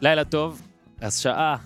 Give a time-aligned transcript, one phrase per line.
[0.00, 0.62] לילה טוב,
[1.00, 1.56] אז שעה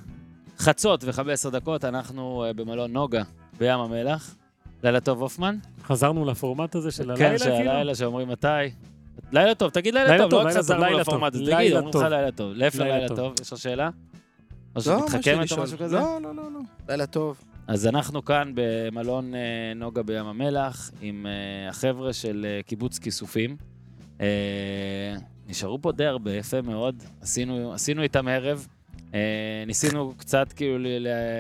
[0.59, 3.23] חצות ו-15 דקות, אנחנו אה, במלון נוגה
[3.59, 4.35] בים המלח.
[4.83, 5.57] לילה טוב, הופמן.
[5.83, 7.71] חזרנו לפורמט הזה של כן, הלילה, של כאילו?
[7.71, 8.49] הלילה שאומרים מתי.
[9.33, 11.45] לילה טוב, תגיד לילה לילה טוב, טוב, לא רק לילה חזרנו לפורמט הזה.
[11.45, 12.11] תגיד, אומרים לך.
[12.11, 12.53] לילה טוב.
[12.53, 13.17] לאיפה לילה לילה טוב.
[13.17, 13.35] טוב?
[13.41, 13.87] יש לך שאלה?
[13.87, 13.91] או
[14.77, 15.63] לא, שמתחכמת או?
[15.63, 15.97] משהו כזה?
[15.97, 16.61] לא, לא, לא, לא.
[16.89, 17.45] לילה טוב.
[17.67, 19.41] אז אנחנו כאן במלון אה,
[19.77, 23.57] נוגה בים המלח, עם אה, החבר'ה של קיבוץ כיסופים.
[24.21, 25.17] אה,
[25.47, 27.03] נשארו פה די הרבה, יפה מאוד.
[27.21, 28.67] עשינו, עשינו איתם ערב.
[29.15, 30.77] אה, ניסינו קצת כאילו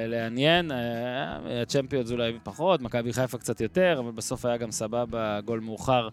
[0.08, 5.60] לעניין, אה, הצ'מפיונס אולי פחות, מכבי חיפה קצת יותר, אבל בסוף היה גם סבבה, גול
[5.60, 6.08] מאוחר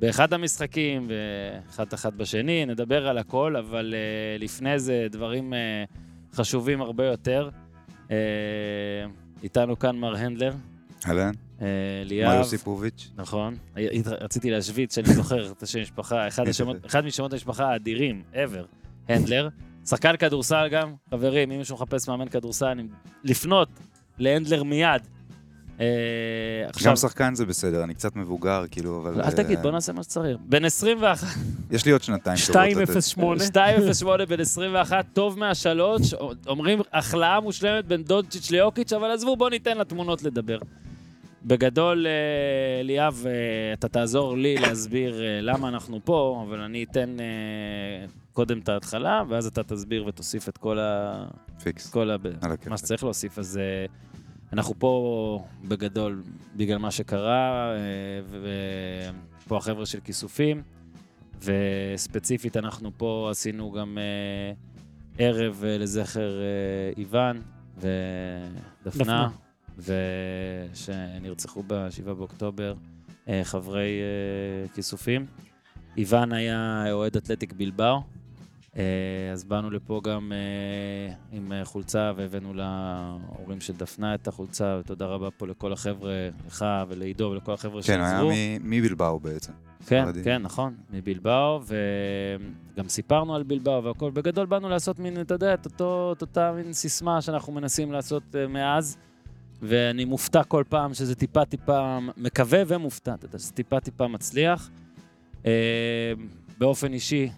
[0.00, 5.84] באחד המשחקים ואחד אחת בשני, נדבר על הכל, אבל אה, לפני זה דברים אה,
[6.34, 7.50] חשובים הרבה יותר.
[8.10, 8.16] אה,
[9.42, 10.52] איתנו כאן מר הנדלר,
[11.06, 11.66] אהלן, אה,
[12.04, 13.10] ליאב, יוסיפוביץ'.
[13.16, 13.56] נכון.
[14.06, 18.64] רציתי להשוויץ שאני זוכר את השם משפחה, אחד, השמות, אחד משמות המשפחה האדירים, ever,
[19.08, 19.48] הנדלר.
[19.86, 22.82] שחקן כדורסל גם, חברים, אם מישהו מחפש מאמן כדורסל, אני...
[23.24, 23.68] לפנות
[24.18, 25.02] להנדלר מיד.
[25.80, 25.86] אה,
[26.68, 29.22] עכשיו, גם שחקן זה בסדר, אני קצת מבוגר, כאילו, אבל...
[29.22, 30.38] אל תגיד, אה, בוא נעשה מה שצריך.
[30.40, 31.26] בן 21,
[31.70, 32.88] יש לי עוד שנתיים טובות לתת.
[32.88, 33.44] 208.
[33.44, 36.14] 208 בן 21, טוב מהשלוש,
[36.46, 40.58] אומרים החלאה מושלמת בין דונצ'יץ' ליוקיץ', אבל עזבו, בואו ניתן לתמונות לדבר.
[41.44, 47.16] בגדול, אה, ליאב, אה, אתה תעזור לי להסביר אה, למה אנחנו פה, אבל אני אתן
[48.32, 51.24] קודם את ההתחלה, ואז אתה תסביר ותוסיף את כל ה...
[51.62, 52.16] פיקס, כל ה...
[52.66, 53.60] מה שצריך להוסיף, אז
[54.52, 56.22] אנחנו פה בגדול
[56.56, 57.74] בגלל מה שקרה,
[58.30, 60.62] ופה החבר'ה של כיסופים,
[61.42, 63.98] וספציפית אנחנו פה עשינו גם
[65.18, 66.32] ערב לזכר
[66.96, 67.42] איוון
[67.76, 69.28] ודפנה, דפנה.
[69.82, 72.74] ושנרצחו ב-7 באוקטובר,
[73.28, 75.26] אה, חברי אה, כיסופים.
[75.96, 78.02] איוון היה אוהד אתלטיק בלבאו.
[78.76, 78.82] אה,
[79.32, 80.32] אז באנו לפה גם
[81.32, 87.24] עם חולצה והבאנו להורים של דפנה את החולצה, ותודה רבה פה לכל החבר'ה, לך ולעידו
[87.24, 88.30] ולכל החבר'ה כן, היה שעזרו.
[88.30, 89.52] מ- מבלבאו בעצם.
[89.86, 90.24] כן, ספרדי.
[90.24, 94.10] כן, נכון, מבלבאו, וגם סיפרנו על בלבאו והכל.
[94.10, 98.96] בגדול באנו לעשות מין, אתה יודע, את אותה מין סיסמה שאנחנו מנסים לעשות מאז,
[99.62, 104.70] ואני מופתע כל פעם שזה טיפה-טיפה, מקווה ומופתע, אתה יודע, שזה טיפה-טיפה מצליח.
[105.46, 106.12] אה,
[106.58, 107.30] באופן אישי,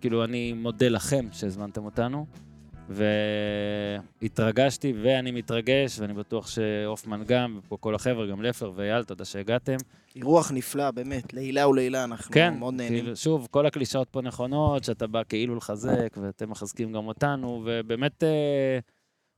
[0.00, 2.26] כאילו, אני מודה לכם שהזמנתם אותנו,
[4.22, 9.76] והתרגשתי ואני מתרגש, ואני בטוח שהופמן גם, ופה כל החבר'ה, גם לפר ואייל, תודה שהגעתם.
[10.16, 11.34] אירוח נפלא, באמת.
[11.34, 13.00] לעילה ולעילה, אנחנו כן, מאוד נהנים.
[13.00, 18.24] כאילו, שוב, כל הקלישאות פה נכונות, שאתה בא כאילו לחזק, ואתם מחזקים גם אותנו, ובאמת,
[18.24, 18.78] אה,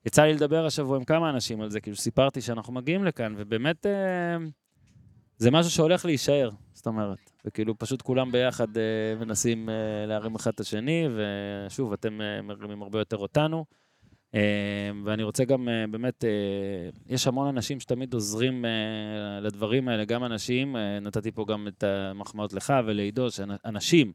[0.07, 3.87] יצא לי לדבר השבוע עם כמה אנשים על זה, כאילו, סיפרתי שאנחנו מגיעים לכאן, ובאמת,
[3.87, 4.37] אה,
[5.39, 7.31] זה משהו שהולך להישאר, זאת אומרת.
[7.45, 8.83] וכאילו, פשוט כולם ביחד אה,
[9.21, 9.75] מנסים אה,
[10.07, 13.65] להרים אחד את השני, ושוב, אתם אה, מרימים הרבה יותר אותנו.
[14.35, 16.31] אה, ואני רוצה גם, אה, באמת, אה,
[17.07, 21.83] יש המון אנשים שתמיד עוזרים אה, לדברים האלה, גם אנשים, אה, נתתי פה גם את
[21.83, 24.13] המחמאות לך ולעידו, שאנשים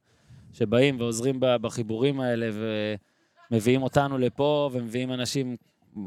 [0.54, 2.50] שבאים ועוזרים בחיבורים האלה
[3.52, 5.56] ומביאים אותנו לפה ומביאים אנשים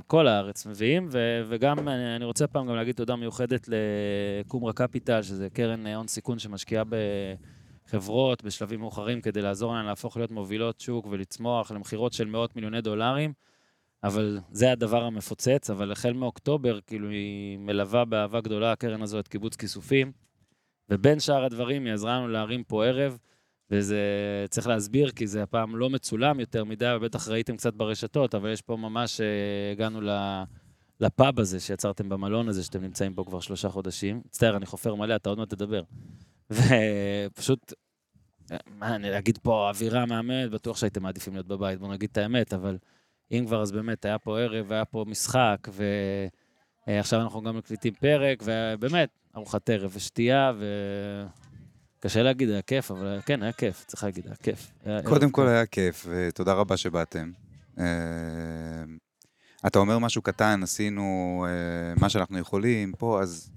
[0.06, 5.50] כל הארץ מביאים, ו- וגם אני רוצה פעם גם להגיד תודה מיוחדת לקומרה קפיטל, שזה
[5.50, 6.84] קרן הון סיכון שמשקיעה
[7.86, 12.80] בחברות בשלבים מאוחרים כדי לעזור להן להפוך להיות מובילות שוק ולצמוח למכירות של מאות מיליוני
[12.80, 13.32] דולרים.
[14.04, 19.28] אבל זה הדבר המפוצץ, אבל החל מאוקטובר, כאילו, היא מלווה באהבה גדולה, הקרן הזו, את
[19.28, 20.12] קיבוץ כיסופים.
[20.90, 23.18] ובין שאר הדברים, היא עזרה לנו להרים פה ערב,
[23.70, 24.00] וזה
[24.50, 28.62] צריך להסביר, כי זה הפעם לא מצולם יותר מדי, ובטח ראיתם קצת ברשתות, אבל יש
[28.62, 30.00] פה ממש, אה, הגענו
[31.00, 34.22] לפאב הזה שיצרתם במלון הזה, שאתם נמצאים פה כבר שלושה חודשים.
[34.26, 35.82] מצטער, אני חופר מלא, אתה עוד מעט תדבר.
[36.50, 37.72] ופשוט,
[38.52, 42.18] אה, מה, אני אגיד פה אווירה מהממת, בטוח שהייתם מעדיפים להיות בבית, בואו נגיד את
[42.18, 42.78] האמת, אבל
[43.32, 45.68] אם כבר, אז באמת, היה פה ערב, היה פה משחק,
[46.86, 50.64] ועכשיו אנחנו גם מקליטים פרק, ובאמת, ארוחת ערב ושתייה, ו...
[52.06, 54.72] קשה להגיד, היה כיף, אבל כן, היה כיף, צריך להגיד, היה כיף.
[54.84, 55.48] היה קודם כל.
[55.48, 57.30] היה כיף, ותודה רבה שבאתם.
[57.78, 57.84] אה,
[59.66, 63.50] אתה אומר משהו קטן, עשינו אה, מה שאנחנו יכולים פה, אז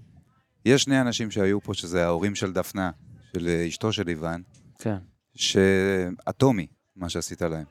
[0.65, 2.91] יש שני אנשים שהיו פה, שזה ההורים של דפנה,
[3.33, 4.41] של אשתו של איוון,
[4.79, 4.97] כן,
[5.35, 7.65] שאטומי, מה שעשית להם.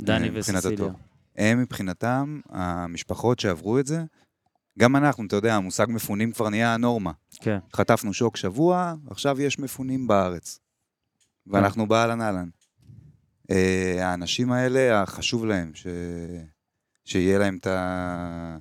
[0.00, 0.60] דני אה, וססיליה.
[0.74, 0.92] הטוב.
[1.36, 4.04] הם מבחינתם, המשפחות שעברו את זה,
[4.78, 7.12] גם אנחנו, אתה יודע, המושג מפונים כבר נהיה הנורמה.
[7.40, 10.58] כן, חטפנו שוק שבוע, עכשיו יש מפונים בארץ.
[11.46, 12.48] ואנחנו באהלן אהלן.
[13.50, 15.86] אה, האנשים האלה, חשוב להם ש...
[17.04, 18.58] שיהיה להם את ה...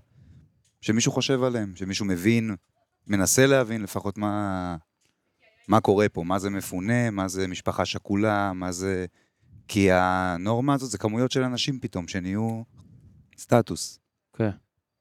[0.81, 2.55] שמישהו חושב עליהם, שמישהו מבין,
[3.07, 4.75] מנסה להבין לפחות מה,
[5.67, 9.05] מה קורה פה, מה זה מפונה, מה זה משפחה שכולה, מה זה
[9.67, 12.63] כי הנורמה הזאת זה כמויות של אנשים פתאום, שנהיו
[13.37, 13.99] סטטוס.
[14.33, 14.43] כן.
[14.43, 14.51] אה,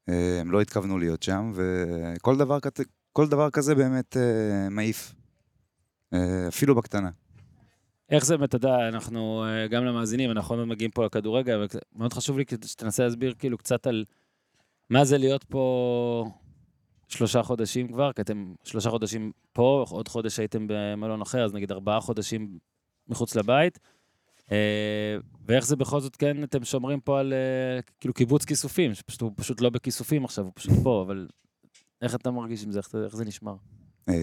[0.08, 2.58] הם לא התכוונו להיות שם, וכל דבר,
[3.12, 5.14] כל דבר כזה באמת אה, מעיף.
[6.14, 7.10] אה, אפילו בקטנה.
[8.10, 11.66] איך זה, אתה יודע, אנחנו, אה, גם למאזינים, אנחנו עוד מגיעים פה לכדורגל, אבל
[11.96, 14.04] מאוד חשוב לי שתנסה להסביר כאילו קצת על
[14.90, 16.31] מה זה להיות פה
[17.08, 21.72] שלושה חודשים כבר, כי אתם שלושה חודשים פה, עוד חודש הייתם במלון אחר, אז נגיד
[21.72, 22.58] ארבעה חודשים
[23.08, 23.78] מחוץ לבית.
[24.50, 25.17] אה,
[25.47, 29.33] ואיך זה בכל זאת, כן, אתם שומרים פה על אה, כאילו קיבוץ כיסופים, שפשוט הוא
[29.37, 31.29] פשוט לא בכיסופים עכשיו, הוא פשוט פה, אבל
[32.03, 33.55] איך אתה מרגיש עם זה, איך, זה- נשמר?
[34.09, 34.15] אה,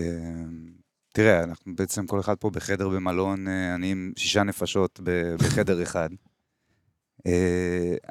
[1.13, 4.99] תראה, אנחנו בעצם כל אחד פה בחדר במלון, אני עם שישה נפשות
[5.39, 6.09] בחדר אחד.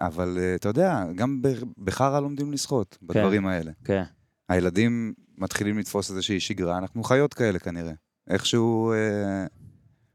[0.01, 1.43] אבל אתה יודע, גם
[1.79, 3.73] בחרא לומדים לשחות, בדברים האלה.
[3.85, 4.03] כן,
[4.49, 7.93] הילדים מתחילים לתפוס איזושהי שגרה, אנחנו חיות כאלה כנראה.
[8.31, 8.93] איכשהו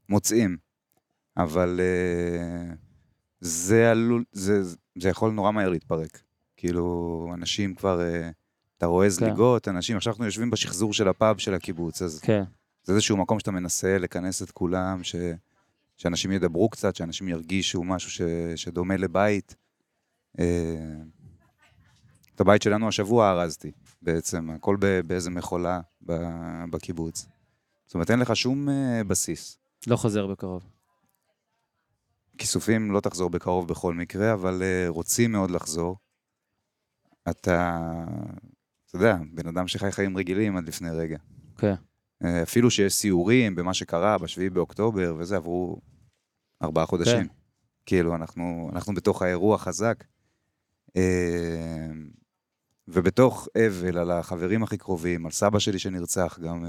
[0.09, 0.57] מוצאים.
[1.37, 2.75] אבל אה,
[3.39, 4.61] זה עלול, זה,
[4.97, 6.21] זה יכול נורא מהר להתפרק.
[6.57, 8.29] כאילו, אנשים כבר, אה,
[8.77, 12.43] אתה רואה זליגות, אנשים, עכשיו אנחנו יושבים בשחזור של הפאב של הקיבוץ, אז כן,
[12.83, 15.15] זה איזשהו מקום שאתה מנסה לכנס את כולם, ש,
[15.97, 18.21] שאנשים ידברו קצת, שאנשים ירגישו משהו ש,
[18.55, 19.55] שדומה לבית.
[20.39, 20.95] אה,
[22.35, 23.71] את הבית שלנו השבוע ארזתי,
[24.01, 24.77] בעצם, הכל
[25.07, 25.81] באיזה מכולה
[26.71, 27.25] בקיבוץ.
[27.85, 28.67] זאת אומרת, אין לך שום
[29.07, 29.57] בסיס.
[29.87, 30.63] לא חוזר בקרוב.
[32.37, 35.97] כיסופים לא תחזור בקרוב בכל מקרה, אבל אה, רוצים מאוד לחזור.
[37.29, 37.79] אתה,
[38.85, 41.17] אתה יודע, בן אדם שחי חיים רגילים עד לפני רגע.
[41.57, 41.75] כן.
[42.23, 45.77] אה, אפילו שיש סיורים במה שקרה בשביעי באוקטובר וזה, עברו
[46.61, 47.27] ארבעה חודשים.
[47.27, 47.33] כן.
[47.85, 50.03] כאילו, אנחנו, אנחנו בתוך האירוע חזק.
[50.97, 51.91] אה,
[52.87, 56.65] ובתוך אבל על החברים הכי קרובים, על סבא שלי שנרצח גם,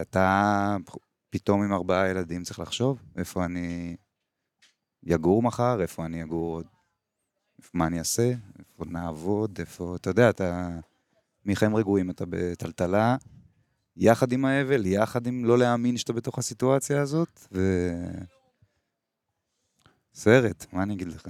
[0.00, 0.76] אתה
[1.34, 3.96] פתאום עם ארבעה ילדים צריך לחשוב איפה אני
[5.02, 6.66] יגור מחר, איפה אני אגור עוד,
[7.74, 10.68] מה אני אעשה, איפה נעבוד, איפה, אתה יודע, אתה
[11.44, 13.16] מחיים רגועים, אתה בטלטלה,
[13.96, 17.90] יחד עם האבל, יחד עם לא להאמין שאתה בתוך הסיטואציה הזאת, ו...
[20.14, 21.26] סרט, מה אני אגיד לך?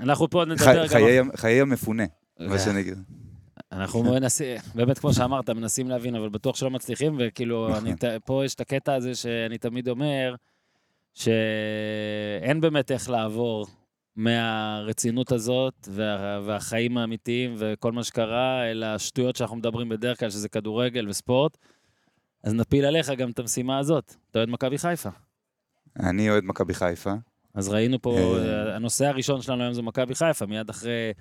[0.00, 1.30] אנחנו פה נדבר גם...
[1.36, 2.04] חיי, המפונה,
[2.40, 2.94] אה, מה שנקרא.
[3.72, 8.44] אנחנו מנסים, באמת, כמו שאמרת, מנסים להבין, אבל בטוח שלא מצליחים, וכאילו, אני, ת- פה
[8.44, 10.34] יש את הקטע הזה שאני תמיד אומר,
[11.14, 13.66] שאין באמת איך לעבור
[14.16, 20.48] מהרצינות הזאת, וה, והחיים האמיתיים, וכל מה שקרה, אל השטויות שאנחנו מדברים בדרך כלל, שזה
[20.48, 21.56] כדורגל וספורט.
[22.44, 24.14] אז נפיל עליך גם את המשימה הזאת.
[24.30, 25.08] אתה אוהד מכבי חיפה.
[26.00, 27.12] אני אוהד מכבי חיפה.
[27.54, 28.76] אז ראינו פה, אה.
[28.76, 31.12] הנושא הראשון שלנו היום זה מכבי חיפה, מיד אחרי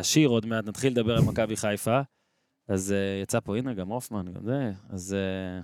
[0.00, 2.00] השיר, עוד מעט נתחיל לדבר על מכבי חיפה.
[2.68, 4.72] אז אה, יצא פה, הנה, גם הופמן, גם זה.
[4.90, 5.60] אז אה,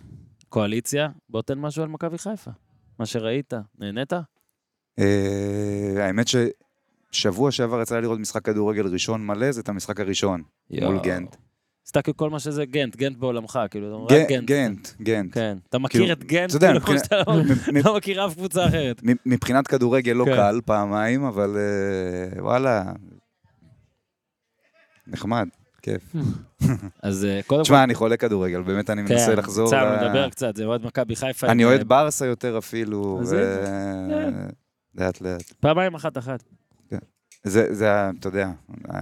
[0.49, 2.51] קואליציה, בוא תן משהו על מכבי חיפה.
[2.99, 4.13] מה שראית, נהנית?
[4.99, 6.27] אה, האמת
[7.13, 11.37] ששבוע שעבר יצא לי לראות משחק כדורגל ראשון מלא, זה את המשחק הראשון, מול גנט.
[11.89, 14.49] סתם כל מה שזה גנט, גנט בעולמך, כאילו, רק גנט, גנט.
[14.51, 15.35] גנט, גנט.
[15.35, 15.59] כן.
[15.69, 17.23] אתה מכיר כאילו, את גנט, אתה יודע, כאילו, כמו שאתה
[17.85, 19.01] לא- מכיר אף קבוצה אחרת.
[19.27, 20.37] מבחינת כדורגל לא כן.
[20.37, 22.93] קל פעמיים, אבל אה, וואלה,
[25.07, 25.49] נחמד,
[25.83, 26.03] כיף.
[27.03, 29.71] אז אה, קודם כל, תשמע, אני חולה כדורגל, באמת אני מנסה כן, לחזור.
[29.71, 31.47] צר, ל- נדבר קצת, זה אוהד מכבי חיפה.
[31.47, 34.45] אני אוהד ברסה יותר אפילו, ו-.
[34.95, 35.43] לאט לאט.
[35.61, 36.43] פעמיים אחת-אחת.
[37.45, 38.51] זה, זה, ה- אתה יודע,
[38.95, 39.01] אה,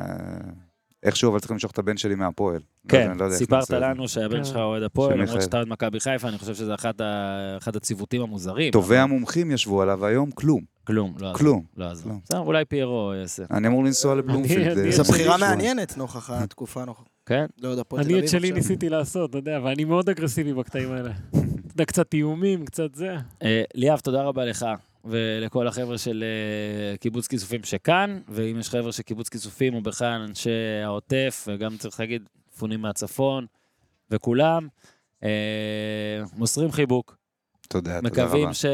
[1.02, 2.56] איכשהו אבל צריך למשוך את הבן שלי מהפועל.
[2.56, 3.78] לא כן, לא יודע סיפרת זה.
[3.78, 4.44] לנו שהבן כן.
[4.44, 5.42] שלך אוהד הפועל, של למרות.
[5.42, 8.72] שאתה אוהד מכבי חיפה, אני חושב שזה אחד הציוותים המוזרים.
[8.72, 11.38] טובי המומחים ישבו עליו היום, כלום, כלום, לא עזר.
[11.38, 11.64] כלום.
[11.76, 11.86] לא.
[12.02, 12.20] כלום.
[12.24, 13.42] בסדר, אולי פיירו יעשה.
[13.50, 14.78] אני אמור לנסוע לבלומפילד.
[14.78, 15.36] אני- אה, זו בחירה.
[15.38, 17.08] מעניינת נוכח התקופה הנוכחית.
[17.26, 17.46] כן?
[17.62, 18.52] לא יודע, פה תל אני אביב את שלי.
[18.52, 21.10] ניסיתי לעשות, אתה יודע, ואני מאוד אגרסיבי בקטעים האלה.
[21.30, 21.38] אתה
[21.74, 23.16] יודע, קצת איומים, קצת זה.
[23.42, 24.66] אה, ליאב, תודה רבה לך
[25.04, 26.24] ולכל החבר'ה של
[26.92, 30.50] אה, קיבוץ כיסופים שכאן, ואם יש חבר'ה של קיבוץ כיסופים, או בכלל אנשי
[30.84, 32.22] העוטף, וגם צריך להגיד,
[32.54, 33.46] מפונים מהצפון,
[34.10, 34.68] וכולם,
[35.24, 35.28] אה,
[36.36, 37.16] מוסרים חיבוק.
[37.68, 38.54] תודה, תודה מקווים רבה.
[38.54, 38.64] ש...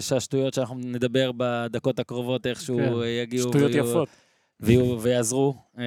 [0.00, 4.08] שהשטויות שאנחנו נדבר בדקות הקרובות איכשהו כן, יגיעו שטויות ויהיו- יפות.
[4.60, 5.84] ויהיו, ויעזרו אה,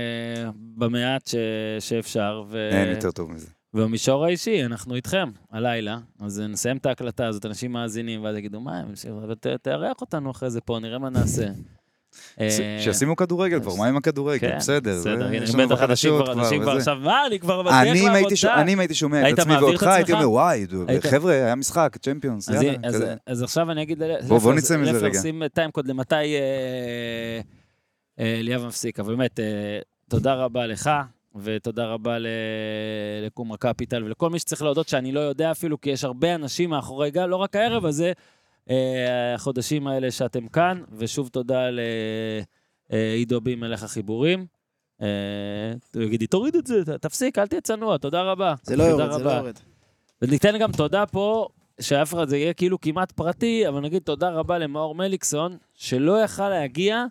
[0.75, 1.35] במעט ש...
[1.79, 2.43] שאפשר.
[2.49, 2.69] ו...
[2.71, 3.47] אין יותר טוב מזה.
[3.73, 8.79] ובמישור האישי, אנחנו איתכם הלילה, אז נסיים את ההקלטה הזאת, אנשים מאזינים, ואז יגידו, מה,
[8.79, 11.45] הם המשיכו?" אבל ת- תארח אותנו אחרי זה פה, נראה מה נעשה.
[12.41, 12.47] אה,
[12.81, 14.49] שישימו כדורגל כבר, מה עם הכדורגל?
[14.49, 16.11] כן, בסדר, בסדר, בטח אנשים
[16.61, 16.77] כבר.
[16.77, 17.81] עכשיו, מה, אני כבר ש- לעבודה.
[18.61, 20.13] אני אם הייתי שומע את עצמי ואותך, הייתי?
[20.13, 20.65] אומר, וואי,
[21.09, 22.73] חבר'ה, היה משחק, צ'מפיונס, יאללה.
[23.25, 25.21] אז, עכשיו אני אגיד, בוא- בוא נצא מזה רגע.
[25.21, 27.39] שים טיימקוד למתי אה,
[28.19, 29.39] אה, ליאב מפסיק, אבל באמת,
[30.09, 30.89] תודה רבה לך,
[31.43, 32.17] ותודה רבה
[33.25, 37.11] לקומה קפיטל ולכל מי שצריך להודות שאני לא יודע אפילו, כי יש הרבה אנשים מאחורי
[37.11, 38.11] גל, לא רק הערב הזה,
[39.35, 41.69] החודשים האלה שאתם כאן, ושוב תודה
[42.89, 44.45] לעידו בי מלך החיבורים.
[45.01, 45.07] אה,
[45.95, 48.53] הוא יגיד לי, תוריד את זה, תפסיק, אל תהיה צנוע, תודה רבה.
[48.63, 49.37] זה לא תודה יורד, זה לא רבה.
[49.37, 49.55] יורד.
[50.21, 51.47] וניתן גם תודה פה,
[51.81, 56.49] שאף אחד זה יהיה כאילו כמעט פרטי, אבל נגיד תודה רבה למאור מליקסון, שלא יכל
[56.49, 57.05] להגיע,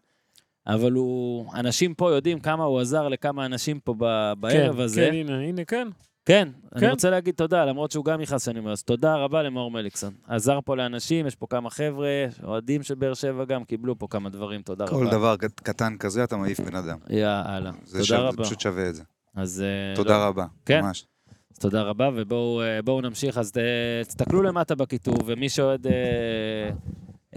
[0.66, 3.94] אבל הוא, אנשים פה יודעים כמה הוא עזר לכמה אנשים פה
[4.40, 5.08] בערב כן, הזה.
[5.10, 5.88] כן, הנה, הנה, כן.
[6.26, 6.90] כן, אני כן.
[6.90, 10.12] רוצה להגיד תודה, למרות שהוא גם יכעס שאני אומר, אז תודה רבה למאור מליקסון.
[10.28, 12.08] עזר פה לאנשים, יש פה כמה חבר'ה,
[12.44, 15.10] אוהדים של באר שבע גם, קיבלו פה כמה דברים, תודה כל רבה.
[15.16, 16.98] דבר קט- קטן כזה, אתה מעיף בן אדם.
[17.10, 18.44] יאללה, זה תודה שווה- רבה.
[18.44, 19.02] פשוט שווה את זה.
[19.36, 20.80] אז אה, תודה לא, רבה, כן.
[20.80, 21.06] ממש.
[21.52, 22.62] אז תודה רבה, ובואו
[22.96, 23.38] אה, נמשיך.
[23.38, 23.62] אז אה,
[24.04, 25.92] תסתכלו למטה בכיתוב, ומי שאוהד אה,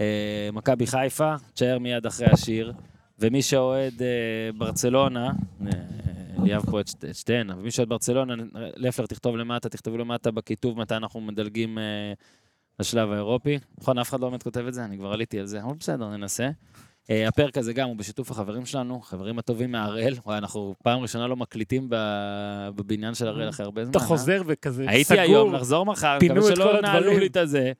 [0.00, 2.72] אה, מכבי חיפה, תשאר מיד אחרי השיר.
[3.20, 4.06] ומי שאוהד אה,
[4.58, 5.26] ברצלונה,
[5.66, 5.70] אה,
[6.44, 8.34] ליאב פה את שת- את שתיהן, אבל מי שאוהד ברצלונה,
[8.76, 12.12] לפלר תכתוב למטה, תכתבו למטה בכיתוב מתי אנחנו מדלגים אה,
[12.80, 13.58] לשלב האירופי.
[13.80, 16.08] נכון, אף אחד לא באמת כותב את זה, אני כבר עליתי על זה, אבל בסדר,
[16.08, 16.50] ננסה.
[17.10, 20.14] אה, הפרק הזה גם הוא בשיתוף החברים שלנו, חברים הטובים מהראל.
[20.26, 21.86] וואי, אנחנו פעם ראשונה לא מקליטים
[22.74, 23.90] בבניין של הראל אחרי הרבה זמן.
[23.90, 24.04] אתה אה?
[24.04, 25.20] חוזר וכזה הייתי סגור.
[25.20, 27.18] היום, לחזור מחר, מקווה שלא הדברים.
[27.18, 27.72] לי את הזה.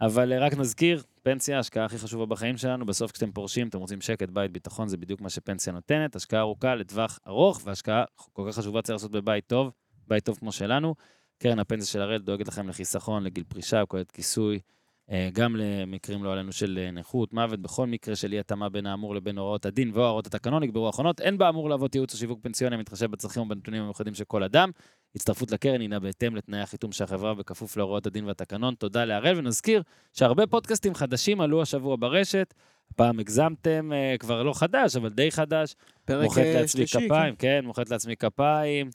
[0.00, 2.86] אבל אה, רק נזכיר, פנסיה, ההשקעה הכי חשובה בחיים שלנו.
[2.86, 6.16] בסוף כשאתם פורשים, אתם רוצים שקט, בית, ביטחון, זה בדיוק מה שפנסיה נותנת.
[6.16, 9.70] השקעה ארוכה לטווח ארוך, והשקעה כל כך חשובה צריך לעשות בבית טוב,
[10.08, 10.94] בית טוב כמו שלנו.
[11.38, 14.60] קרן הפנסיה של הראל דואגת לכם לחיסכון, לגיל פרישה, כוללת כיסוי,
[15.32, 19.14] גם למקרים לא עלינו של אה, נכות, מוות, בכל מקרה של אי התאמה בין האמור
[19.14, 21.20] לבין הוראות הדין והוראות התקנון, נקבעו האחרונות.
[21.20, 24.70] אין באמור להוות ייעוץ או שיווק פנסיוני המתחשב בצרכים ובנתונים המיוחדים של כל אדם.
[25.16, 28.74] הצטרפות לקרן הינה בהתאם לתנאי החיתום של החברה בכפוף להוראות הדין והתקנון.
[28.74, 32.54] תודה להראל, ונזכיר שהרבה פודקאסטים חדשים עלו השבוע ברשת.
[32.90, 35.74] הפעם הגזמתם, אה, כבר לא חדש, אבל די חדש.
[36.04, 38.90] פרק מוחאת אה, לעצמי שלישי, כפיים, כן, מוחאת לעצמי כפיים.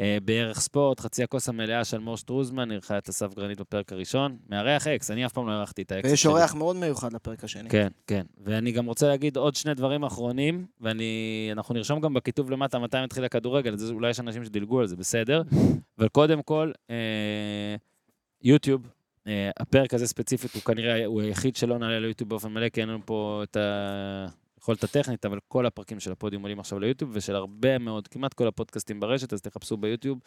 [0.00, 4.36] אה, בערך ספורט, חצי הכוס המלאה של מור שטרוזמן, אירחה את אסף גרנית בפרק הראשון.
[4.48, 6.10] מארח אקס, אני אף פעם לא אירחתי את האקס.
[6.10, 6.26] ויש.
[6.26, 7.68] אורח מאוד מיוחד לפרק השני.
[7.70, 8.26] כן, כן.
[8.44, 13.24] ואני גם רוצה להגיד עוד שני דברים אחרונים, ואנחנו נרשום גם בכיתוב למטה מתי מתחיל
[13.24, 15.42] הכדורגל, אז אולי יש אנשים שדילגו על זה, בסדר.
[15.98, 17.76] אבל קודם כל, אה,
[18.42, 18.88] יוטיוב,
[19.26, 22.88] אה, הפרק הזה ספציפית הוא כנראה, הוא היחיד שלא נעלה ליוטיוב באופן מלא, כי אין
[22.88, 23.56] לנו פה את
[24.58, 28.48] היכולת הטכנית, אבל כל הפרקים של הפודיום עולים עכשיו ליוטיוב, ושל הרבה מאוד, כמעט כל
[28.48, 30.18] הפודקאסטים ברשת, אז תחפשו ביוטיוב.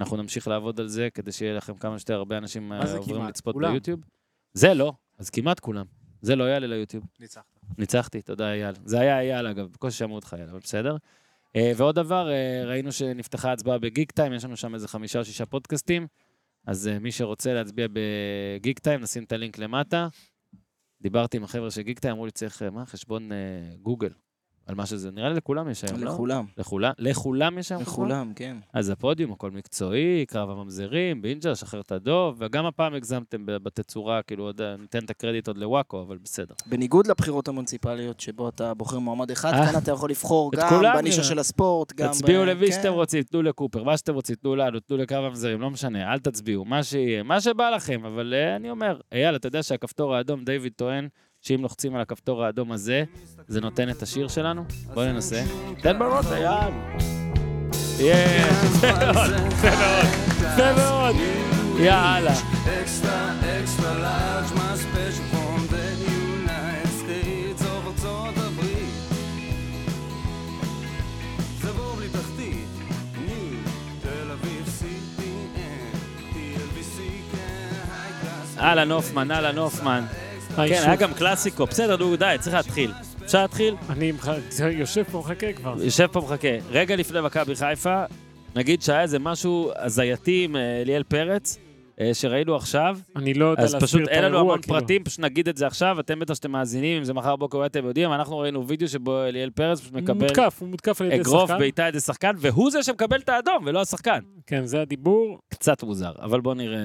[0.00, 3.26] אנחנו נמשיך לעבוד על זה, כדי שיהיה לכם כמה שיותר הרבה אנשים אה, עוברים?
[3.26, 3.70] לצפות כולם.
[3.70, 4.00] ביוטיוב.
[4.52, 5.86] זה לא, אז כמעט כולם.
[6.22, 7.04] זה לא יעלה ליוטיוב.
[7.20, 7.44] ניצחת.
[7.78, 8.74] ניצחתי, תודה אייל.
[8.84, 10.96] זה היה אייל אגב, בקושי שמעו אותך אייל, אבל בסדר.
[11.56, 15.24] אה, ועוד דבר, אה, ראינו שנפתחה הצבעה בגיק טיים, יש לנו שם איזה חמישה או
[15.24, 16.06] שישה פודקאסטים,
[16.66, 20.08] אז מי שרוצה להצביע בגיק טיים, נשים את הלינק למטה.
[21.02, 23.36] דיברתי עם החבר'ה של גיק טיים, אמרו לי צריך, אה, מה, חשבון אה,
[23.82, 24.12] גוגל,
[24.70, 26.12] על מה שזה, נראה לי לכולם יש היום, לא?
[26.12, 26.44] לכולם.
[26.58, 26.92] לכולם?
[26.98, 27.82] לכולם יש היום?
[27.82, 28.56] לכולם, כן.
[28.72, 34.44] אז הפודיום, הכל מקצועי, קרב הממזרים, בינג'ה, שחרר את הדוב, וגם הפעם הגזמתם בתצורה, כאילו,
[34.44, 36.54] עוד, ניתן את הקרדיט עוד לוואקו, אבל בסדר.
[36.66, 39.66] בניגוד לבחירות המוניציפליות, שבו אתה בוחר מועמד אחד, אה.
[39.66, 41.22] כאן אתה יכול לבחור גם בנישה.
[41.22, 42.12] של הספורט, גם...
[42.12, 42.72] תצביעו למי כן.
[42.72, 46.18] שאתם רוצים, תנו לקופר, מה שאתם רוצים, תנו לנו, תנו לקרב המזרים, לא משנה, אל
[46.18, 50.44] תצביעו, מה שיהיה, מה שבא לכם, אבל אה, אני אומר, אייל, אתה יודע שהכפתור האדום,
[50.44, 51.08] דיוויד טוען
[51.40, 53.04] שאם לוחצים על הכפתור האדום הזה,
[53.48, 54.64] זה נותן את השיר שלנו?
[54.94, 55.42] בואו ננסה.
[55.82, 56.74] תן בראש, אייל.
[58.00, 60.04] יפה מאוד, יפה מאוד,
[60.40, 61.16] יפה מאוד.
[61.78, 62.34] יאללה.
[78.58, 80.04] אהלן הופמן, אהלן הופמן.
[80.56, 80.62] כן.
[80.62, 82.92] היה גם קלאסיקו, בסדר, נו, די, צריך להתחיל.
[83.24, 83.74] אפשר להתחיל?
[83.90, 84.12] אני
[84.70, 85.74] יושב פה, מחכה כבר.
[85.82, 86.48] יושב פה מחכה.
[86.70, 88.02] רגע לפני מכבי חיפה,
[88.56, 91.58] נגיד שהיה איזה משהו הזייתי עם אה, אליאל פרץ,
[92.12, 94.78] שראינו עכשיו, אני לא יודע אז להסביר פשוט את אין לנו האירוע, המון כאילו.
[94.78, 97.84] פרטים, פשוט נגיד את זה עכשיו, אתם בטח שאתם מאזינים, אם זה מחר בוקר אתם
[97.84, 101.48] יודעים, אנחנו ראינו וידאו שבו אליאל פרץ פשוט מקבל מותקף, הוא מותקף על ידי אגרוף
[101.48, 101.58] שחקן.
[101.58, 104.18] בעיטה איזה שחקן, והוא זה שמקבל את האדום, ולא השחקן.
[104.46, 105.38] כן, זה הדיבור.
[105.48, 106.78] קצת מוזר, אבל בואו נראה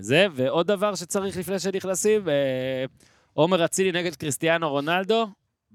[0.00, 0.26] זה.
[0.32, 2.84] ועוד דבר שצריך לפני שנכנסים, אה,
[3.34, 5.26] עומר אצילי נגד קריסטיאנו רונלדו,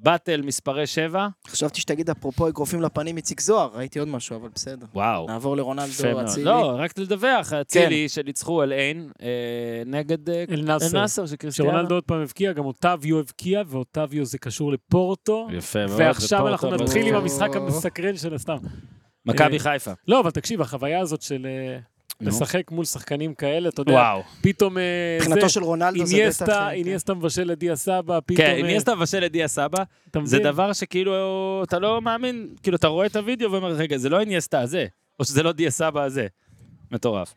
[0.03, 4.85] באטל מספרי 7, חשבתי שתגיד אפרופו אגרופים לפנים איציק זוהר, ראיתי עוד משהו, אבל בסדר.
[4.93, 5.27] וואו.
[5.27, 6.21] נעבור לרונלדו.
[6.21, 6.45] אצילי.
[6.45, 9.27] לא, רק לדווח, אצילי שניצחו על עין אה,
[9.85, 10.97] נגד אה, אל נאסר.
[10.97, 11.71] אל-נאסר של קריסטיאנו.
[11.71, 15.47] שרונלדו עוד פעם הבקיע, גם אוטביו הבקיע, ואוטביו זה קשור לפורטו.
[15.51, 15.99] יפה מאוד.
[15.99, 16.71] ועכשיו אנחנו.
[16.71, 17.21] נתחיל עם ברור.
[17.21, 18.57] המשחק המסקרן של הסתם.
[19.25, 19.91] מכבי אה, חיפה.
[20.07, 21.79] לא, אבל תקשיב, החוויה הזאת של אה.
[22.21, 24.21] לשחק מול שחקנים כאלה, אתה יודע, וואו.
[24.41, 24.83] פתאום אה,
[25.19, 26.13] מבחינתו של רונלדו זה בטח...
[26.13, 26.75] איניאסטה, אה, כן.
[26.75, 28.37] איניאסטה מבשל לדיה סבא, פתאום...
[28.37, 29.83] כן, אה, איניאסטה מבשל את דיה סבא,
[30.23, 30.39] זה?
[30.39, 31.13] דבר שכאילו,
[31.67, 34.85] אתה לא מאמין, כאילו, אתה רואה את הוידאו ואומר, רגע, זה לא איניאסטה הזה,
[35.19, 36.27] או שזה לא דיה סבא הזה.
[36.91, 37.33] מטורף.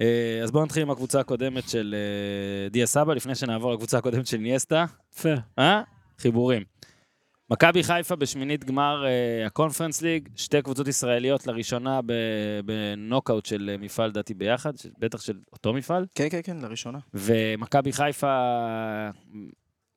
[0.00, 4.26] אה, אז בואו נתחיל עם הקבוצה הקודמת של אה, דיה סבא, לפני שנעבור לקבוצה הקודמת
[4.26, 4.84] של ניאסטה.
[5.14, 5.34] יפה.
[5.58, 5.82] אה?
[6.18, 6.62] חיבורים.
[7.50, 12.12] מכבי חיפה בשמינית גמר אה, הקונפרנס ליג, שתי קבוצות ישראליות לראשונה ב-
[12.64, 16.98] בנוקאוט של אה, מפעל דעתי ביחד, ש- בטח של אותו מפעל, כן, כן, כן, לראשונה.
[17.14, 18.36] ומכבי חיפה,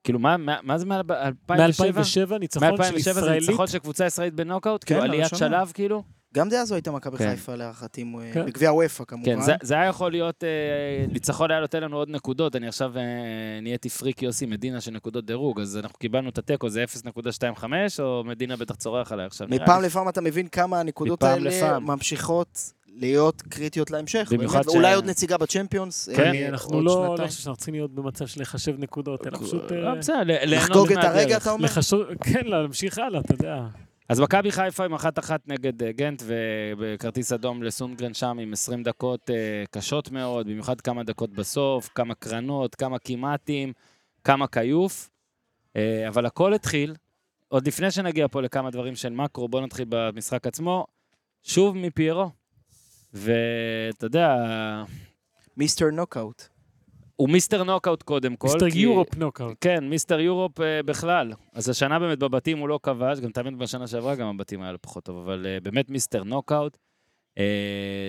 [0.04, 1.14] כאילו, מה, מה, מה זה מ-2007?
[1.50, 3.50] מ-2007 ניצחון של מ-2007 זה ישראלית.
[3.50, 4.84] ניצחון של קבוצה ישראלית בנוקאוט?
[4.84, 5.36] כן, כאילו עליית.
[5.36, 6.04] שלב, כאילו?
[6.38, 7.30] גם דאז זו הייתה מכבי כן.
[7.30, 8.46] חיפה להערכתי, אה, כן.
[8.46, 9.26] בגביע וופא כמובן.
[9.26, 12.98] כן, זה, זה היה יכול להיות, אה, ניצחון היה נותן לנו עוד נקודות, אני עכשיו
[12.98, 13.02] אה,
[13.62, 17.64] נהייתי פריק יוסי מדינה של נקודות דירוג, אז אנחנו קיבלנו את התיקו, זה 0.25,
[18.00, 19.48] או מדינה בטח צורח עליי עכשיו?
[19.50, 19.82] מפעם.
[19.84, 21.86] לפעם אתה מבין כמה הנקודות האלה לפעם.
[21.88, 24.28] ממשיכות להיות קריטיות להמשך.
[24.32, 26.10] במיוחד ש- ואולי עוד נציגה בצ'מפיונס.
[26.16, 27.28] כן, אה, אנחנו לא לא.
[27.28, 29.64] חושב שאנחנו צריכים להיות במצב של לחשב נקודות, אלא פשוט
[30.00, 31.04] בסדר, לחגוג את.
[31.04, 31.68] הרגע, אתה אומר?
[32.22, 33.64] כן, להמשיך הלאה, אתה יודע.
[34.10, 38.84] אז מכבי חיפה עם אחת אחת נגד אה, גנט, ובכרטיס אדום לסונגרן שם עם 20
[38.84, 43.74] דקות אה, קשות מאוד, במיוחד כמה דקות בסוף, כמה קרנות, כמה כמעטים,
[44.24, 45.10] כמה כיוף.
[45.76, 46.96] אה, אבל הכל התחיל,
[47.48, 50.86] עוד לפני שנגיע פה לכמה דברים של מקרו, בואו נתחיל במשחק עצמו,
[51.44, 52.30] שוב מפיירו.
[53.14, 54.36] ואתה יודע,
[55.58, 56.57] Mister Knockout.
[57.18, 58.48] הוא Mister Knockout קודם כל.
[58.48, 59.58] Mister כי- Europe Knockout.
[59.62, 61.34] כן, Mister Europe אה, בכלל.
[61.54, 64.78] אז השנה באמת בבתים הוא לא כבש, גם תמיד בשנה שעברה גם הבתים היה לו
[64.82, 66.78] פחות טוב, אבל אה, באמת Mister Knockout.
[67.38, 67.44] אה,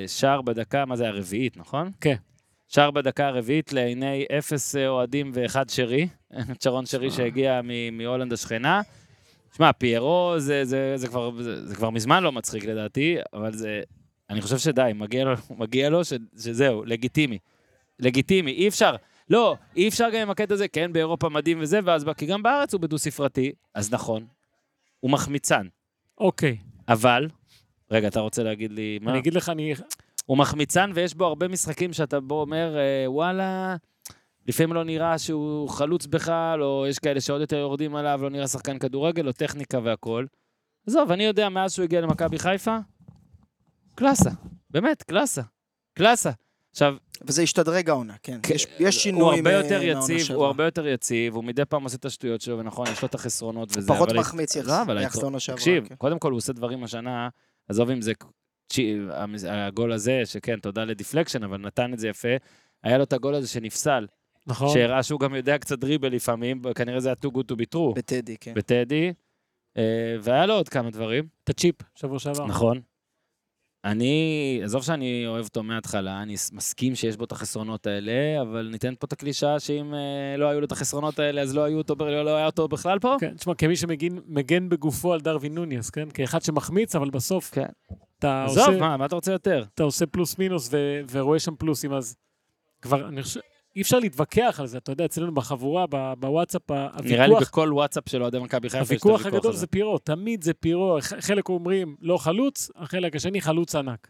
[0.06, 1.90] שער בדקה, מה זה הרביעית, נכון?
[2.00, 2.14] כן.
[2.68, 6.08] שער בדקה הרביעית לעיני אפס אה, אוהדים ואחד שרי,
[6.64, 7.60] שרון שרי שהגיע
[7.92, 8.80] מהולנד השכנה.
[9.56, 13.80] שמע, פיירו זה, זה, זה, כבר, זה, זה כבר מזמן לא מצחיק לדעתי, אבל זה...
[14.30, 17.38] אני חושב שדי, מגיע לו, מגיע לו ש, שזהו, לגיטימי.
[18.00, 18.96] לגיטימי, אי אפשר.
[19.30, 22.74] לא, אי אפשר גם עם הקטע הזה, כן, באירופה מדהים וזה, ואז, כי גם בארץ
[22.74, 24.26] הוא בדו-ספרתי, אז נכון,
[25.00, 25.66] הוא מחמיצן.
[26.18, 26.56] אוקיי.
[26.88, 27.28] אבל,
[27.90, 29.10] רגע, אתה רוצה להגיד לי מה?
[29.10, 29.74] אני אגיד לך, אני...
[30.26, 33.76] הוא מחמיצן ויש בו הרבה משחקים שאתה בו אומר, אה, וואלה,
[34.48, 38.48] לפעמים לא נראה שהוא חלוץ בכלל, או יש כאלה שעוד יותר יורדים עליו, לא נראה
[38.48, 40.26] שחקן כדורגל, או טכניקה והכול.
[40.86, 42.78] עזוב, אני יודע, מאז שהוא הגיע למכבי חיפה,
[43.94, 44.30] קלאסה.
[44.70, 45.42] באמת, קלאסה.
[45.94, 46.30] קלאסה.
[46.70, 46.94] עכשיו,
[47.26, 48.38] וזה השתדרג העונה, כן.
[48.42, 50.37] כן, יש- יש הוא שינויים הרבה אה, יותר מהעונה יציב, שעברה.
[50.37, 53.14] הוא הרבה יותר יציב, הוא מדי פעם עושה את השטויות שלו, ונכון, יש לו את
[53.14, 55.59] החסרונות וזה, פחות אבל- מחמיץ יחס- לא, היתר- לעונה שעברה.
[55.59, 55.94] תקשיב, כן.
[55.94, 57.28] קודם כל הוא עושה דברים השנה,
[57.68, 58.12] עזוב אם זה
[59.50, 62.28] הגול הזה, שכן, תודה לדיפלקשן, אבל נתן את זה יפה.
[62.83, 64.07] היה לו את הגול הזה שנפסל,
[64.46, 64.68] נכון.
[64.74, 67.94] שהראה שהוא גם יודע קצת דריבל לפעמים, כנראה זה היה too good to be true,
[67.94, 68.54] בטדי, כן.
[68.54, 69.12] בטדי,
[69.76, 69.83] אה,
[70.20, 72.46] והיה לו עוד כמה דברים, את הצ'יפ, שבוע שעבר.
[72.46, 72.81] נכון.
[73.90, 78.94] אני, עזוב שאני אוהב אותו מההתחלה, אני מסכים שיש בו את החסרונות האלה, אבל ניתן
[78.98, 81.94] פה את הקלישאה שאם אה, לא היו לו את החסרונות האלה, אז לא היו אותו,
[81.98, 83.16] לא לא היה אותו בכלל פה?
[83.20, 86.11] כן, תשמע, כמי שמגן מגן בגופו על דרווין נוניס, כן?
[86.11, 87.66] כאחד שמחמיץ, אבל בסוף כן.
[88.18, 89.64] אתה עזוב, עושה, מה, מה אתה רוצה יותר?
[89.74, 92.16] אתה עושה פלוס מינוס ו- ורואה שם פלוסים, אז
[92.83, 93.40] כבר, אני חושב,
[93.78, 97.42] אי אפשר להתווכח על זה, אתה יודע, אצלנו בחבורה, ב- בוואטסאפ, ה- נראה לי הוויכוח,
[97.48, 99.60] בכל וואטסאפ של אוהדי מכבי חיפה יש את הוויכוח הוויכוח הגדול הזה.
[99.60, 104.08] זה פירו, תמיד זה פירו, חלק אומרים לא חלוץ, החלק השני חלוץ ענק.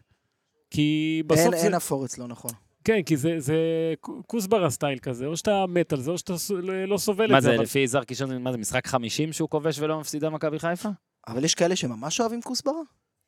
[0.71, 1.65] כי בסוף אין- זה...
[1.65, 2.51] אין אפור אצלו, נכון.
[2.83, 3.57] כן, כי זה, זה
[4.27, 7.43] כוסברה סטייל כזה, או שאתה מת על זה, או שאתה לא לא סובל מה את
[7.43, 7.49] זה.
[7.49, 10.89] זה, אבל- לפי יזהר קישון, מה זה, משחק 50 שהוא כובש ולא מפסידה מכבי חיפה?
[11.27, 12.73] אבל יש כאלה שממש אוהבים כוסברה?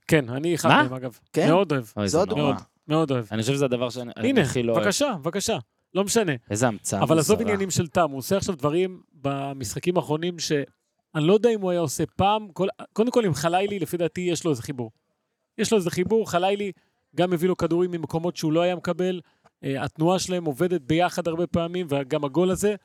[0.07, 0.83] כן, אני אחד מה?
[0.83, 1.19] מהם אגב.
[1.33, 1.47] כן?
[1.49, 2.43] מאוד אוהב, אוי, זו זה הדוגמה.
[2.43, 2.55] נורא.
[2.87, 3.25] מאוד אוהב.
[3.31, 4.83] אני חושב שזה הדבר שאני אני הנה, הכי לא אוהב.
[4.83, 5.57] בבקשה, בבקשה.
[5.93, 6.31] לא משנה.
[6.49, 7.51] איזה המצאה אבל עזוב מוזרה.
[7.51, 10.63] עניינים של תם, הוא עושה עכשיו דברים במשחקים האחרונים שאני
[11.15, 12.47] לא יודע אם הוא היה עושה פעם.
[12.53, 12.67] כל...
[12.93, 14.91] קודם כל עם חלילי, לפי דעתי, יש לו איזה חיבור.
[15.57, 16.71] יש לו איזה חיבור, חלילי
[17.15, 19.21] גם הביא לו כדורים ממקומות שהוא לא היה מקבל.
[19.63, 22.75] אה, התנועה שלהם עובדת ביחד הרבה פעמים, וגם הגול הזה,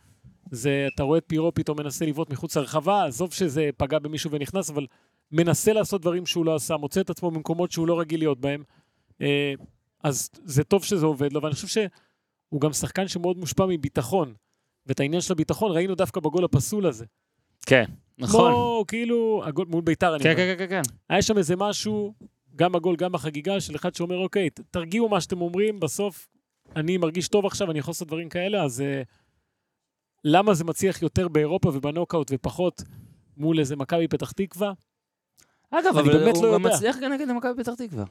[0.50, 4.70] זה, אתה רואה את פירו פתאום מנסה לבעוט מחוץ לרחבה, עזוב שזה פגע במישהו ונכנס,
[4.70, 4.86] אבל
[5.32, 8.62] מנסה לעשות דברים שהוא לא עשה, מוצא את עצמו במקומות שהוא לא רגיל להיות בהם.
[9.20, 9.54] אה,
[10.02, 11.66] אז זה טוב שזה עובד לו, ואני חושב
[12.48, 14.34] שהוא גם שחקן שמאוד מושפע מביטחון.
[14.86, 17.04] ואת העניין של הביטחון ראינו דווקא בגול הפסול הזה.
[17.66, 17.84] כן,
[18.18, 18.52] נכון.
[18.52, 20.36] כמו, כאילו, הגול מול ביתר, אני כן, אומר.
[20.36, 20.94] כן, כן, כן, כן.
[21.08, 22.14] היה שם איזה משהו,
[22.56, 26.28] גם בגול, גם בחגיגה, של אחד שאומר, אוקיי, תרגיעו מה שאתם אומרים, בסוף
[26.76, 29.02] אני מרגיש טוב עכשיו, אני יכול לעשות דברים כאלה, אז אה,
[30.24, 32.82] למה זה מצליח יותר באירופה ובנוקאוט ופחות
[33.36, 34.72] מול איזה מכבי פתח תקווה?
[35.70, 36.74] אגב, אני אבל באמת הוא לא גם יודע.
[36.74, 38.04] מצליח גם נגד מכבי פתח תקווה.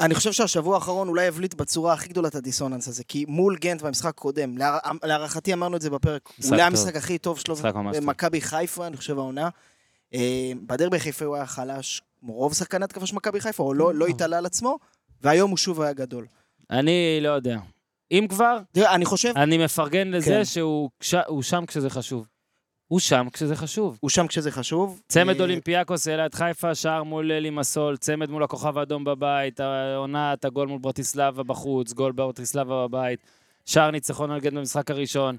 [0.00, 3.82] אני חושב שהשבוע האחרון אולי יבליט בצורה הכי גדולה את הדיסוננס הזה, כי מול גנט
[3.82, 6.62] במשחק הקודם, להע- להערכתי אמרנו את זה בפרק, אולי.
[6.62, 7.54] המשחק הכי טוב שלו.
[8.00, 9.48] במכבי חיפה, אני חושב העונה.
[10.14, 13.94] אה, בדרבי חיפה הוא היה חלש, כמו רוב שחקני התקפה של מכבי חיפה, או לא-
[13.94, 14.78] לא התעלה על עצמו,
[15.22, 16.26] והיום הוא שוב היה גדול.
[16.70, 17.58] אני לא יודע.
[18.12, 20.44] אם כבר, אני חושב, אני מפרגן לזה כן.
[20.44, 20.90] שהוא
[21.26, 22.26] הוא שם כשזה חשוב.
[22.88, 23.98] הוא שם כשזה חשוב.
[24.00, 25.00] הוא שם כשזה חשוב.
[25.08, 30.44] צמד אה, אולימפיאקוס את חיפה, שער מול לימסול, צמד מול הכוכב האדום בבית, העונה, את
[30.44, 33.20] הגול מול ברטיסלבה בחוץ, גול ברטיסלבה בבית,
[33.66, 35.36] שער ניצחון על גד במשחק הראשון.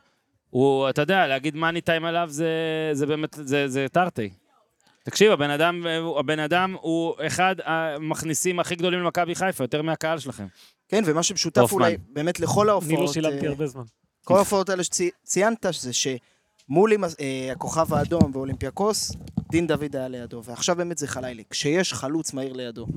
[0.50, 2.50] הוא, אתה יודע, להגיד מאני טיים עליו זה,
[2.94, 4.30] זה באמת, זה, זה תרתי.
[5.04, 5.86] תקשיב, הבן אדם,
[6.20, 10.48] הבן אדם הוא אחד המכניסים הכי גדולים למכבי חיפה, יותר מהקהל שלכם.
[10.88, 11.70] כן, ומה שמשותף.
[11.72, 12.94] אולי באמת לכל ההופעות...
[12.94, 13.84] אני לא שילמתי אה, הרבה זמן.
[14.24, 15.94] כל ההופעות האלה שציינת, זה
[16.70, 19.12] שמול עם, אה, הכוכב האדום ואולימפיאקוס,
[19.52, 21.44] דין דוד היה לידו, ועכשיו באמת זה חלילי.
[21.50, 22.88] כשיש חלוץ מהיר לידו,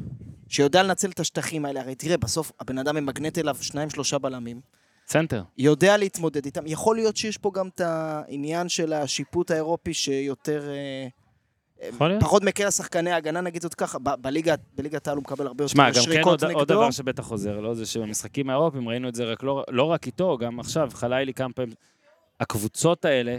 [0.48, 4.60] שיודע לנצל את השטחים האלה, הרי תראה, בסוף הבן אדם ממגנט אליו שניים, שלושה בלמים,
[5.08, 5.42] סנטר.
[5.58, 6.62] יודע להתמודד איתם.
[6.66, 10.68] יכול להיות שיש פה גם את העניין של השיפוט האירופי שיותר...
[10.70, 11.08] אה.
[12.20, 15.88] פחות מקל על שחקני ההגנה, נגיד זאת ככה, בליגה, בליגת העל הוא מקבל הרבה שמע,
[15.88, 16.74] יותר גם כן שריקות עוד, עוד נגדו.
[16.74, 20.38] דבר שבטח חוזר לו, זה שבמשחקים האירופיים ראינו את זה רק לא, לא רק איתו,
[20.38, 21.74] גם עכשיו, חלאילי כמה פעמים.
[22.42, 23.38] הקבוצות האלה,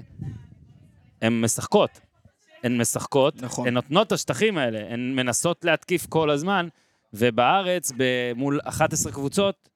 [1.22, 1.90] הן משחקות.
[2.64, 3.68] הן משחקות, נכון.
[3.68, 6.68] הן נותנות את השטחים האלה, הן מנסות להתקיף כל הזמן,
[7.14, 7.92] ובארץ,
[8.36, 9.70] מול 11 קבוצות,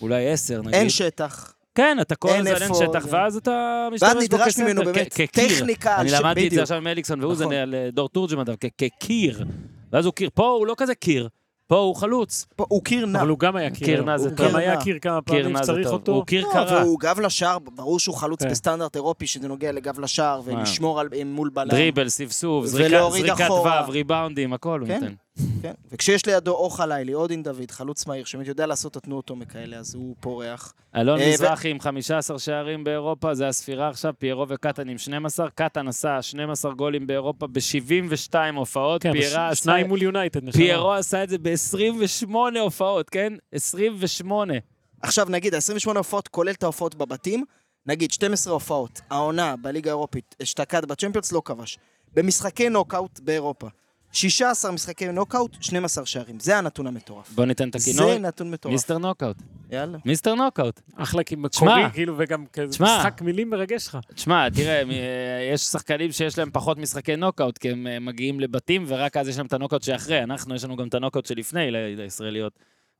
[0.00, 0.74] אולי 10 נגיד.
[0.74, 1.52] אין שטח.
[1.74, 3.16] כן, אתה כל הזמן אין שטח, זה.
[3.16, 5.20] ואז אתה משתמש בו ואז נדרש ממנו באמת.
[5.32, 6.62] טכניקה, אני למדתי את זה.
[6.62, 7.56] עכשיו עם אליקסון ואוזן נכון.
[7.56, 8.44] על אה, דור תורג'מן,
[8.78, 9.44] כקיר.
[9.92, 10.30] ואז הוא קיר.
[10.34, 11.28] פה הוא לא כזה קיר,
[11.66, 12.46] פה הוא חלוץ.
[12.56, 13.20] פה הוא קיר נע.
[13.20, 13.86] אבל הוא גם היה קיר.
[13.86, 14.48] קיר נע זה הוא טוב.
[14.48, 14.80] גם היה.
[14.82, 15.88] קיר כמה קיר פעמים שצריך.
[15.88, 16.12] אותו.
[16.12, 16.82] הוא קיר לא, קרה.
[16.82, 18.50] והוא גב לשער, ברור שהוא חלוץ כן.
[18.50, 21.68] בסטנדרט אירופי, שזה נוגע לגב לשער, ולשמור על, מול בלם.
[21.68, 23.50] דריבל, סבסוב, זריקת.
[23.50, 24.94] וו, ריבאונדים, הכל הוא כן.
[24.94, 25.14] נותן.
[25.62, 25.72] כן.
[25.92, 29.56] וכשיש לידו או חלילי או דין דוד, חלוץ מהיר, שבאמת יודע לעשות את התנועות עומק
[29.56, 30.74] האלה, אז הוא פורח.
[30.96, 35.50] אלון אה, מזרחי עם 15 שערים באירופה, זה הספירה עכשיו, פיירו וקטן עם 12.
[35.50, 39.12] קטן עשה 12 גולים באירופה ב-72 הופעות, כן.
[39.54, 40.50] שניים מול יונייטד.
[40.52, 42.28] פיירו עשה את זה ב-28
[42.60, 43.32] הופעות, כן?
[43.52, 44.54] 28.
[45.02, 47.44] עכשיו נגיד, ה-28 הופעות כולל את ההופעות בבתים,
[47.86, 51.78] נגיד 12 הופעות, העונה בליגה האירופית, אשתקד בצ'מפיונס לא כבש.
[52.14, 53.68] במשחקי נוקאוט באירופה,
[54.16, 56.40] 16 משחקי נוקאוט, 12 שערים.
[56.40, 57.30] זה הנתון המטורף.
[57.32, 58.12] בוא ניתן את הכינוי.
[58.12, 58.72] זה נתון מטורף.
[58.72, 59.36] Mister Knockout.
[59.70, 59.98] יאללה.
[60.04, 60.80] Mister Knockout.
[60.94, 61.90] אחלה כי מקורי.
[61.92, 62.98] כאילו, וגם כזה תשמע.
[62.98, 63.98] משחק מילים מרגש לך.
[64.14, 68.84] תשמע, תראה, אה, יש שחקנים שיש להם פחות משחקי נוקאוט, כי הם אה, מגיעים לבתים,
[68.88, 70.22] ורק אז יש להם את הנוקאוט שאחרי.
[70.22, 72.52] אנחנו, יש לנו גם את הנוקאוט שלפני לישראליות.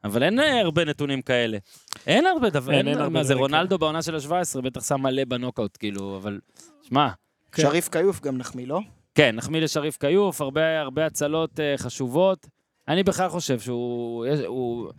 [0.05, 1.59] אבל אין אה, הרבה נתונים כאלה.
[2.07, 5.01] אין הרבה דבר, אין, אין, אין הרבה זה, דברים רונלדו בעונה של ה-17 בטח שם
[5.01, 6.41] מלא בנוקאוט, כאילו, אבל...
[6.83, 7.09] שמע,
[7.53, 7.63] כן.
[7.63, 8.81] שריף כיוף גם נחמיא, לא?
[9.17, 12.47] כן, נחמיא לשריף כיוף, הרבה, הרבה הצלות אה, חשובות.
[12.89, 14.91] אני בכלל חושב שהוא יש, הוא,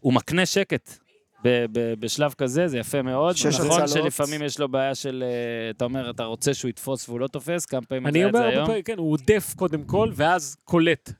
[0.00, 0.98] הוא מקנה שקט
[1.44, 3.36] ב, ב, בשלב כזה, זה יפה מאוד.
[3.36, 3.88] שש נכון הצלות.
[3.88, 7.66] שלפעמים יש לו בעיה של, אה, אתה אומר, אתה רוצה שהוא יתפוס והוא לא תופס,
[7.66, 8.66] כמה פעמים אני את אומר זה היום?
[8.66, 11.12] פעמים, כן, הוא עודף קודם כל, ואז קולט.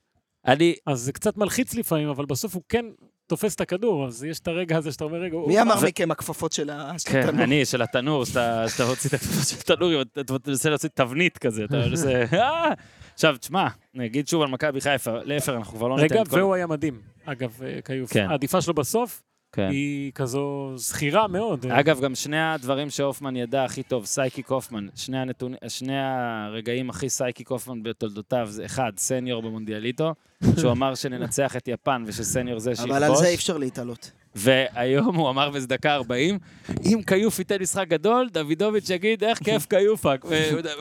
[0.46, 2.84] אני, אז זה קצת מלחיץ לפעמים, אבל בסוף הוא כן
[3.26, 5.36] תופס את הכדור, אז יש את הרגע הזה שאתה אומר, רגע.
[5.46, 6.70] מי אמר מכם הכפפות של
[7.04, 7.44] כן, התנור?
[7.44, 11.76] אני, של התנור, שאתה מוציא את הכפפה של התנור, אתה מנסה להוציא תבנית כזה, אתה
[11.88, 12.24] מנסה...
[12.32, 12.72] אה!
[13.14, 16.38] עכשיו, תשמע, נגיד שוב על מכבי חיפה, להפך, אנחנו כבר לא ניתן רגע, את כל...
[16.38, 17.00] והוא היה מדהים.
[17.24, 18.12] אגב, אה, כיוף.
[18.12, 18.26] כן.
[18.30, 19.22] העדיפה שלו בסוף
[19.54, 19.68] כן.
[19.70, 21.66] היא כזו זכירה מאוד.
[21.66, 27.08] אגב, גם שני הדברים שהופמן ידע הכי טוב, סייקיק הופמן, שני, הנתון, שני הרגעים הכי
[27.08, 30.14] סייקיק הופמן בתולדותיו, זה אחד, סניור במונדיאליטו,
[30.58, 32.90] שהוא אמר שננצח את יפן ושסניור זה שיכבוש.
[32.90, 34.10] אבל על זה אי אפשר להתעלות.
[34.34, 36.38] והיום הוא אמר באיזה דקה 40,
[36.84, 40.24] אם כיוף ייתן משחק גדול, דוידוביץ' יגיד, איך כיף כיופק.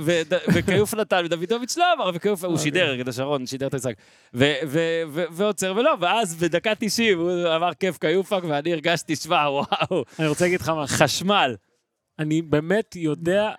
[0.02, 0.22] ו-
[0.54, 3.94] וכיוף נתן, ודוידוביץ' לא אמר, וכיוף, הוא שידר, כדי שרון שידר את המשחק.
[5.32, 10.46] ועוצר ולא, ואז בדקה 90 הוא אמר כיף כיופק, ואני הרגשתי, שמע, וואו, אני רוצה
[10.46, 10.98] להגיד לך משהו.
[10.98, 11.56] חשמל.
[12.20, 13.52] אני באמת יודע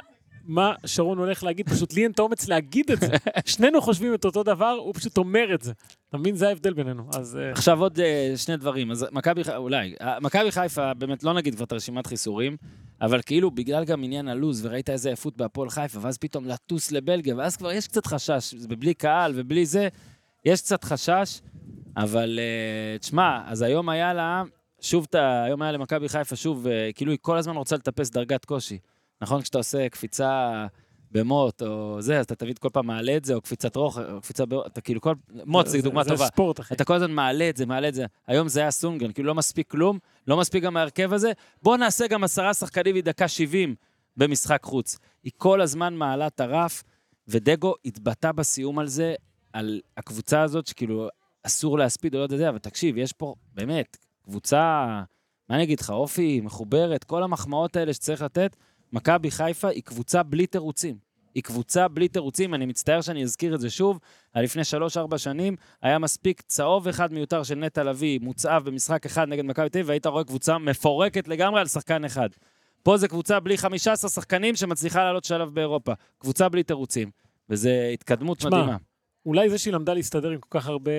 [0.47, 3.17] מה שרון הולך להגיד, פשוט לי אין את האומץ להגיד את זה.
[3.53, 5.73] שנינו חושבים את אותו דבר, הוא פשוט אומר את זה.
[6.09, 6.37] אתה מבין?
[6.37, 7.09] זה ההבדל בינינו.
[7.15, 11.25] אז אה, עכשיו עוד אה, שני דברים, אז מכבי חיפה, אולי, אה, מכבי חיפה, באמת
[11.25, 12.57] לא נגיד כבר את הרשימת חיסורים,
[13.01, 17.35] אבל כאילו בגלל גם עניין הלו"ז, וראית איזה עייפות בהפועל חיפה, ואז פתאום לטוס לבלגיה,
[17.37, 19.89] ואז כבר יש קצת חשש, זה בלי קהל ובלי זה,
[20.45, 21.41] יש קצת חשש,
[21.97, 22.39] אבל
[23.01, 24.43] תשמע, אז היום היה לה,
[24.81, 25.07] שוב,
[25.45, 28.79] היום היה למכבי חיפה, שוב, כאילו היא כל הזמן רוצה לטפס דרגת קושי.
[29.25, 29.43] נכון?
[29.43, 30.67] כשאתה עושה קפיצה
[31.11, 34.21] במוט, או זה, אז אתה תמיד כל פעם מעלה את זה, או קפיצת רוח, או
[34.21, 35.15] קפיצה באור, אתה כאילו כל...
[35.45, 36.17] מוט זה דוגמה טובה.
[36.17, 36.75] זה ספורט, אחי.
[36.75, 38.07] אתה כל הזמן מעלה את זה, מעלה את זה.
[38.27, 41.33] היום זה היה סונגרן, כאילו לא מספיק כלום, לא מספיק גם ההרכב הזה.
[41.63, 43.75] בוא נעשה גם עשרה שחקנים מדקה 70
[44.17, 44.99] במשחק חוץ.
[45.25, 46.83] היא כל הזמן מעלה את הרף,
[47.29, 49.15] ודגו התבטא בסיום על זה,
[49.53, 51.09] על הקבוצה הזאת, שכאילו
[51.43, 54.87] אסור להספיד או לא יודע זה, אבל תקשיב, יש פה באמת קבוצה,
[55.49, 58.57] מה אני אגיד לך, אופי, מחוברת, כל המחמאות האלה שצריך לתת.
[58.95, 60.97] מכבי חיפה היא קבוצה בלי תירוצים.
[61.35, 63.99] היא קבוצה בלי תירוצים, אני מצטער שאני אזכיר את זה שוב.
[64.35, 64.63] לפני
[65.13, 69.69] 3-4 שנים היה מספיק צהוב אחד מיותר של נטע לביא, מוצהב במשחק אחד נגד מכבי
[69.69, 72.29] תל אביב, והיית רואה קבוצה מפורקת לגמרי על שחקן אחד.
[72.83, 75.93] פה זה קבוצה בלי 15 שחקנים שמצליחה לעלות שלב באירופה.
[76.19, 77.11] קבוצה בלי תירוצים.
[77.51, 78.77] וזה התקדמות תשמע, מדהימה.
[79.27, 80.93] אולי זה שהיא למדה להסתדר עם כל כך הרבה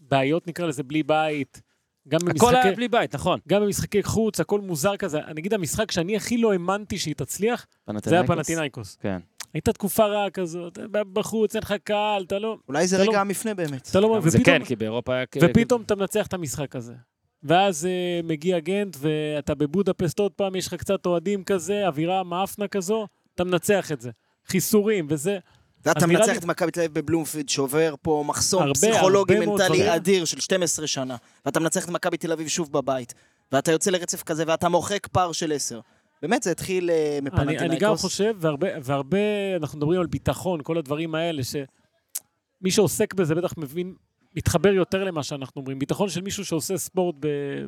[0.00, 1.62] בעיות, נקרא לזה, בלי בית.
[2.08, 3.38] גם הכל במשחקי, היה בלי בית, נכון.
[3.48, 5.18] גם במשחקי חוץ, הכל מוזר כזה.
[5.18, 7.66] אני אגיד, המשחק שאני הכי לא האמנתי שהיא תצליח,
[8.04, 8.96] זה היה פנטינאיקוס.
[9.00, 9.18] כן.
[9.54, 12.56] הייתה תקופה רעה כזאת, בחוץ, אין לך קהל, אתה לא...
[12.68, 13.88] אולי זה אתה רגע לא- המפנה באמת.
[13.90, 14.20] אתה לא...
[14.26, 15.24] זה כן, כי באירופה היה...
[15.42, 16.94] ופתאום אתה מנצח את המשחק הזה.
[17.42, 22.68] ואז uh, מגיע גנט, ואתה בבודפסט עוד פעם, יש לך קצת אוהדים כזה, אווירה מאפנה
[22.68, 24.10] כזו, אתה מנצח את זה.
[24.46, 25.38] חיסורים וזה.
[25.86, 29.96] ואתה מנצח את מכבי תל אביב בבלומפילד, שובר פה מחסום הרבה, פסיכולוגי הרבה מנטלי.
[29.96, 31.16] אדיר של 12 שנה.
[31.46, 33.14] ואתה מנצח את מכבי תל אביב שוב בבית.
[33.52, 35.80] ואתה יוצא לרצף כזה, ואתה מוחק פער של 10.
[36.22, 38.00] באמת, זה התחיל אה, אני, אני גם מפנטינאיקוס.
[38.00, 39.18] חושב, והרבה, והרבה,
[39.56, 43.94] אנחנו מדברים על ביטחון, כל הדברים האלה, שמי שעוסק בזה בטח מבין,
[44.36, 45.78] מתחבר יותר למה שאנחנו אומרים.
[45.78, 47.16] ביטחון של מישהו שעושה ספורט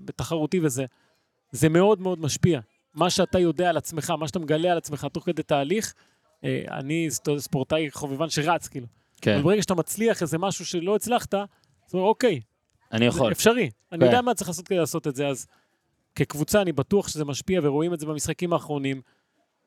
[0.05, 0.85] בתחרותי וזה,
[1.53, 2.61] זה מאוד מאוד משפיע.
[2.95, 5.95] מה שאתה יודע על עצמך, מה שאתה מגלה על עצמך תוך כדי תהליך,
[6.71, 8.87] אני סט- ספורטאי חובבן שרץ, כאילו.
[9.21, 11.45] כן, אבל ברגע שאתה מצליח איזה משהו שלא הצלחת, אז
[11.95, 12.41] אומר, אוקיי,
[12.93, 13.33] אני יכול.
[13.33, 13.71] אפשרי.
[13.93, 14.07] אני כן.
[14.07, 15.47] יודע מה צריך לעשות כדי לעשות את זה, אז
[16.15, 19.01] כקבוצה אני בטוח שזה משפיע, ורואים את זה במשחקים האחרונים,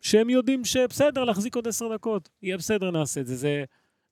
[0.02, 3.36] שהם יודעים שבסדר, להחזיק עוד עשר דקות, יהיה בסדר, נעשה את זה.
[3.36, 3.64] זה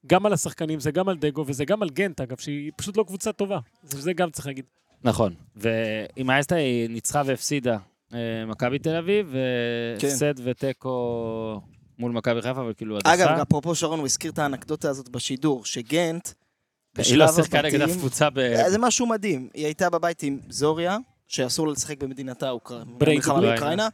[0.08, 3.04] גם על השחקנים, זה גם על דגו, וזה גם על גנט, אגב, שהיא פשוט לא
[3.04, 3.60] קבוצה טובה.
[3.84, 4.65] זה, זה גם צריך להגיד.
[5.04, 5.34] נכון.
[5.56, 7.78] ועם האסטה היא ניצחה והפסידה
[8.13, 10.08] אה, מכבי תל אביב, כן.
[10.08, 11.62] והפסד ותיקו
[11.99, 13.13] מול מכבי חיפה, אבל כאילו הדחה.
[13.13, 16.27] אגב, אפרופו שרון, הוא הזכיר את האנקדוטה הזאת בשידור, שגנט,
[16.97, 18.39] היא לא בשלב שיחקה נגד הבתים, אף קבוצה ב...
[18.39, 19.49] אה, זה משהו מדהים.
[19.53, 22.86] היא הייתה בבית עם זוריה, שאסור לה לשחק במדינתה, אוקראינה.
[22.97, 23.55] ברייט מלחמה אוקראינה.
[23.55, 23.88] באוקראינה.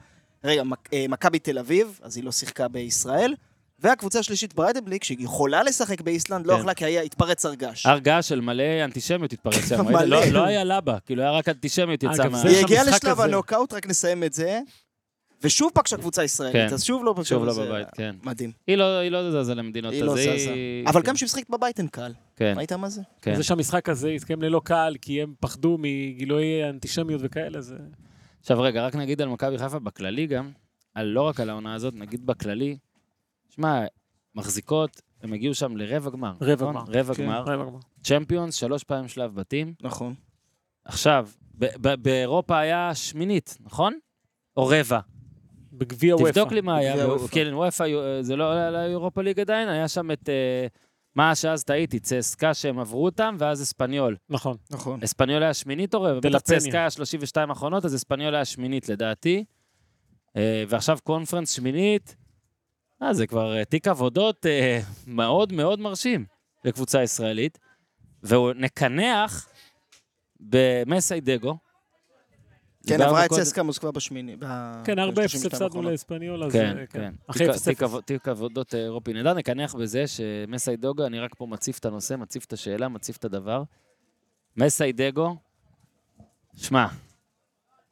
[0.44, 3.34] רגע, מק- אה, מכבי תל אביב, אז היא לא שיחקה בישראל.
[3.80, 6.60] והקבוצה השלישית בריידבליק, שהיא יכולה לשחק באיסלנד, לא כן.
[6.60, 7.86] יכלה כי היה התפרץ הר געש.
[7.86, 9.86] הר געש של מלא אנטישמיות התפרץ שם.
[9.86, 10.04] מלא.
[10.06, 12.42] לא- לא היה לבה, כאילו היה רק אנטישמיות יצאה מה...
[12.42, 13.22] היא הגיעה לשלב.
[13.22, 14.60] הנוקאוט, רק נסיים את זה.
[15.44, 16.74] ושוב פגשה קבוצה ישראלית, כן.
[16.74, 17.30] אז שוב לא פגשה.
[17.30, 18.16] שוב לא זה בבית, כן.
[18.24, 18.52] מדהים.
[18.68, 20.54] היא לא היא לא זזה למדינות היא לא אז זזה.
[20.88, 22.14] אבל גם כשהיא משחקת בבית אין קהל.
[22.36, 23.02] כן, ראית מה זה?
[23.22, 23.36] כן.
[23.36, 27.76] זה שהמשחק הזה התקיים ללא קהל, כי הם פחדו מגילויי אנטישמיות וכאלה, זה...
[28.40, 30.52] עכשיו רגע, רק נגיד על מכבי חיפה בכללי גם,
[30.94, 32.78] על, לא רק על העונה הזאת, נגיד בכללי,
[33.50, 33.86] שמע,
[34.36, 36.34] מחזיקות, הם הגיעו שם לרבע גמר.
[36.42, 36.74] רבע נכון?
[36.74, 37.00] גמר.
[37.00, 37.24] רבע כן.
[37.24, 37.42] גמר.
[37.42, 37.80] רבע גמר.
[38.04, 39.74] צ'מפיונס, שלוש פעמים שלב בתים.
[39.82, 40.14] נכון.
[40.86, 41.30] עכשיו,
[42.02, 43.94] באירופה היה שמינית, נכון?
[44.58, 45.00] או רבע.
[45.74, 46.32] בגביע וופא.
[46.32, 46.96] תבדוק לי מה היה.
[47.32, 47.86] כן, וופא,
[48.22, 50.30] זה לא היה אירופה ליג עדיין, היה שם את...
[50.30, 50.68] אה,
[51.16, 54.16] מה שאז טעיתי, צסקה שהם עברו אותם, ואז אספניול.
[54.30, 54.58] נכון.
[54.72, 55.00] נכון.
[55.04, 56.20] אספניול היה שמינית או רבע?
[56.20, 56.60] דה בטח לה פניה.
[56.60, 59.44] צסקה היה 32 האחרונות, אז אספניול היה שמינית לדעתי.
[60.38, 62.16] אה, ועכשיו קונפרנס שמינית.
[63.04, 66.26] אה, זה כבר אה, תיק עבודות אה, מאוד מאוד מרשים
[66.66, 67.60] לקבוצה ישראלית.
[68.24, 69.48] והוא נקנח
[70.40, 71.58] במסיידגו.
[72.88, 74.36] כן, עברה את צסקה מוסקבה בשמיני.
[74.84, 75.90] כן, 4-0 ב- 32 הפסדנו
[76.46, 76.52] אז...
[76.52, 77.14] כן, אה, כן.
[77.28, 77.64] אחרי תיק- 0-0.
[77.66, 81.86] תיק עבוד- תיק עבודות אה, אירופי נהדר, נקנח בזה שמסיידוגו, אני רק פה מציף את
[81.86, 83.64] הנושא, מציף את השאלה, מציף את הדבר.
[84.58, 85.36] מסיידגו,
[86.56, 86.88] שמע,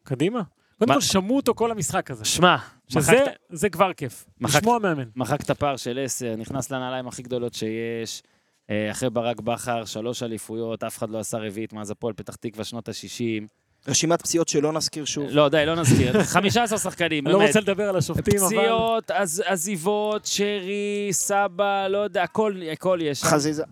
[0.04, 0.42] קדימה.
[0.80, 2.26] קודם כל, שמעו אותו כל המשחק הזה.
[2.26, 2.56] שמע,
[2.88, 4.26] שזה כבר כיף.
[4.42, 5.04] לשמוע מאמן.
[5.16, 8.24] מחק את הפער של עשר, נכנס לנעליים הכי גדולות שיש.
[8.70, 12.64] אה, אחרי ברק בכר, שלוש אליפויות, אף אחד לא עשה רביעית מאז הפועל פתח תקווה
[12.64, 13.48] שנות ה-60.
[13.88, 15.26] רשימת פציעות שלא נזכיר שוב.
[15.30, 16.24] לא, די, לא נזכיר.
[16.34, 17.50] 15 שחקנים, אני לא באמת.
[17.50, 18.46] רוצה לדבר על השופטים, אבל...
[18.48, 23.24] פציעות, עז- עזיבות, שרי, סבא, לא יודע, הכל הכל יש.
[23.24, 23.64] חזיזה.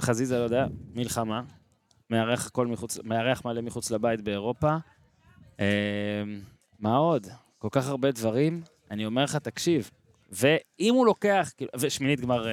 [0.00, 1.42] חזיזה, לא יודע, מלחמה.
[2.10, 4.76] מארח הכל מחוץ, מארח מלא מחוץ לבית באירופה.
[5.60, 5.66] אה,
[6.80, 7.26] מה עוד?
[7.58, 8.60] כל כך הרבה דברים.
[8.90, 9.90] אני אומר לך, תקשיב,
[10.32, 12.52] ואם הוא לוקח, כאילו, ושמינית גמר, אה,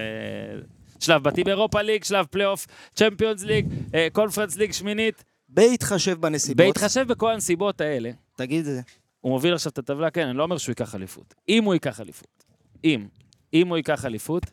[0.99, 6.57] שלב בתים באירופה ליג, שלב פלייאוף, צ'מפיונס ליג, אה, קונפרנס ליג שמינית, בהתחשב בנסיבות.
[6.65, 8.81] בהתחשב בכל הנסיבות האלה, תגיד את זה.
[9.21, 11.33] הוא מוביל עכשיו את הטבלה, כן, אני לא אומר שהוא ייקח אליפות.
[11.49, 12.43] אם הוא ייקח אליפות,
[12.83, 13.07] אם,
[13.53, 14.43] אם הוא ייקח אליפות,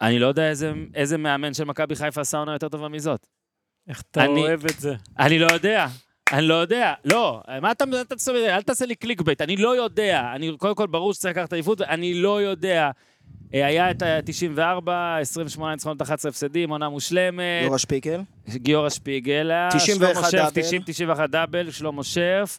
[0.00, 3.26] אני לא יודע איזה, איזה מאמן של מכבי חיפה עשה עונה יותר טובה מזאת.
[3.88, 4.94] איך אתה אני- אוהב את זה.
[5.18, 5.86] אני לא יודע,
[6.32, 6.94] אני לא יודע.
[7.04, 10.32] לא, מה אתה, אתה אתה אל תעשה לי clickbait, אני לא יודע.
[10.34, 12.90] אני, קודם כל, ברור שצריך לקחת אליפות, אני לא יודע.
[13.54, 17.42] אה, היה את ה-94, 28 ניצחונות, 11 הפסדים, עונה מושלמת.
[17.64, 18.20] גיורא שפיגל.
[18.48, 20.62] גיורא שפיגל, היה 91 שלמה שרף, דאבל.
[20.62, 22.58] 90, 91 דאבל, שלמה שרף.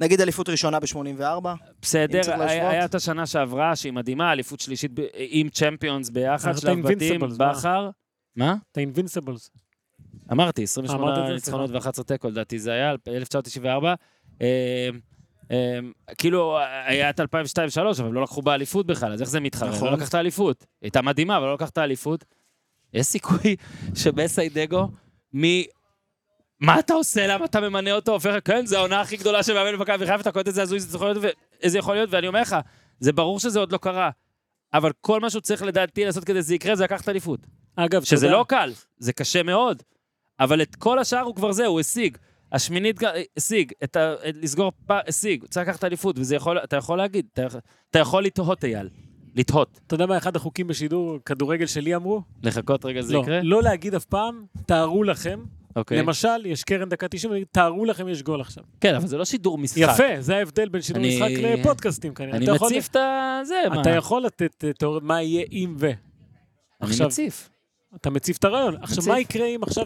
[0.00, 0.96] נגיד אליפות ראשונה ב-84.
[0.98, 6.88] אם בסדר, היה את השנה שעברה, שהיא מדהימה, אליפות שלישית ב- עם צ'מפיונס ביחד, שלב
[6.88, 7.20] בתים?
[7.38, 7.90] בכר.
[8.36, 8.56] מה?
[8.72, 9.50] אתה אינבינסיבלס.
[10.32, 11.88] אמרתי, אמרת 28 את זה, ניצחונות סליחה.
[11.88, 13.94] ו-11 תיקו, לדעתי זה היה, 1994.
[15.50, 15.78] אה,
[16.18, 17.24] כאילו, היה את 2002-2003,
[18.00, 19.68] אבל לא לקחו באליפות בכלל, אז איך זה מתחרה?
[19.70, 19.88] נכון.
[19.90, 20.66] לא לקחת אליפות.
[20.82, 22.24] הייתה מדהימה, אבל לא לקחת אליפות.
[22.92, 23.56] יש סיכוי
[24.02, 24.88] שמסיידגו,
[26.60, 27.26] מה אתה עושה?
[27.26, 28.12] למה אתה ממנה אותו?
[28.12, 30.96] הופך, כן, זו העונה הכי גדולה של מאמן במכבי חיפה, אתה קולט איזה הזוי זה
[30.96, 31.34] יכול להיות,
[31.74, 32.56] יכול להיות, ואני אומר לך,
[33.00, 34.10] זה ברור שזה עוד לא קרה.
[34.74, 37.40] אבל כל מה שהוא צריך לדעתי לעשות כדי שזה יקרה, זה לקחת אליפות.
[37.76, 39.82] אגב, שזה יודע- לא קל, זה קשה מאוד.
[40.40, 42.18] אבל את כל השאר הוא כבר זה, הוא השיג.
[42.54, 43.00] השמינית
[43.36, 43.98] השיג, ה...
[44.42, 47.46] לסגור פער, השיג, צריך לקחת אליפות, וזה יכול, אתה יכול להגיד, אתה,
[47.90, 48.88] אתה יכול לתהות, אייל.
[49.36, 49.80] לתהות.
[49.86, 52.22] אתה יודע מה אחד החוקים בשידור כדורגל שלי אמרו?
[52.42, 53.40] לחכות רגע זה לא, יקרה?
[53.42, 55.40] לא להגיד אף פעם, תארו לכם,
[55.76, 55.98] אוקיי.
[55.98, 58.64] למשל, יש קרן דקה 90, אני אגיד, תארו לכם יש גול עכשיו.
[58.80, 59.80] כן, אבל זה לא שידור משחק.
[59.82, 62.36] יפה, זה ההבדל בין שידור אני- משחק לפודקאסטים כנראה.
[62.36, 62.96] אני מציף את
[63.46, 63.80] זה, מה?
[63.80, 65.86] אתה יכול לתת אה, תיאוריות מה יהיה אם ו.
[65.86, 65.94] אני
[66.80, 67.50] עכשיו, מציף.
[67.96, 68.76] אתה מציף את הרעיון.
[68.82, 69.04] עכשיו.
[69.08, 69.84] מה יקרה אם עכשיו,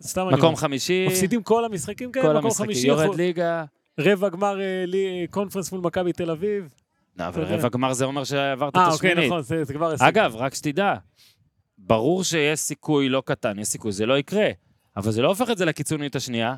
[0.00, 3.64] סתם אני מקום חמישי, מפסידים כל המשחקים כל מקום המשחקים, חמישי, יורד ליגה.
[4.00, 6.74] רבע גמר אה, לי- קונפרנס מול מכבי תל אביב.
[7.18, 7.42] לא, אבל.
[7.44, 9.30] רבע גמר זה אומר שעברת את אה, אוקיי, השמינית.
[9.32, 9.90] נכון, זה כבר...
[9.90, 10.04] הישג.
[10.04, 10.94] אגב, רק שתדע,
[11.78, 14.48] ברור שיש סיכוי לא קטן, יש סיכוי, זה לא יקרה,
[14.96, 16.54] אבל זה לא הופך את זה לקיצונית השנייה.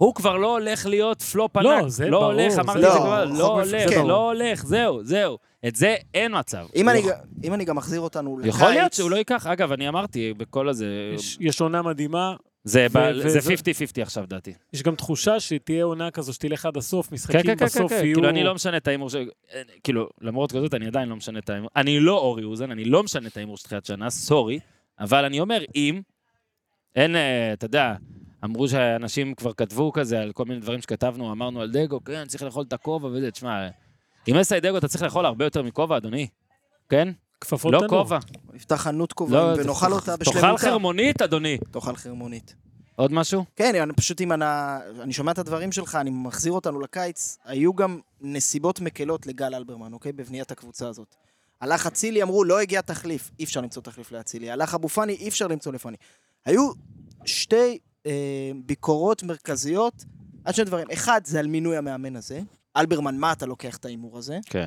[0.00, 1.66] הוא כבר לא הולך להיות פלופ ענק.
[1.66, 4.06] לא, זה לא ברור, הולך, זה אמרתי לא, את זה כבר, לא הולך, כן.
[4.06, 5.38] לא הולך, זהו, זהו.
[5.68, 6.66] את זה אין מצב.
[6.76, 8.54] אם אני, ג- אם אני גם מחזיר אותנו לקיץ...
[8.54, 12.34] יכול להיות שהוא לא ייקח, אגב, אני אמרתי בכל הזה, יש- יש עונה מדהימה,
[12.64, 14.52] זה ו- ב- ו- זה ו- 50-50 עכשיו, דעתי.
[14.72, 17.90] יש גם תחושה שתהיה עונה כזו שתלך עד הסוף, כן, משחקים כן, כן, כן, בסוף
[17.92, 18.14] כן, יהיו...
[18.14, 19.14] כאילו, אני לא משנה את ההימור ש...
[19.84, 21.70] כאילו, למרות כזאת, אני עדיין לא משנה את ההימור.
[21.76, 24.58] אני לא אורי אוזן, אני לא משנה את ההימור של תחילת שנה, סורי,
[25.00, 26.00] אבל אני אומר, אם,
[26.96, 27.94] אין, אה, אתה יודע,
[28.44, 32.42] אמרו שאנשים כבר כתבו כזה על כל מיני דברים שכתבנו, אמרנו על דגו, כן, צריך
[32.42, 33.68] לאכול את הכובע וזה, תשמע,
[34.26, 36.28] עם אסאי דגו אתה צריך לאכול הרבה יותר מכובע, אדוני.
[36.88, 37.12] כן?
[37.40, 37.80] כפפות לא.
[37.88, 38.18] כובע.
[38.52, 40.62] נפתח חנות לא, כובעים ונאכל אותה תאכל בשלמותה.
[40.62, 41.58] חרמונית, אדוני.
[41.70, 42.54] תאכל חרמונית.
[42.96, 43.44] עוד משהו?
[43.56, 44.44] כן, אני פשוט אם אני,
[45.00, 49.92] אני שומע את הדברים שלך, אני מחזיר אותנו לקיץ, היו גם נסיבות מקלות לגל אלברמן,
[49.92, 50.12] אוקיי?
[50.12, 51.14] בבניית הקבוצה הזאת.
[51.60, 54.50] הלך אצילי, אמרו, לא הגיע תחליף, אי אפשר למצוא תחליף לאצילי.
[54.50, 55.96] הלך אבו פאני, אי אפשר למצוא לפאני.
[56.44, 56.70] היו
[57.24, 57.78] שתי
[58.64, 60.04] ביקורות מרכזיות
[60.44, 60.86] על שני דברים.
[60.92, 62.40] אחד, זה על מינוי המאמן הזה.
[62.76, 64.38] אלברמן, מה אתה לוקח את ההימור הזה?
[64.46, 64.66] כן.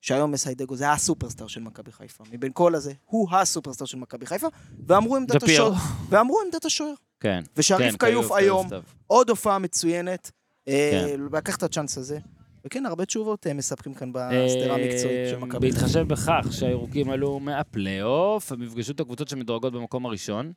[0.00, 2.24] שהיום מסיידגו זה הסופרסטאר של מכבי חיפה.
[2.32, 4.46] מבין כל הזה, הוא הסופרסטאר של מכבי חיפה,
[4.86, 5.42] ואמרו עמדת.
[5.42, 5.72] השוער.
[6.08, 6.94] ואמרו עמדת השוער.
[7.20, 7.42] כן.
[7.56, 8.84] ושריף כן, כיוף היום, טוב.
[9.06, 10.30] עוד הופעה מצוינת.
[10.68, 11.20] אה, כן.
[11.32, 12.18] לקח את הצ'אנס הזה.
[12.64, 15.70] וכן, הרבה תשובות אה, מספקים כאן בסדרה המקצועית של אה, מכבי.
[15.70, 20.52] בהתחשב בכך שהירוקים עלו מהפלייאוף, הם יפגשו את הקבוצות שמדורגות במקום הראשון.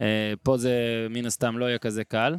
[0.00, 0.06] אה,
[0.42, 0.72] פה זה
[1.10, 2.34] מן הסתם לא יהיה כזה קל.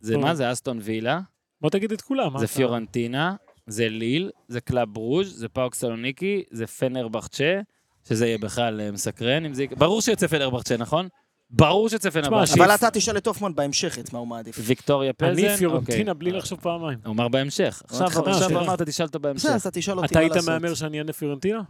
[0.00, 0.16] זה.
[0.16, 0.34] מה?
[0.34, 1.20] זה אסטון וילה,
[1.60, 2.32] בוא תגיד את כולם.
[2.32, 3.34] מה זה פיורנטינה,
[3.66, 7.60] זה ליל, זה קלאב ברוז', זה פאוק סלוניקי, זה פנר בחצ'ה,
[8.08, 9.44] שזה יהיה בכלל אה, מסקרן.
[9.44, 9.62] אם זה...
[9.62, 11.08] יקרה- ברור שיוצא פנר בחצ'ה, נכון?
[11.50, 12.54] ברור שיוצא פנר בחצ'ה.
[12.64, 14.56] אבל אתה תשאל את הופמן בהמשך את מה הוא מעדיף.
[14.60, 16.14] ויקטוריה פלזן, אני פיורנטינה אוקיי.
[16.14, 16.98] בלי לחשוב פעמיים.
[17.04, 17.82] הוא אמר בהמשך.
[17.84, 18.08] עכשיו.
[18.50, 19.44] אמרת, תשאל אותו בהמשך.
[19.44, 20.48] בסדר, אז אתה תשאל אותי אתה מה היית.
[20.48, 21.60] מהמר שאני אענה פיורנטינה?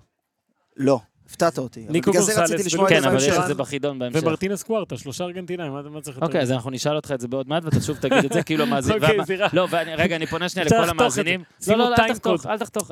[0.76, 1.86] לא, הפתעת אותי.
[1.88, 3.28] ניקו בגלל זה גונסלס רציתי לשמוע את כן, אבל יש.
[3.28, 4.22] את זה בחידון בהמשך.
[4.22, 6.26] ומרטינס קווארטה, שלושה ארגנטינאים, מה צריך יותר?
[6.26, 8.64] אוקיי, אז אנחנו נשאל אותך את זה בעוד מעט, ואתה שוב תגיד את זה, כאילו
[8.66, 9.02] המאזינים...
[9.02, 9.48] אוקיי, זירה.
[9.52, 10.88] לא, רגע, אני פונה שנייה לכל.
[10.88, 11.42] המאזינים.
[11.68, 12.46] לא, לא, לא, אל תחתוך.
[12.46, 12.90] אל תחתוך.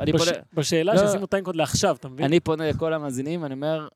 [0.55, 1.07] בשאלה לא.
[1.07, 2.27] שישימו טיינקוד לעכשיו, אתה מבין?
[2.27, 3.89] אני פונה לכל המאזינים, אני אומר,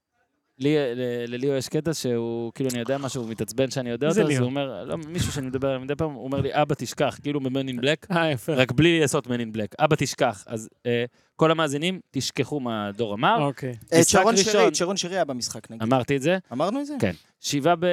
[1.29, 4.39] לליאו יש קטע שהוא, כאילו, אני יודע משהו, הוא מתעצבן שאני יודע אותו, אז?
[4.39, 7.41] הוא אומר, לא, מישהו שאני מדבר עליו מדי פעם, הוא אומר לי, אבא תשכח, כאילו
[7.41, 8.55] Black, אה, יפה.
[8.55, 10.45] רק בלי לעשות in Black, אבא תשכח.
[10.47, 11.05] אז אה,
[11.39, 13.75] כל המאזינים, תשכחו מה דור אמר, אוקיי.
[13.93, 14.37] אה, שרון.
[14.37, 15.83] שרי, שרון שרי היה במשחק נגיד.
[15.83, 16.39] אמרתי את זה.
[16.53, 16.95] אמרנו את זה?
[17.01, 17.13] כן.
[17.41, 17.87] שבעה ב...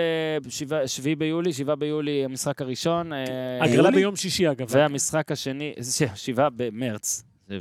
[0.50, 3.14] שבעה- שביעי ביולי, שבעה ביולי המשחק הראשון.
[3.14, 3.24] אה,
[3.64, 3.96] הגרלה יולי?
[3.96, 4.68] ביום שישי, אגב.
[4.70, 5.74] והמשחק השני,
[6.16, 7.24] שבעה במרץ.
[7.48, 7.60] זה-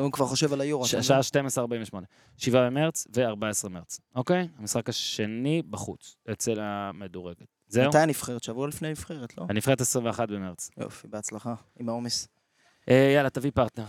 [0.00, 0.86] הוא כבר חושב על היורו.
[0.86, 1.46] שעה מבין?
[1.46, 2.04] 12:48.
[2.36, 4.48] שבעה במרץ ו-14 מרץ, אוקיי?
[4.58, 7.46] המשחק השני בחוץ, אצל המדורגת.
[7.68, 7.88] זהו?
[7.88, 8.42] מתי הנבחרת?
[8.44, 9.46] שבוע לפני הנבחרת, לא?
[9.48, 10.70] הנבחרת 21 במרץ.
[10.78, 12.28] יופי, בהצלחה, עם העומס.
[12.88, 13.84] אה, יאללה, תביא פרטנר.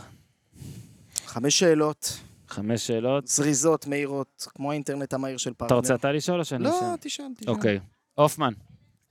[1.25, 3.27] חמש שאלות, חמש שאלות.
[3.27, 5.67] זריזות, מהירות, כמו האינטרנט המהיר של פרטנר.
[5.67, 6.97] אתה רוצה אתה לשאול או שאני לא, אשאל?
[6.99, 7.53] תשאל, תשאל.
[7.53, 7.79] אוקיי.
[8.13, 8.53] הופמן,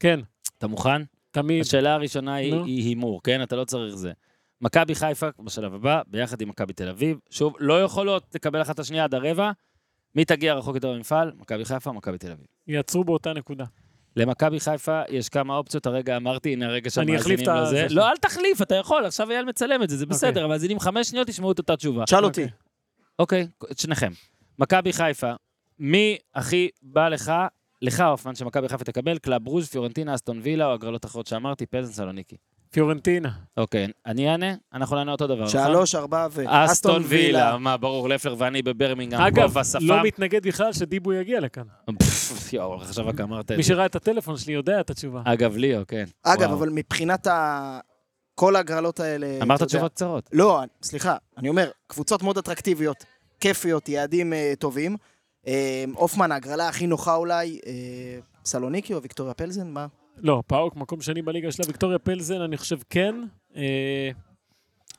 [0.01, 0.21] כן,
[0.59, 1.03] אתה מוכן?
[1.31, 1.61] תמיד.
[1.61, 2.35] השאלה הראשונה.
[2.35, 3.43] היא הימור, כן?
[3.43, 4.13] אתה לא צריך זה.
[4.61, 7.19] מכבי חיפה בשלב הבא, ביחד עם מכבי תל אביב.
[7.31, 9.51] שוב, לא יכולות לקבל אחת את השנייה עד הרבע.
[10.15, 11.33] מי תגיע רחוק יותר במפעל?
[11.37, 12.47] מכבי חיפה, מכבי תל אביב.
[12.67, 13.65] יעצרו באותה נקודה.
[14.17, 17.89] למכבי חיפה יש כמה אופציות, הרגע אמרתי, הנה הרגע אני אחליף שהמאזינים את לזה.
[17.89, 17.97] שלי.
[17.97, 21.29] לא, אל תחליף, אתה יכול, עכשיו אייל מצלם את זה, זה בסדר, המאזינים חמש שניות
[21.29, 22.05] ישמעו את אותה תשובה.
[22.07, 22.43] שאל אותי.
[22.43, 23.43] אוקיי.
[23.59, 24.13] אוקיי, את שניכם.
[24.59, 25.33] מכבי חיפה,
[25.79, 27.33] מי הכי בא לך,
[27.83, 29.19] לך הופמן, שמכבי חיפה תקבל?
[29.19, 32.37] קלאב ברוז', פיורנטינה, אסטון וילה, או הגרלות אחרות שאמרתי, פלזן סלוניקי.
[32.75, 33.31] פיורנטינה.
[33.57, 35.65] אוקיי, אני אענה, אנחנו נענה אותו דבר, נכון?
[35.67, 36.45] שלוש, ארבע ו...
[36.47, 39.57] אסטון וילה, מה, ברור, לפלר ואני בברמינגהם, אגב.
[39.81, 41.63] לא מתנגד בכלל שדיבו יגיע לכאן.
[41.99, 43.69] פפפ, יואו, עכשיו רק אמרת את מי זה.
[43.69, 45.23] שראה את הטלפון שלי יודע את התשובה.
[45.25, 46.05] אגב, ליאו, כן.
[46.23, 46.53] אגב.
[46.53, 47.79] אבל מבחינת ה...
[48.35, 49.27] כל ההגרלות האלה...
[49.43, 50.31] אמרת תשובות קצרות.
[50.33, 53.05] לא, סליחה, אני אומר, קבוצות מאוד אטרקטיביות,
[53.41, 54.97] כיפיות, יעדים אה, טובים.
[55.47, 57.73] אה, הופמן, ההגרלה הכי נוחה אולי, אה,
[58.45, 59.87] סלוניקי או ויקטוריה פלזן, מה?
[60.19, 63.15] לא, פאוק מקום שני בליגה שלה, ויקטוריה פלזן, אני חושב כן.
[63.57, 64.11] אה,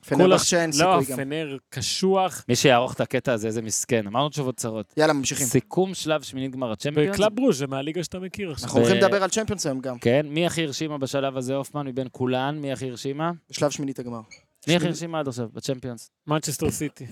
[0.10, 1.18] כל פנרבכצ'ה הש- אין לא, סיכוי גם.
[1.18, 2.46] פנר קשוח.
[2.50, 4.08] מי שיערוך את הקטע הזה, איזה מסכן.
[4.08, 4.94] אמרנו תשובות קצרות.
[4.98, 5.46] יאללה, ממשיכים.
[5.46, 7.16] סיכום שלב שמינית גמר הצ'מפיונס.
[7.16, 8.66] וקלאב ברוז' זה מהליגה שאתה מכיר עכשיו.
[8.68, 12.08] אנחנו הולכים לדבר על צ'מפיונס היום גם, כן, מי הכי הרשימה בשלב הזה, הופמן, מבין
[12.12, 12.58] כולן?
[12.62, 13.32] מי הכי הרשימה?
[13.50, 14.22] בשלב שמינית הגמר.
[14.68, 16.10] מי הכי הרשימה עד עכשיו בצ'מפיונס?
[16.28, 17.06] מנצ'סטר סיטי.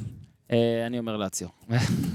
[0.54, 1.48] אה, אני אומר לאציו.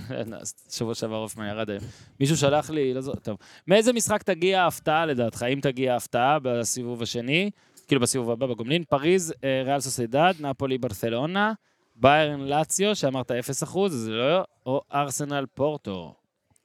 [0.71, 1.83] שבוע שעבר הופמן ירד היום.
[2.21, 3.13] מישהו שלח לי, לא זו...
[3.13, 3.37] טוב.
[3.67, 5.43] מאיזה משחק תגיע ההפתעה לדעתך?
[5.53, 7.51] אם תגיע ההפתעה בסיבוב השני,
[7.89, 11.53] כאילו בסיבוב הבא בגומלין, פריז, אה, ריאל סוסיידד, נפולי, ברצלונה,
[11.97, 16.15] ביירן לאציו, שאמרת 0%, אז זה לא, או ארסנל פורטו.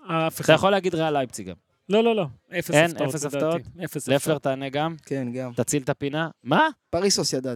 [0.08, 0.54] אף אתה.
[0.54, 1.56] יכול להגיד ריאל לייפציג גם.
[1.90, 2.26] לא, לא, לא.
[2.60, 2.92] אפס אין?
[2.92, 3.10] הפתעות.
[3.10, 3.38] אפס לדעתי.
[3.38, 3.62] הפתעות?
[3.84, 4.44] אפס לפלר הפתעות.
[4.44, 4.96] תענה גם?
[5.06, 5.52] כן, גם.
[5.56, 6.30] תציל את הפינה?
[6.44, 6.68] מה?
[6.90, 7.56] פריס סוסיידד.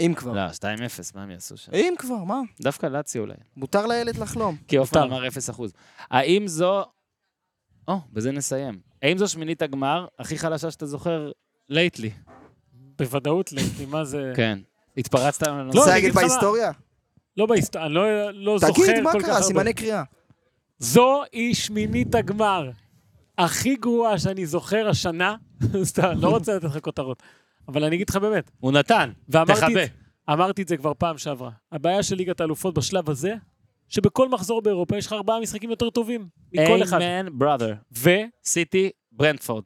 [0.00, 0.32] אם כבר.
[0.32, 0.60] לא, 2-0,
[1.14, 1.72] מה הם יעשו שם?
[1.74, 2.40] אם כבר, מה?
[2.60, 3.34] דווקא לאציו אולי.
[3.56, 4.56] מותר לילד לחלום.
[4.68, 5.04] כי מותר.
[5.04, 5.30] אמר 0%.
[6.10, 6.84] האם זו...
[7.88, 8.78] או, בזה נסיים.
[9.02, 11.30] האם זו שמינית הגמר הכי חלשה שאתה זוכר
[11.68, 12.10] לייטלי?
[12.98, 14.32] בוודאות, lately, מה זה...
[14.36, 14.58] כן.
[14.96, 15.90] התפרצת לנו לא, רוצה אני לנושא.
[15.90, 16.22] אגיד להגיד לך מה.
[16.28, 16.70] בהיסטוריה?
[17.36, 19.18] לא בהיסטוריה, אני לא- לא זוכר כל כך תגיד, הרבה.
[19.18, 19.42] מה קרה?
[19.42, 20.02] סימני קריאה.
[20.78, 22.70] זו היא שמינית הגמר
[23.38, 25.36] הכי גרועה שאני זוכר השנה.
[25.82, 27.22] סתם, לא רוצה לתת לך כותרות.
[27.68, 29.84] אבל אני אגיד לך באמת, הוא נתן, תכבה.
[30.32, 31.50] אמרתי את זה כבר פעם שעברה.
[31.72, 33.34] הבעיה של ליגת האלופות בשלב הזה,
[33.88, 37.00] שבכל מחזור באירופה יש לך ארבעה משחקים יותר טובים מכל אחד.
[37.00, 37.74] איימן בראדר.
[37.92, 39.64] ושאין סיטי, ברנדפורד.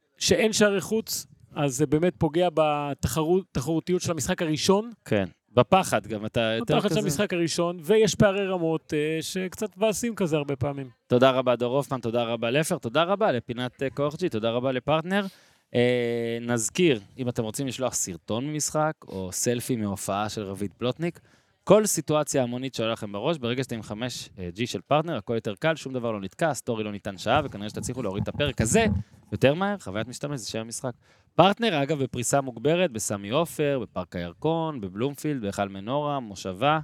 [0.52, 5.24] שערי חוץ, אז זה באמת פוגע בתחרותיות של המשחק הראשון, כן.
[5.52, 7.00] בפחד גם, אתה יותר בפחד של כזה...
[7.00, 10.90] המשחק הראשון, ויש פערי רמות אה, שקצת מבאסים כזה הרבה פעמים.
[11.06, 15.26] תודה רבה דור הופמן, תודה רבה לפר, תודה רבה לפינת אה, כוח תודה רבה לפרטנר.
[15.74, 21.20] אה, נזכיר, אם אתם רוצים לשלוח סרטון ממשחק, או סלפי מהופעה של רביד פלוטניק,
[21.64, 25.76] כל סיטואציה המונית שעולה לכם בראש, ברגע שאתם עם 5G של פרטנר, הכל יותר קל,
[25.76, 28.86] שום דבר לא נתקע, story לא ניתן שעה, וכנראה שתצליחו להוריד את הפרק הזה
[29.32, 30.92] יותר מהר, חוויית משתמש, זה שם המשחק.
[31.34, 36.80] פרטנר, אגב, בפריסה מוגברת, בסמי עופר, בפארק הירקון, בבלומפילד, בהיכל מנורה, מושבה.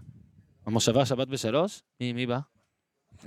[0.67, 1.83] המושבה שבת בשלוש?
[2.01, 2.39] מי, מי בא?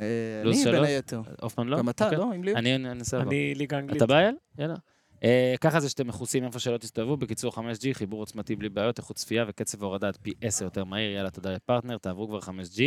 [0.02, 0.84] אה, לו"ז אני בין?
[0.84, 1.22] היתר.
[1.42, 1.78] הופמן לא?
[1.78, 2.18] גם אתה, אוקיי.
[2.18, 2.24] לא?
[2.34, 2.44] עם?
[2.58, 3.32] אני אני אנסה לבוא.
[3.32, 3.98] אני ליגה אנגלית.
[3.98, 4.34] אתה בא, אל?
[4.58, 4.76] יאללה.
[5.24, 7.18] אה, ככה זה שאתם מכוסים איפה שלא תסתובבו.
[7.18, 11.12] בקיצור, 5G, חיבור עוצמתי בלי בעיות, איכות צפייה וקצב הורדה עד פי 10 יותר מהיר.
[11.12, 12.82] יאללה, תודה לפרטנר, תעברו כבר 5G.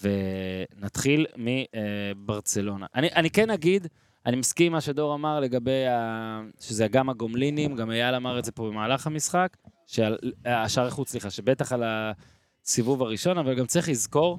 [0.00, 2.86] ונתחיל מברצלונה.
[2.94, 3.86] אני, אני כן אגיד,
[4.26, 6.40] אני מסכים מה שדור אמר לגבי ה...
[6.60, 9.56] שזה גם הגומלינים, גם אייל אמר את זה פה במהלך המשחק,
[9.86, 10.18] שעל...
[10.44, 14.38] השער החוץ, סליחה, שבטח על הסיבוב הראשון, אבל גם צריך לזכור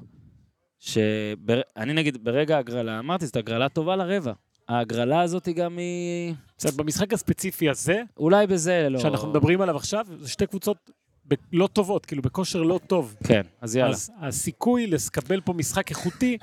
[0.78, 4.32] שאני נגיד ברגע ההגרלה, אמרתי, זאת הגרלה טובה לרבע.
[4.68, 6.34] ההגרלה הזאת היא גם היא...
[6.56, 8.98] עכשיו, במשחק הספציפי הזה, אולי בזה לא...
[8.98, 10.90] שאנחנו מדברים עליו עכשיו, זה שתי קבוצות
[11.28, 13.16] ב- לא טובות, כאילו בכושר לא טוב.
[13.24, 13.92] כן, אז יאללה.
[13.92, 16.38] אז הסיכוי לקבל פה משחק איכותי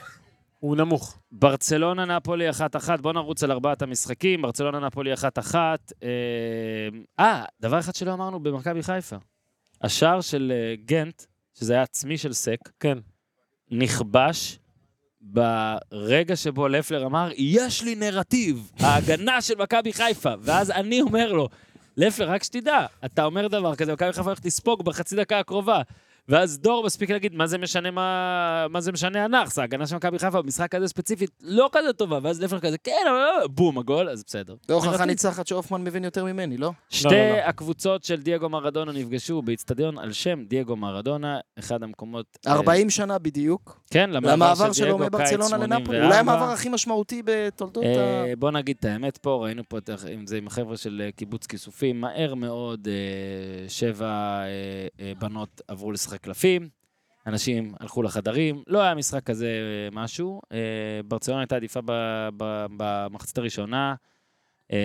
[0.59, 1.17] הוא נמוך.
[1.32, 2.53] ברצלונה נפולי 1-1,
[3.01, 5.55] בוא נרוץ על ארבעת המשחקים, ברצלונה נפולי 1-1.
[5.55, 5.67] אה,
[7.19, 9.15] אה, דבר אחד שלא אמרנו במכבי חיפה.
[9.82, 12.97] השער של אה, גנט, שזה היה עצמי של סק, כן.
[13.71, 14.59] נכבש
[15.24, 20.34] ברגע שבו לפלר אמר, יש לי נרטיב, ההגנה של מכבי חיפה.
[20.41, 21.49] ואז אני אומר לו,
[21.97, 25.82] לפלר, רק שתדע, אתה אומר דבר כזה, מכבי חיפה הולכת לספוג בחצי דקה הקרובה.
[26.30, 30.19] ואז דור מספיק להגיד, מה זה משנה מה, מה זה משנה הנאחס, ההגנה של מכבי
[30.19, 34.09] חיפה במשחק הזה ספציפית לא כזה טובה, ואז לפלר כזה, כן, אבל לא, בום, הגול,
[34.09, 34.55] אז בסדר.
[34.67, 35.05] זו הוכחה נרטיב.
[35.05, 36.71] ניצחת שהופמן מבין יותר ממני, לא?
[36.89, 37.36] שתי לא, לא.
[37.45, 42.38] הקבוצות של דייגו מרדונה נפגשו באיצטדיון על שם דייגו מרדונה, אחד המקומות...
[42.47, 43.80] אה, 40 שנה בדיוק.
[43.91, 45.78] כן, למעבר למעבר של דייגו קיץ מברצלונה 84.
[45.78, 46.05] לנפולי.
[46.05, 47.88] אולי המעבר הכי משמעותי בתולדות ה...
[47.88, 51.01] אה, בוא נגיד את האמת פה, ראינו פה את ה- אם זה עם החבר'ה של
[51.05, 54.45] אה, קיבוץ כיסופים, מהר מאוד אה, שבע אה,
[54.99, 56.70] אה, בנות עברו לשחק קלפים,
[57.28, 60.41] אנשים הלכו לחדרים, לא היה משחק כזה אה, משהו.
[60.51, 60.57] אה,
[61.05, 61.80] ברצלונה הייתה עדיפה
[62.78, 63.95] במחצית הראשונה,
[64.72, 64.78] אה,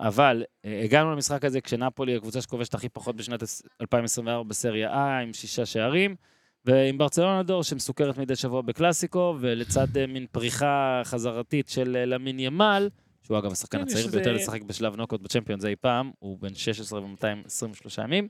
[0.00, 0.42] אבל
[0.84, 3.42] הגענו למשחק הזה כשנפולי היא הקבוצה שכובשת הכי פחות בשנת
[3.80, 6.16] 2024 בסריה A, עם שישה שערים.
[6.64, 12.88] ועם ברצלונה דור שמסוכרת מדי שבוע בקלאסיקו, ולצד מין פריחה חזרתית של למין ימל,
[13.22, 17.00] שהוא אגב השחקן כן, הצעיר ביותר לשחק בשלב נוקאוט בצ'מפיונס אי פעם, הוא בן 16
[17.02, 18.28] ו-223 ימים,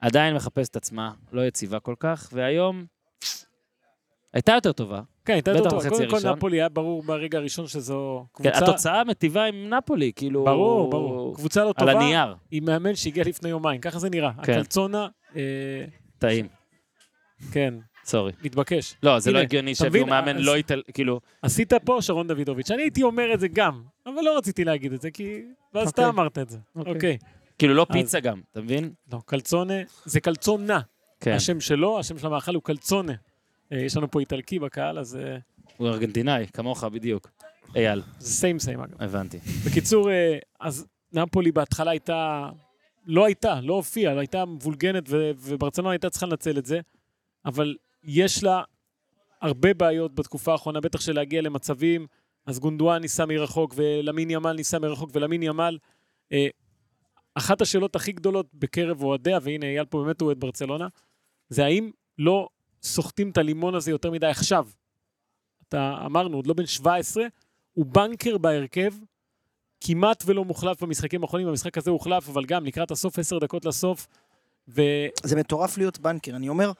[0.00, 2.84] עדיין מחפש את עצמה, לא יציבה כל כך, והיום
[4.32, 5.00] הייתה יותר טובה.
[5.24, 5.78] כן, הייתה יותר טוב.
[5.78, 6.32] בחצי קודם כל.
[6.32, 8.64] נפולי היה ברור ברגע הראשון שזו כן, קבוצה...
[8.64, 10.44] התוצאה מטיבה עם נפולי, כאילו...
[10.44, 11.36] ברור, ברור.
[11.36, 14.30] קבוצה לא על טובה, הנייר, עם מאמן שהגיע לפני יומיים, ככה זה נראה.
[14.42, 14.52] כן.
[14.52, 15.84] הקלצונה, אה,
[16.18, 16.48] טעים,
[17.52, 17.74] כן,
[18.04, 18.32] סורי.
[18.44, 18.94] מתבקש.
[19.02, 20.06] לא, זה לא הנה, הגיוני אתה שהביאו?
[20.06, 20.82] מאמן אז- לא איטל...
[20.94, 21.20] כאילו...
[21.42, 22.70] עשית פה שרון דוידוביץ'.
[22.70, 25.42] אני הייתי אומר את זה גם, אבל לא רציתי להגיד את זה, כי...
[25.74, 26.14] ואז אתה אוקיי.
[26.14, 26.58] אמרת את זה.
[26.76, 26.92] אוקיי.
[26.94, 27.18] אוקיי.
[27.60, 28.92] כאילו לא אז- פיצה גם, אתה מבין?
[29.12, 30.80] לא, קלצונה, זה קלצונה.
[31.20, 31.32] כן.
[31.32, 33.12] השם שלו, השם של המאכל הוא קלצונה.
[33.72, 35.36] אה, יש לנו פה איטלקי בקהל, אז אה,
[35.76, 37.30] הוא ארגנטינאי, כמוך בדיוק.
[37.76, 39.02] אייל, זה סיים סיים אגב.
[39.02, 39.38] הבנתי.
[39.66, 42.48] בקיצור, אה, אז נפולי בהתחלה הייתה,
[43.06, 46.80] לא הייתה, לא הופיעה, הייתה מבולגנת, ו- וברצלונה הייתה צריכה לנצל את זה,
[47.44, 48.62] אבל יש לה
[49.42, 52.06] הרבה בעיות בתקופה האחרונה, בטח של להגיע למצבים,
[52.46, 55.78] אז גונדואן ניסה מרחוק, ולמין ימל ניסה מרחוק, ולמין ימל.
[57.34, 60.88] אחת השאלות הכי גדולות בקרב אוהדיה, והנה אייל פה באמת אוהד ברצלונה,
[61.48, 62.48] זה האם לא
[62.82, 64.68] סוחטים את הלימון הזה יותר מדי עכשיו.
[65.68, 67.24] אתה אמרנו, עוד לא בן 17,
[67.72, 68.94] הוא בנקר בהרכב,
[69.80, 74.06] כמעט ולא מוחלף במשחקים האחרונים, במשחק הזה הוחלף, אבל גם לקראת הסוף, עשר דקות לסוף,
[74.68, 74.82] ו...
[75.22, 76.36] זה מטורף להיות בנקר.
[76.36, 76.72] אני אומר,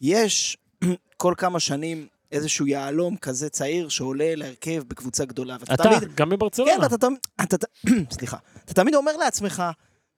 [0.00, 0.56] יש
[1.16, 5.56] כל כמה שנים איזשהו יהלום כזה צעיר שעולה להרכב בקבוצה גדולה.
[5.56, 6.70] אתה, תמיד, גם בברצלונה.
[6.88, 7.06] כן, אתה
[7.42, 7.64] אתה, ת-
[8.16, 9.62] סליחה, אתה תמיד אומר לעצמך,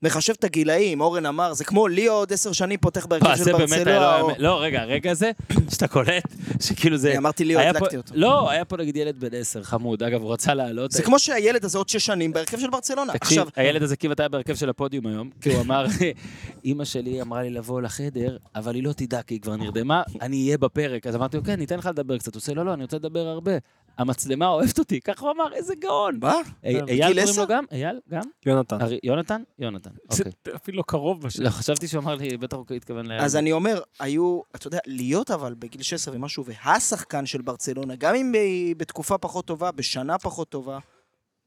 [0.03, 3.53] מחשב את הגילאים, אורן אמר, זה כמו לי עוד עשר שנים פותח בהרכב לא, של
[3.53, 4.21] ברצלונה.
[4.21, 4.39] או- האמת.
[4.39, 5.31] לא, רגע, הרגע הזה,
[5.75, 6.23] שאתה קולט,
[6.61, 7.09] שכאילו זה...
[7.11, 8.13] אני אמרתי לי, הדלקתי פה- אותו.
[8.17, 10.03] לא, היה פה נגיד ילד בן עשר, חמוד.
[10.03, 10.91] אגב, הוא רצה לעלות.
[10.93, 13.13] זה כמו שהילד הזה עוד שש שנים בהרכב של ברצלונה.
[13.13, 15.87] תקשיב, עכשיו, הילד הזה כמעט היה בהרכב של הפודיום היום, כי הוא אמר,
[16.65, 20.45] אימא שלי אמרה לי לבוא לחדר, אבל היא לא תדע כי היא כבר נרדמה, אני
[20.47, 21.07] אהיה בפרק.
[21.07, 22.35] אז אמרתי לו, כן, ניתן לך לדבר קצת.
[22.35, 23.53] הוא עושה, לא, לא, אני רוצה לדבר הרבה.
[23.99, 26.19] המצלמה אוהבת אותי, ככה הוא אמר, איזה גאון.
[26.23, 26.35] מה?
[26.63, 27.41] בגיל אייל קוראים?
[27.41, 27.65] לו גם?
[27.73, 28.01] אייל?
[28.11, 28.23] גם?
[28.47, 28.79] יונתן.
[29.03, 29.43] יונתן?
[29.59, 30.55] יונתן, זה אוקיי.
[30.57, 31.43] אפילו לא קרוב בשם.
[31.43, 33.23] לא, חשבתי שהוא אמר לי, בטח הוא התכוון לאייל.
[33.23, 38.15] אז אני אומר, היו, אתה יודע, להיות אבל בגיל 16 ומשהו, והשחקן של ברצלונה, גם
[38.15, 40.79] אם היא בתקופה פחות טובה, בשנה פחות טובה,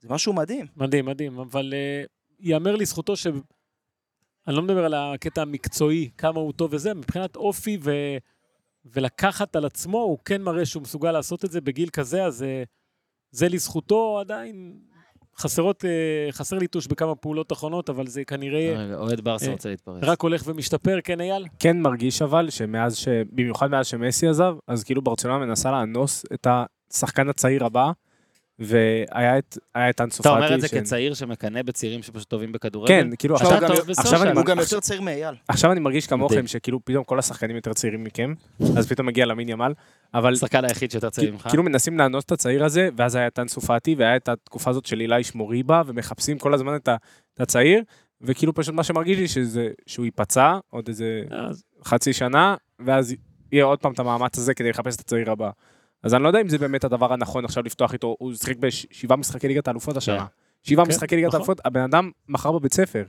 [0.01, 0.65] זה משהו מדהים.
[0.77, 2.07] מדהים, מדהים, אבל uh,
[2.39, 3.27] ייאמר לזכותו ש...
[4.47, 7.91] אני לא מדבר על הקטע המקצועי, כמה הוא טוב וזה, מבחינת אופי ו...
[8.85, 12.45] ולקחת על עצמו, הוא כן מראה שהוא מסוגל לעשות את זה בגיל כזה, אז uh,
[13.31, 14.79] זה לזכותו עדיין.
[15.37, 19.69] חסרות, uh, חסר ליטוש בכמה פעולות אחרונות, אבל זה כנראה רגע, אוהד ברסה אה, רוצה
[19.69, 20.03] להתפרץ.
[20.03, 21.45] רק הולך ומשתפר, כן אייל?
[21.59, 23.07] כן מרגיש אבל שמאז ש...
[23.31, 26.47] במיוחד מאז שמסי עזב, אז כאילו ברצלונה מנסה לאנוס את
[26.91, 27.91] השחקן הצעיר הבא,
[28.59, 30.29] והיה את, היה את אנסו אתה.
[30.29, 32.87] אומר את זה ש- כצעיר שמקנא בצעירים שפשוט טובים בכדורגל?
[32.87, 34.23] כן, כאילו עכשיו עכשיו, טוב עכשיו.
[34.23, 35.35] אני הוא גם עכשיו- יותר צעיר מאייל.
[35.47, 36.47] עכשיו אני מרגיש כמוכם.
[36.47, 38.33] שכאילו פתאום כל השחקנים יותר צעירים מכם,
[38.77, 39.73] אז פתאום מגיע למין ימל,
[40.13, 41.47] אבל השחקן היחיד שיותר צעיר ממך.
[41.47, 44.85] כאילו מנסים לאנוס את הצעיר הזה, ואז היה את אנסו פאטי, והיה את התקופה הזאת
[44.85, 46.89] של אילי שמוריבה, ומחפשים כל הזמן את
[47.39, 47.81] הצעיר,
[48.21, 53.15] וכאילו פשוט מה שמרגיש לי שזה, שהוא ייפצע עוד איזה אז חצי שנה, ואז
[53.51, 55.49] יהיה עוד פעם את המאמץ הזה כדי לחפש את הצעיר הבא.
[56.03, 59.17] אז אני לא יודע אם זה באמת הדבר הנכון עכשיו לפתוח איתו, הוא שיחק בשבעה
[59.17, 60.25] משחקי ליגת האלופות השנה.
[60.63, 61.37] שבעה כן, משחקי ליגת נכון.
[61.37, 63.03] האלופות, הבן אדם מכר בבית ספר.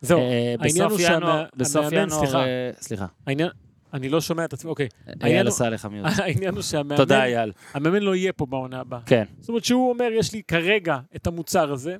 [0.00, 2.44] זהו, אה, העניין הוא שהמאמן- בסוף המאמן, ינואר, סליחה.
[2.44, 3.48] אה, סליחה, העניין,
[3.94, 4.88] אני לא שומע את עצמי, אוקיי.
[5.22, 6.06] אייל הוא- עשה עליך מיוט.
[6.18, 7.52] העניין הוא שהמאמן, תודה אייל.
[7.74, 9.00] המאמן לא יהיה פה בעונה הבאה.
[9.06, 9.24] כן.
[9.40, 11.96] זאת אומרת שהוא אומר, יש לי כרגע את המוצר הזה,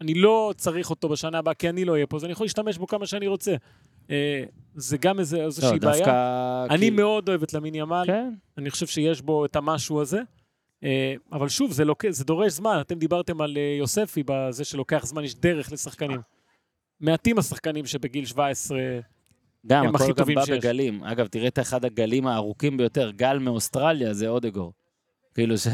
[0.00, 2.78] אני לא צריך אותו בשנה הבאה כי אני לא אהיה פה, אז אני יכול להשתמש
[2.78, 3.54] בו כמה שאני רוצה.
[4.10, 5.96] אה, זה גם איזה, לא, איזושהי בעיה.
[5.98, 6.66] דווקא...
[6.70, 8.34] אני כאילו- מאוד אוהב את למין ימל, כן.
[8.58, 10.20] אני חושב שיש בו את המשהו הזה.
[10.84, 12.04] אה, אבל שוב, זה, לוק...
[12.10, 12.78] זה דורש זמן.
[12.80, 16.20] אתם דיברתם על אה, יוספי, בזה שלוקח זמן, יש דרך לשחקנים.
[17.00, 18.78] מעטים השחקנים שבגיל 17...
[19.66, 20.58] גם, הם הכי הכל גם טובים בא שיש.
[20.58, 21.04] בגלים.
[21.04, 24.72] אגב, תראה את אחד הגלים הארוכים ביותר, גל מאוסטרליה, זה אודגור.
[25.34, 25.66] כאילו ש...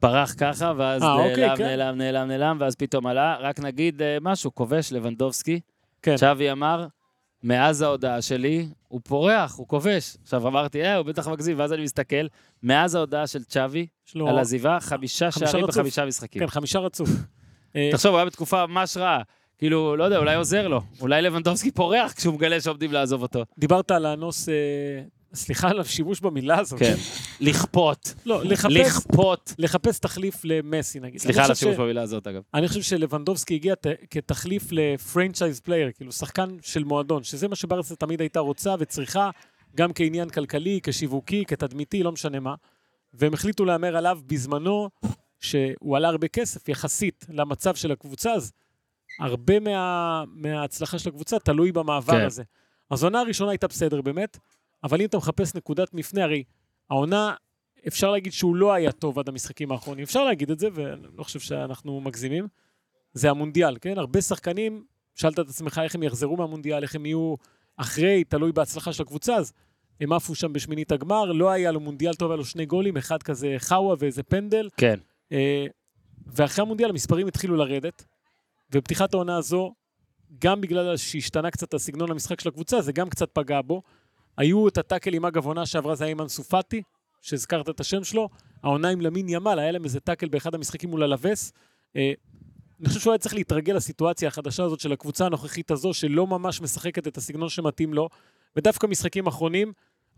[0.00, 1.64] פרח ככה, ואז אה, אוקיי, נעלם, כן.
[1.64, 3.36] נעלם, נעלם, נעלם, ואז פתאום עלה.
[3.40, 5.60] רק נגיד אה, משהו, כובש, לבנדובסקי.
[6.02, 6.18] כן.
[6.18, 6.86] שווי אמר,
[7.42, 10.16] מאז ההודעה שלי, הוא פורח, הוא כובש.
[10.22, 12.26] עכשיו אמרתי, אה, הוא בטח מגזים, ואז אני מסתכל,
[12.62, 13.86] מאז ההודעה של צ'אבי.
[14.28, 15.78] על עזיבה, חמישה חמישה שערים רצוף.
[15.78, 16.40] בחמישה משחקים.
[16.40, 17.08] כן, חמישה רצוף.
[17.76, 19.22] אה, תחשוב, הוא היה בתקופה ממש רעה.
[19.58, 20.80] כאילו, לא יודע, אולי עוזר לו.
[21.00, 23.44] אולי לבנדובסקי פורח כשהוא מגלה שעומדים לעזוב אותו.
[23.58, 24.48] דיברת על לאנוס...
[25.34, 26.78] סליחה על השימוש במילה הזאת.
[26.78, 26.94] כן.
[27.40, 28.14] לכפות.
[28.26, 29.54] לא, לחפש, לכפות.
[29.58, 31.20] לחפש תחליף למסי, נגיד.
[31.20, 32.42] סליחה על השימוש ש- במילה הזאת, אגב.
[32.54, 37.56] אני חושב שלבנדובסקי הגיע ת- כתחליף ל franchise player, כאילו שחקן של מועדון, שזה מה
[37.56, 39.30] שברסה תמיד הייתה רוצה וצריכה,
[39.76, 42.54] גם כעניין כלכלי, כשיווקי, כתדמיתי, לא משנה מה.
[43.14, 44.88] והם החליטו להמר עליו בזמנו,
[45.40, 48.52] שהוא עלה הרבה כסף יחסית למצב של הקבוצה, אז
[49.20, 52.26] הרבה מה, מההצלחה של הקבוצה תלוי במעבר כן.
[52.26, 52.42] הזה.
[52.90, 54.38] אז העונה הראשונה הייתה בסדר באמת,
[54.84, 56.44] אבל אם אתה מחפש נקודת מפנה, הרי
[56.90, 57.34] העונה,
[57.88, 61.24] אפשר להגיד שהוא לא היה טוב עד המשחקים האחרונים, אפשר להגיד את זה, ואני לא
[61.24, 62.48] חושב שאנחנו מגזימים.
[63.12, 63.98] זה המונדיאל, כן?
[63.98, 67.34] הרבה שחקנים, שאלת את עצמך איך הם יחזרו מהמונדיאל, איך הם יהיו
[67.76, 69.52] אחרי, תלוי בהצלחה של הקבוצה, אז
[70.00, 73.22] הם עפו שם בשמינית הגמר, לא היה לו מונדיאל טוב, היה לו שני גולים, אחד
[73.22, 74.98] כזה חאווה ואיזה פנדל, כן.
[75.32, 75.66] אה,
[76.26, 78.04] ואחרי המונדיאל המספרים התחילו לרדת,
[78.72, 79.74] ופתיחת העונה הזו,
[80.38, 83.82] גם בגלל שהשתנה קצת הסגנון המשחק של הקבוצה, זה גם קצת פגע בו.
[84.38, 86.82] היו את הטאקלים, אגב, עונה שעברה זה אנסו פאטי,
[87.22, 88.28] שהזכרת את השם שלו,
[88.62, 91.52] העונה עם למין ימל, היה להם איזה טאקל באחד המשחקים מול הלווס.
[91.96, 92.12] אה,
[92.80, 96.60] אני חושב שהוא היה צריך להתרגל לסיטואציה החדשה הזאת של הקבוצה הנוכחית הזו, שלא ממש
[96.60, 98.08] משחקת את הסגנון שמתאים לו,
[98.56, 99.72] ודווקא משחקים אחרונים,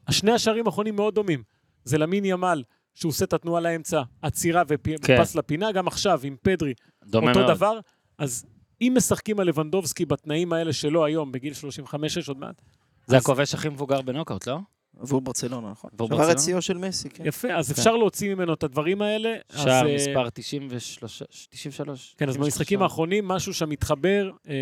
[0.06, 1.42] השני השערים האחרונים מאוד דומים.
[1.84, 2.62] זה למין ימל,
[2.94, 5.14] שהוא עושה את התנועה לאמצע, עצירה כן.
[5.18, 6.74] ופס לפינה, גם עכשיו עם פדרי,
[7.06, 7.50] אותו מאוד.
[7.50, 7.80] דבר,
[8.18, 8.46] אז
[8.80, 11.52] אם משחקים על לבנדובסקי בתנאים האלה שלו היום, בגיל
[11.92, 11.94] 35-6
[12.28, 12.62] עוד מעט,
[13.06, 14.58] זה הכובש הכי מבוגר בנוקאוט, לא?
[15.00, 15.90] עבור ברצלונה, נכון?
[15.94, 16.32] עבור שבר ברצלונה?
[16.40, 17.26] את שיאו של מסי, כן.
[17.26, 19.34] יפה, אז אפשר להוציא ממנו את הדברים האלה.
[19.50, 22.14] אז, שער אה, מספר 93, 93.
[22.18, 22.36] כן, אז 93.
[22.38, 24.54] במשחקים האחרונים, משהו שם מתחבר, אה,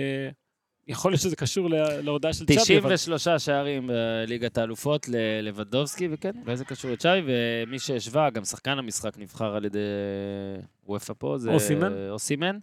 [0.88, 6.30] יכול להיות שזה קשור לה- להודעה של צ'אבי, אבל 93 שערים בליגת האלופות ללבדובסקי, וכן,
[6.44, 7.20] אולי זה קשור לצ'אבי,
[7.66, 9.78] ומי שהשווה, גם שחקן המשחק נבחר על ידי
[10.86, 11.92] וופא פה, זה אוסימן?
[12.10, 12.58] אוסימן.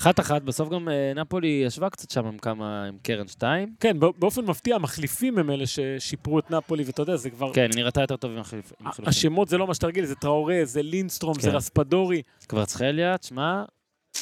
[0.00, 3.74] אחת אחת, בסוף גם אה, נפולי ישבה קצת שם עם כמה, עם קרן שתיים.
[3.80, 7.52] כן, בא- באופן מפתיע, המחליפים הם אלה ששיפרו את נפולי, ואתה יודע, זה כבר...
[7.54, 9.04] כן, היא נראתה יותר טוב עם החליפ- עם החילופים.
[9.08, 11.56] השמות זה לא מה שאתה רגיל, זה טראורה, זה לינסטרום, זה כן.
[11.56, 12.22] רספדורי.
[12.46, 13.64] קוורצחליה, תשמע,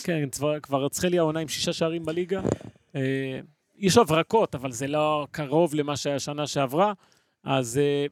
[0.05, 2.41] כן, קווארה- קוורצחליה עונה עם שישה שערים בליגה.
[2.97, 3.41] אה,
[3.79, 6.93] יש הברקות, אבל זה לא קרוב למה שהיה שנה שעברה.
[7.45, 8.07] אז אה,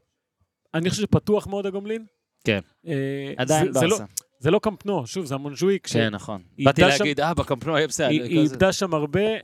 [0.75, 2.05] אני חושב שפתוח מאוד הגומלין.
[2.45, 2.61] כן.
[2.87, 4.05] אה, עדיין זה- זה לא- באסה.
[4.43, 5.87] זה לא קמפ נואו, שוב, זה המונג'וויק.
[5.87, 6.41] ש- כן, נכון.
[6.59, 8.07] היא באתי להגיד, אה, בקמפ נואו יהיה בסדר.
[8.09, 8.23] היא.
[8.41, 9.21] איבדה שם הרבה.
[9.21, 9.37] אה,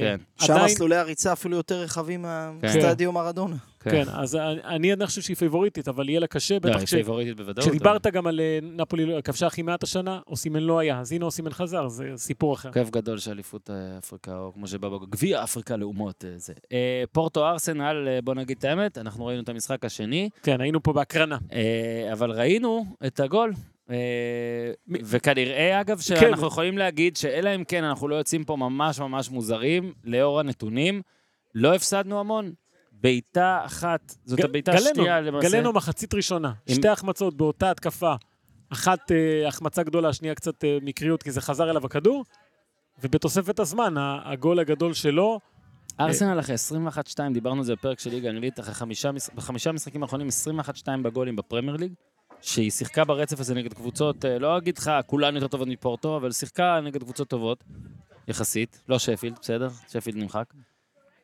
[0.00, 0.16] כן.
[0.40, 3.56] שם עדיין, מסלולי הריצה אפילו יותר רחבים מהסטדיו מרדונה.
[3.80, 7.36] כן, אז אני- עדיין חושב שהיא פייבוריטית, אבל יהיה לה קשה, לא, בטח היא פייבוריטית
[7.36, 7.66] בוודאות.
[7.68, 11.24] כשדיברת גם על אה, נפולי לא- כבשה הכי מעט השנה, אוסימן לא היה, אז הנה
[11.24, 12.72] אוסימן חזר, זה סיפור אחר.
[12.72, 16.24] כיף גדול של אליפות אה, אפריקה, או כמו שבא בגביע אפריקה לאומות.
[16.36, 16.52] זה.
[17.12, 21.38] פורטו ארסנל, בוא נגיד את האמת, אנחנו ראינו את המשחק השני, כן, היינו פה בהקרנה.
[22.12, 23.52] אבל ראינו את הגול.
[23.90, 23.96] אה,
[25.02, 29.92] וכנראה, אגב, שאנחנו יכולים להגיד שאלא אם כן אנחנו לא יוצאים פה ממש ממש מוזרים,
[30.04, 31.02] לאור הנתונים,
[31.54, 32.52] לא הפסדנו המון.
[32.92, 35.48] בעיטה אחת, זאת ג- הבעיטה השנייה למעשה.
[35.50, 38.14] גלנו מחצית ראשונה, עם- שתי החמצות באותה התקפה.
[38.72, 42.24] אחת אה, החמצה גדולה, השנייה קצת אה, מקריות, כי זה חזר אליו הכדור.
[43.02, 45.40] ובתוספת הזמן, הגול הגדול שלו,
[46.00, 46.98] ארסנל אחרי 21-2,
[47.34, 50.28] דיברנו על זה בפרק של ליגה האנגלית, אחרי חמישה, בחמישה משחקים האחרונים
[50.60, 50.60] 21-2
[51.02, 51.92] בגולים בפרמייר ליג,
[52.44, 56.32] שהיא שיחקה ברצף הזה נגד קבוצות, אה, לא אגיד לך כולן יותר טובות מפורטו, אבל
[56.32, 57.64] שיחקה נגד קבוצות טובות,
[58.28, 59.68] יחסית, לא שפילד, בסדר?
[59.88, 60.44] שפילד נמחק.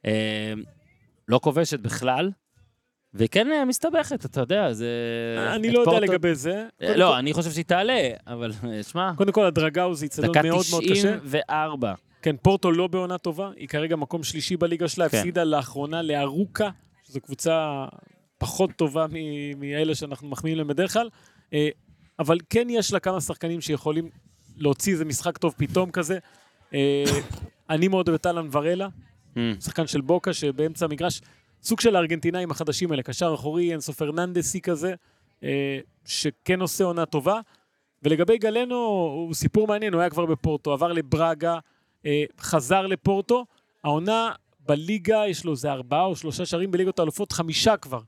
[0.07, 0.53] אה,
[1.29, 2.31] לא כובשת בכלל,
[3.15, 4.87] והיא כן אה, מסתבכת, אתה יודע, זה...
[5.55, 6.67] אני לא יודע לגבי זה.
[6.97, 8.53] לא, אני חושב שהיא תעלה, אבל
[8.91, 11.19] שמע, קודם כל, הדרגאו זה איצטדיון דקה מאוד מאוד קשה.
[11.19, 11.95] 94.
[12.23, 15.17] כן, פורטו לא בעונה טובה, היא כרגע מקום שלישי בליגה שלה, כן.
[15.17, 16.71] הפסידה לאחרונה לארוקה,
[17.05, 17.85] שזו קבוצה
[18.41, 19.07] פחות טובה
[19.57, 21.09] מאלה שאנחנו מחמיאים להם בדרך כלל,
[21.53, 21.69] אה,
[22.19, 24.11] אבל כן יש לה כמה שחקנים שיכולים
[24.57, 26.19] להוציא איזה משחק טוב פתאום כזה.
[26.75, 27.05] אה,
[27.71, 28.89] אני מאוד אוהב את אהלן ורלה,
[29.37, 31.21] אה, שחקן של בוקה שבאמצע המגרש,
[31.63, 34.95] סוג של הארגנטינאים החדשים האלה, קשר אחורי, אינסו פרננדסי כזה,
[35.45, 37.41] אה, שכן עושה עונה טובה.
[38.03, 38.77] ולגבי גלנו,
[39.15, 41.59] הוא סיפור מעניין, הוא היה כבר בפורטו, עבר לברגה,
[42.41, 43.45] חזר לפורטו.
[43.85, 48.01] העונה בליגה, יש לו איזה ארבעה או שלושה שערים בליגות האלופות, חמישה כבר.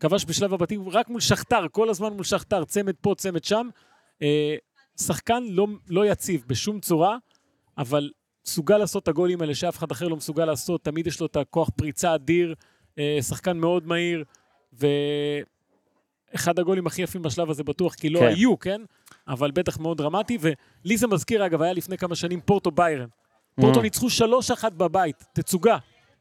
[0.00, 3.68] כבש בשלב הבתים רק מול שכתר, כל הזמן מול שכתר, צמד פה, צמד שם.
[4.22, 4.56] אה,
[5.00, 7.16] שחקן לא, לא יציב בשום צורה,
[7.78, 8.10] אבל
[8.46, 11.36] מסוגל לעשות את הגולים האלה שאף אחד אחר לא מסוגל לעשות, תמיד יש לו את
[11.36, 12.54] הכוח פריצה אדיר,
[12.98, 14.24] אה, שחקן מאוד מהיר,
[16.32, 18.26] ואחד הגולים הכי יפים בשלב הזה בטוח, כי לא כן.
[18.26, 18.82] היו, כן?
[19.28, 23.08] אבל בטח מאוד דרמטי, ולי זה מזכיר, אגב, היה לפני כמה שנים פורטו ביירן.
[23.60, 23.82] פורטו Mm.
[23.82, 25.78] ניצחו 3-1 בבית, תצוגה.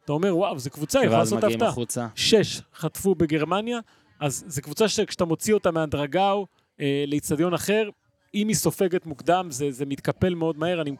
[0.07, 2.07] אתה אומר, וואו, זו קבוצה, יכולה ואז לעשות הפתעה.
[2.15, 3.79] שש חטפו בגרמניה,
[4.19, 6.47] אז זו קבוצה שכשאתה מוציא אותה מהדרגאו
[6.81, 7.89] אה, לאיצטדיון אחר,
[8.35, 10.81] אם היא סופגת מוקדם, זה, זה מתקפל מאוד מהר.
[10.81, 10.91] אני,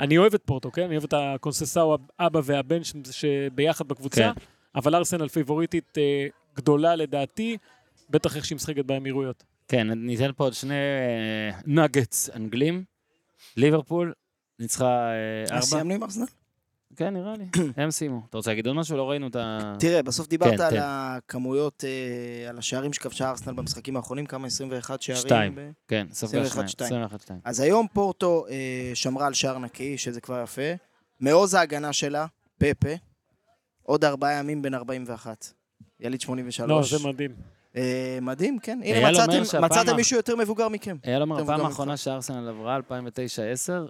[0.00, 0.82] אני אוהב את פורטו, כן?
[0.82, 4.40] אני אוהב את הקונססאו, אבא והבן ש, שביחד בקבוצה, כן.
[4.74, 6.26] אבל ארסנל פייבוריטית אה,
[6.56, 7.56] גדולה לדעתי,
[8.10, 9.44] בטח איך שהיא משחקת באמירויות.
[9.68, 10.74] כן, ניתן פה עוד שני
[11.66, 12.84] נגטס אנגלים.
[13.56, 14.12] ליברפול
[14.58, 15.60] ניצחה אה, ארבע.
[15.60, 16.26] סיימנו עם ארסנל?
[16.98, 17.44] כן, נראה לי.
[17.82, 18.22] הם סיימו.
[18.30, 18.96] אתה רוצה להגיד עוד משהו?
[18.96, 19.74] לא ראינו את ה...
[19.78, 20.76] תראה, בסוף דיברת כן, על.
[20.80, 24.46] הכמויות, אה, על השערים שכבשה ארסנל במשחקים האחרונים, כמה?
[24.46, 25.22] 21 שערים?
[25.22, 25.58] שתיים.
[25.88, 26.68] כן, ספגה 21, שניים.
[26.68, 26.88] שתיים.
[26.88, 27.40] 21 2.
[27.44, 30.72] אז היום פורטו אה, שמרה על שער נקי, שזה כבר יפה.
[31.20, 32.26] מעוז ההגנה שלה,
[32.58, 32.94] פפה,
[33.82, 35.46] עוד ארבעה ימים בין 41.
[36.00, 36.92] יליד 83.
[36.92, 37.30] לא, זה מדהים.
[37.76, 38.80] אה, מדהים, כן.
[38.82, 40.96] אייל הנה, אומר מצאתם, מצאתם מישהו יותר מבוגר מכם.
[41.02, 42.80] היה לומר, טוב, הפעם האחרונה שארסנל עברה, 2009-2010,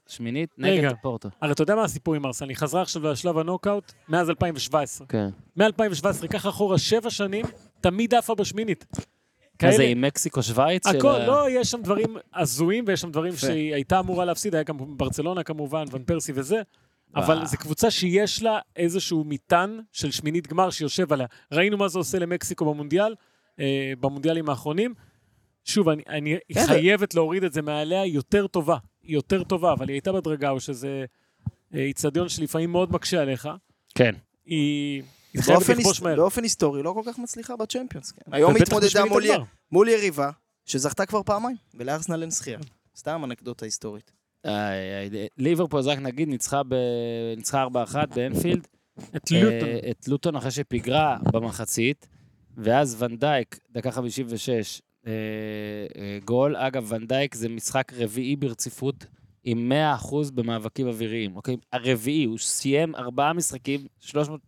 [0.06, 0.88] שמינית, רגע.
[0.88, 1.28] נגד פורטו.
[1.42, 2.48] הרי אתה יודע מה הסיפור עם ארסנל?
[2.48, 5.06] היא חזרה עכשיו לשלב הנוקאוט מאז 2017.
[5.06, 5.28] כן.
[5.56, 7.44] מ-2017, ככה אחורה שבע שנים,
[7.80, 8.84] תמיד עפה בשמינית.
[8.92, 9.02] מה
[9.58, 10.88] כאלה- זה עם מקסיקו שווייץ?
[10.90, 13.36] של הכל, לא, יש שם דברים הזויים ויש שם דברים.
[13.36, 16.62] שהיא הייתה אמורה להפסיד, היה גם ברצלונה כמובן, ון פרסי וזה,
[17.16, 17.46] אבל.
[17.46, 21.26] זו קבוצה שיש לה איזשהו מטען של שמינית גמר שיושב עליה.
[21.52, 23.14] ראינו מה זה עושה למקסיקו במונדיאל,
[23.60, 24.94] אה, במונדיאלים האחרונים.
[25.64, 29.72] שוב, אני, אני כן, חייבת להוריד את זה מעליה, היא יותר טובה, היא יותר טובה,
[29.72, 31.04] אבל היא הייתה בדרגאו, שזה
[31.74, 33.48] אה, איצטדיון שלפעמים מאוד מקשה עליך.
[33.94, 34.14] כן.
[34.46, 35.02] היא,
[35.32, 36.02] היא חייבת באופן, לכבוש היס...
[36.02, 36.16] מהר.
[36.16, 38.12] באופן היסטורי לא כל כך מצליחה בצ'מפיונס.
[38.12, 38.32] כן.
[38.32, 39.30] היום היא התמודדה מול, י...
[39.72, 40.30] מול יריבה
[40.64, 42.58] שזכתה כבר פעמיים, ולארסנל אין זכייה.
[42.96, 44.12] סתם אנקדוטה היסטורית.
[44.46, 46.74] אה, ליברפול, אז רק נגיד, ניצחה ב-
[47.36, 47.68] ניצחה 4-1
[48.14, 48.66] באנפילד.
[49.16, 49.68] את לוטון.
[49.90, 52.08] את לוטון אחרי שפיגרה במחצית,
[52.58, 55.12] ואז ונדייק, דקה 56, אה,
[55.96, 56.56] אה, גול.
[56.56, 59.06] אגב, ונדייק זה משחק רביעי ברציפות
[59.44, 61.56] עם 100% במאבקים אוויריים, אוקיי?
[61.72, 64.40] הרביעי, הוא סיים ארבעה משחקים, 300...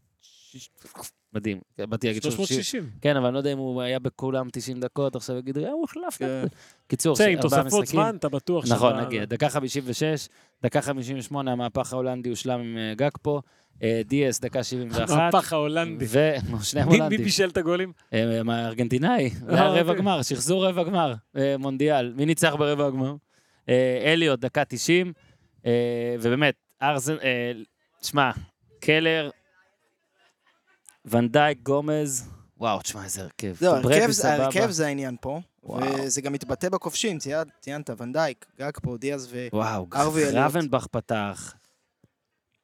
[1.32, 2.56] מדהים, באתי להגיד 360.
[2.56, 2.90] 360.
[3.00, 5.84] כן, אבל אני לא יודע אם הוא היה בכולם 90 דקות, עכשיו יגיד, "אה, הוא
[5.84, 6.18] החלף.
[6.18, 6.44] כן.
[6.86, 8.00] קיצור, בסדר, עם ארבעה תוספות משחקים.
[8.00, 10.28] זמן, אתה בטוח נכון, שאתה- נגיד, דקה 56,
[10.62, 13.40] דקה 58, המהפך ההולנדי הושלם עם אה, גקפו,
[13.82, 15.10] אה, דיאס, דקה 71.
[15.10, 16.04] המהפך ההולנדי.
[16.08, 16.32] ו...
[16.50, 17.24] נו, שניהם מי הולנדים.
[17.24, 17.92] בישל את הגולים?
[18.12, 19.94] אה, מה, ארגנטינאי, זה היה רבע אוקיי.
[19.94, 22.12] גמר, שחזור רבע גמר, אה, מונדיאל.
[22.16, 23.14] מי ניצח ברבע הגמר?
[23.68, 25.12] אה, אליוט, דקה 90,
[25.66, 25.72] אה,
[26.20, 27.52] ובאמת, ארזן, אה,
[28.02, 28.30] שמע,
[28.80, 29.30] קלר,
[31.04, 33.54] ונדייק, גומז, וואו, תשמע, איזה הרכב.
[33.58, 33.74] זהו,
[34.12, 34.42] סבבה.
[34.42, 35.94] ההרכב זה העניין פה, וואו.
[35.94, 39.46] וזה גם מתבטא בכובשים, ציינת- ציינת, ונדייק, גג פה, דיאז ו...
[39.52, 40.34] וואו, אליוט.
[40.34, 41.54] רבנבך פתח.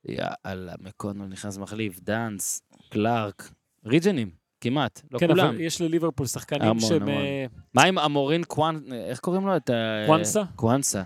[0.05, 3.51] יאללה, מקונול נכנס מחליף, דאנס, קלארק,
[3.86, 4.30] ריג'נים,
[4.61, 5.47] כמעט, לא כן, כולם.
[5.47, 7.03] אבל יש לליברפול שחקנים המון, שהם...
[7.03, 7.14] המון.
[7.14, 8.80] אה, מה עם אמורין קוואן...
[8.92, 9.57] איך קוראים לו?
[9.57, 10.03] את ה...
[10.07, 10.42] קוואנסה?
[10.57, 11.03] קוואנסה.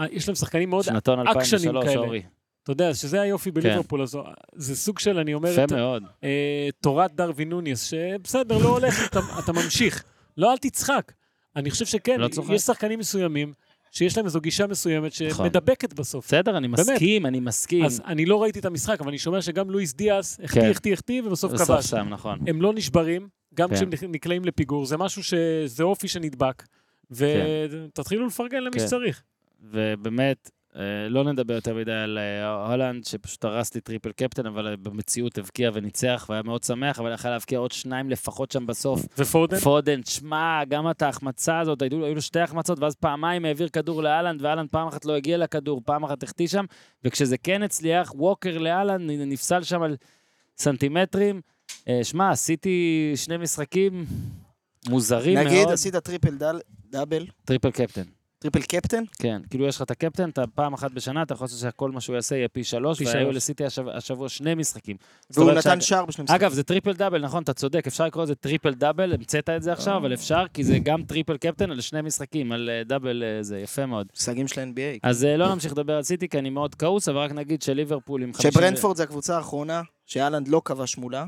[0.00, 0.84] אה, יש להם שחקנים מאוד...
[0.84, 1.36] שנתון אקשנים
[1.68, 1.96] 2003, כאלה.
[2.06, 2.22] אורי.
[2.62, 4.24] אתה יודע, שזה היופי בליברפול הזו.
[4.54, 5.64] זה סוג של, אני אומר, כן.
[5.64, 6.02] יפה מאוד.
[6.24, 10.04] אה, תורת דרווין נוניס, שבסדר, לא הולך, אתה, אתה ממשיך.
[10.36, 11.12] לא, אל תצחק.
[11.56, 12.28] אני חושב שכן, לא.
[12.52, 13.52] יש שחקנים מסוימים
[13.90, 15.46] שיש להם איזו גישה מסוימת נכון.
[15.46, 16.26] שמדבקת בסוף.
[16.26, 16.80] בסדר, אני באמת.
[16.80, 17.84] מסכים, אני מסכים.
[17.84, 20.70] אז אני לא ראיתי את המשחק, אבל אני שומע שגם לואיס דיאס החטיא, כן.
[20.70, 21.86] החטיא, החטיא, ובסוף בסוף כבש.
[21.86, 22.38] שם, נכון.
[22.46, 23.74] הם לא נשברים, גם כן.
[23.74, 26.62] כשהם נקלעים לפיגור, זה משהו שזה אופי שנדבק,
[27.10, 28.86] ותתחילו לפרגן למי כן.
[28.86, 29.22] שצריך.
[29.62, 30.50] ובאמת,
[31.10, 35.38] לא נדבר יותר מדי על אה, הולנד, שפשוט הרס לי triple captain, אבל אה, במציאות
[35.38, 39.06] הבקיע וניצח, והיה מאוד שמח, אבל יכול להבקיע עוד שניים לפחות שם בסוף.
[39.18, 39.56] ופודן?
[39.58, 44.02] פודן, תשמע, גם את ההחמצה הזאת, היו, היו לו שתי החמצות, ואז פעמיים העביר כדור
[44.02, 46.64] להאלנד, והאלנד פעם אחת לא הגיע לכדור, פעם אחת החטיא שם,
[47.04, 49.96] וכשזה כן הצליח, ווקר להאלנד נפסל שם על
[50.58, 51.40] סנטימטרים.
[51.88, 54.04] אה, שמע, עשיתי שני משחקים
[54.88, 55.72] מוזרים נגיד, מאוד.
[55.72, 56.60] עשית triple dou-
[56.90, 58.02] double, triple captain.
[58.44, 61.60] triple captain, כן, כאילו יש לך את הקפטן, אתה פעם אחת בשנה, אתה יכול לעשות
[61.60, 63.32] שכל מה שהוא יעשה יהיה פי שלוש, פי והיו.
[63.32, 64.96] לסיטי השבוע, השבוע שני משחקים.
[65.30, 66.42] והוא נתן שער בשני משחקים.
[66.42, 69.72] אגב, זה triple double, נכון, אתה צודק, אפשר לקרוא לזה triple double, המצאת את זה
[69.72, 73.42] עכשיו, אבל אפשר, כי זה גם triple captain על שני משחקים, על אה, double אה,
[73.42, 74.06] זה, יפה מאוד.
[74.14, 74.98] מושגים של NBA.
[75.02, 78.22] אז אה, לא נמשיך לדבר על סיטי, כי אני מאוד כעוס, אבל רק נגיד שליברפול
[78.22, 78.50] עם 50...
[78.52, 81.24] שברנדפורד זה הקבוצה האחרונה, שהאלנד לא כבש מולה.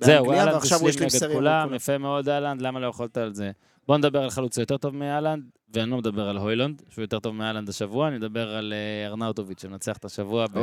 [0.00, 1.74] זהו, אהלנד הסלים נגד כולם.
[1.74, 3.50] יפה מאוד אהלנד, למה לא יכולת על זה?
[3.86, 5.42] בוא נדבר על חלוץ יותר טוב מאהלנד,
[5.74, 9.62] ואני לא מדבר על הוילונד, שהוא יותר טוב מאהלנד השבוע, אני מדבר על אה, ארנאוטוביץ',
[9.62, 10.58] שמנצח את השבוע ב...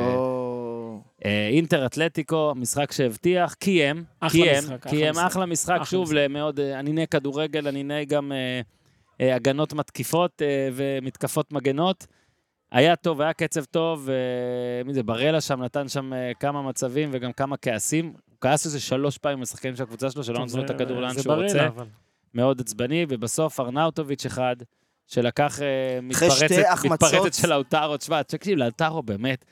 [1.25, 5.15] אה, אינטר אתלטיקו, משחק שהבטיח, קיים, קיים, קיים.
[5.17, 6.15] אחלה משחק, אחלה שוב, משחק.
[6.15, 8.61] למאוד אה, אניני כדורגל, אניני גם אה,
[9.21, 10.41] אה, הגנות מתקיפות
[10.73, 12.07] ומתקפות מגנות.
[12.71, 14.09] היה טוב, היה קצב טוב,
[14.85, 18.05] מי זה, ברלה שם נתן שם כמה מצבים וגם כמה כעסים.
[18.05, 21.21] הוא כעס איזה שלוש פעמים לשחקנים של הקבוצה שלו, שלא טוב, נתנו את הכדור לאן
[21.21, 21.67] שהוא רוצה.
[21.67, 21.85] אבל.
[22.33, 24.55] מאוד עצבני, ובסוף ארנאוטוביץ' אחד,
[25.07, 26.85] שלקח אה, מתפרצת.
[26.85, 27.97] מתפרצת של לאוטרו.
[27.97, 29.45] תשמע, תקשיב, לאוטרו באמת,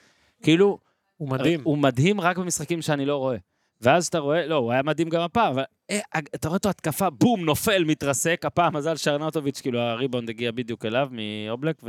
[0.43, 0.79] כאילו,
[1.17, 1.61] הוא מדהים.
[1.63, 3.37] הוא מדהים רק במשחקים שאני לא רואה.
[3.81, 5.99] ואז אתה רואה, לא, הוא היה מדהים גם הפעם, אבל אה,
[6.35, 8.41] אתה רואה אותו התקפה, בום, נופל, מתרסק.
[8.45, 11.81] הפעם מזל שארנאוטוביץ', כאילו הריבאונד הגיע בדיוק אליו מאובלק,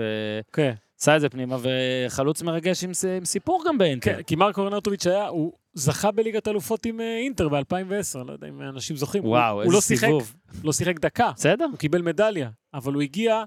[0.53, 0.75] כן.
[1.05, 4.15] ועשה את זה פנימה, וחלוץ מרגש עם, עם סיפור גם באינטר.
[4.17, 8.49] כן, כי מרקו רנטוביץ' היה, הוא זכה בליגת אלופות עם אה, אינטר ב-2010, לא יודע
[8.49, 9.25] אם אנשים זוכרים.
[9.25, 10.35] וואו, הוא, איזה הוא לא שיחק, סיבוב.
[10.65, 11.65] לא שיחק דקה, בסדר?
[11.65, 13.45] הוא קיבל מדליה, אבל הוא הגיע,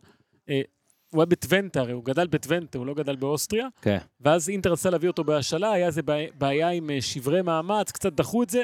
[0.49, 0.61] אה,
[1.11, 3.97] הוא היה בטוונטה, הרי הוא גדל בטוונטה, הוא לא גדל באוסטריה, כן.
[4.21, 8.13] ואז אינטר רצה להביא אותו בהשאלה, היה איזה בעיה- בעיה עם אה, שברי מאמץ, קצת
[8.13, 8.63] דחו את זה.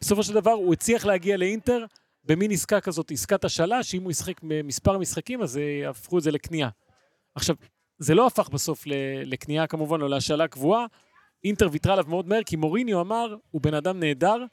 [0.00, 1.84] בסופו של דבר הוא הצליח להגיע לאינטר
[2.24, 6.30] במין עסקה כזאת, עסקת השאלה, שאם הוא ישחק מספר משחקים, אז אה, הפכו את זה
[6.30, 6.68] לקנייה.
[7.34, 7.56] עכשיו,
[7.98, 8.84] זה לא הפך בסוף
[9.24, 10.86] לקנייה כמובן, או להשאלה קבועה.
[11.44, 14.44] אינטר ויתרה עליו מאוד מהר, כי מוריניו אמר, הוא בן אדם נהדר,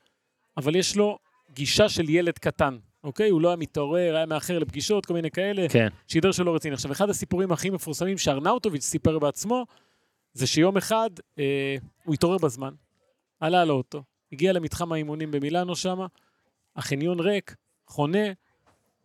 [0.58, 1.18] אבל יש לו
[1.54, 3.30] גישה של ילד קטן, אוקיי?
[3.30, 5.70] הוא לא היה מתעורר, היה מאחר לפגישות, כל מיני כאלה.
[5.70, 5.88] כן.
[6.08, 6.74] שידר שלא רציני.
[6.74, 9.66] עכשיו, אחד הסיפורים הכי מפורסמים שארנאוטוביץ' סיפר בעצמו,
[10.34, 12.74] זה שיום אחד אה, הוא התעורר בזמן,
[13.40, 16.00] עלה על האוטו, הגיע למתחם האימונים במילאנו שם,
[16.76, 17.56] החניון ריק,
[17.88, 18.28] חונה,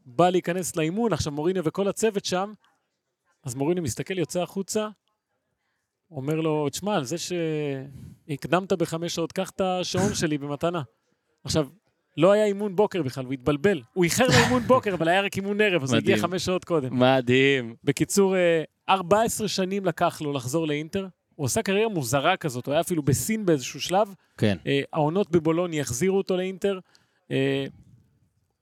[0.06, 2.52] בא להיכנס לאימון, עכשיו מוריניו וכל הצוות שם,
[3.44, 4.88] אז מוריניו מסתכל, יוצא החוצה,
[6.10, 10.82] אומר לו, תשמע, על זה שהקדמת בחמש שעות, קח את השעון שלי במתנה.
[11.44, 11.68] עכשיו,
[12.16, 13.82] לא היה אימון בוקר בכלל, הוא התבלבל.
[13.92, 16.16] הוא איחר לאימון בוקר, אבל היה רק אימון ערב, אז הוא הגיע.
[16.16, 16.98] חמש שעות קודם.
[16.98, 17.74] מדהים.
[17.84, 21.06] בקיצור, אה, 14 שנים לקח לו לחזור לאינטר.
[21.34, 24.14] הוא עשה קריירה מוזרה כזאת, הוא היה אפילו בסין באיזשהו שלב.
[24.38, 24.56] כן.
[24.66, 26.78] אה, העונות בבולוני החזירו אותו לאינטר.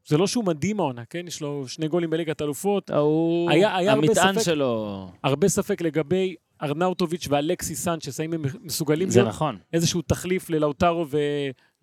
[0.08, 1.26] אה, זה לא שהוא מדהים העונה, כן?
[1.26, 2.90] יש לו שני גולים בליגת אלופות.
[2.90, 3.50] הוא...
[3.50, 5.08] היה- היה הרבה המטען ספק- שלו...
[5.24, 9.58] הרבה ספק לגבי ארנאוטוביץ' ואלכסי סנצ'ס, האם הם מסוגלים זה להיות נכון.
[9.72, 11.18] איזשהו תחליף ללאוטרו ו...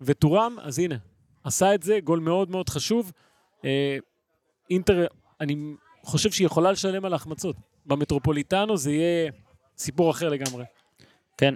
[0.00, 0.56] וטורם?
[0.62, 0.94] אז הנה,
[1.44, 3.12] עשה את זה, גול מאוד מאוד חשוב.
[3.64, 3.96] אה,
[4.70, 5.06] אינטר,
[5.40, 5.56] אני
[6.02, 7.56] חושב שהיא יכולה לשלם על ההחמצות.
[7.86, 9.30] במטרופוליטנו זה יהיה
[9.78, 10.64] סיפור אחר לגמרי.
[11.38, 11.54] כן.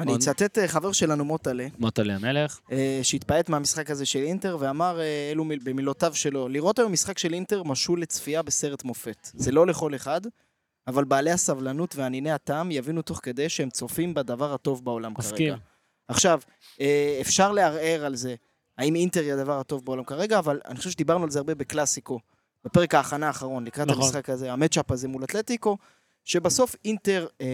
[0.00, 0.16] אני?
[0.16, 2.60] אצטט אה, חבר שלנו, מוטלה, מוטלי המלך.
[2.72, 7.18] אה, שהתפעט מהמשחק הזה של אינטר, ואמר, אה, אלו מיל- במילותיו שלו, לראות היום משחק
[7.18, 9.28] של אינטר משול לצפייה בסרט מופת.
[9.34, 10.20] זה לא לכל אחד,
[10.86, 15.36] אבל בעלי הסבלנות ואניני הטעם יבינו תוך כדי שהם צופים בדבר הטוב בעולם מסכים.
[15.52, 15.56] כרגע.
[16.08, 16.40] עכשיו,
[16.80, 18.34] אה, אפשר לערער על זה,
[18.78, 22.18] האם אינטר היא הדבר הטוב בעולם כרגע, אבל אני חושב שדיברנו על זה הרבה בקלאסיקו,
[22.64, 24.02] בפרק ההכנה האחרון, לקראת נכון.
[24.02, 25.76] המשחק הזה, המצ'אפ הזה מול אתלטיקו,
[26.24, 27.46] שבסוף אינטר, אה,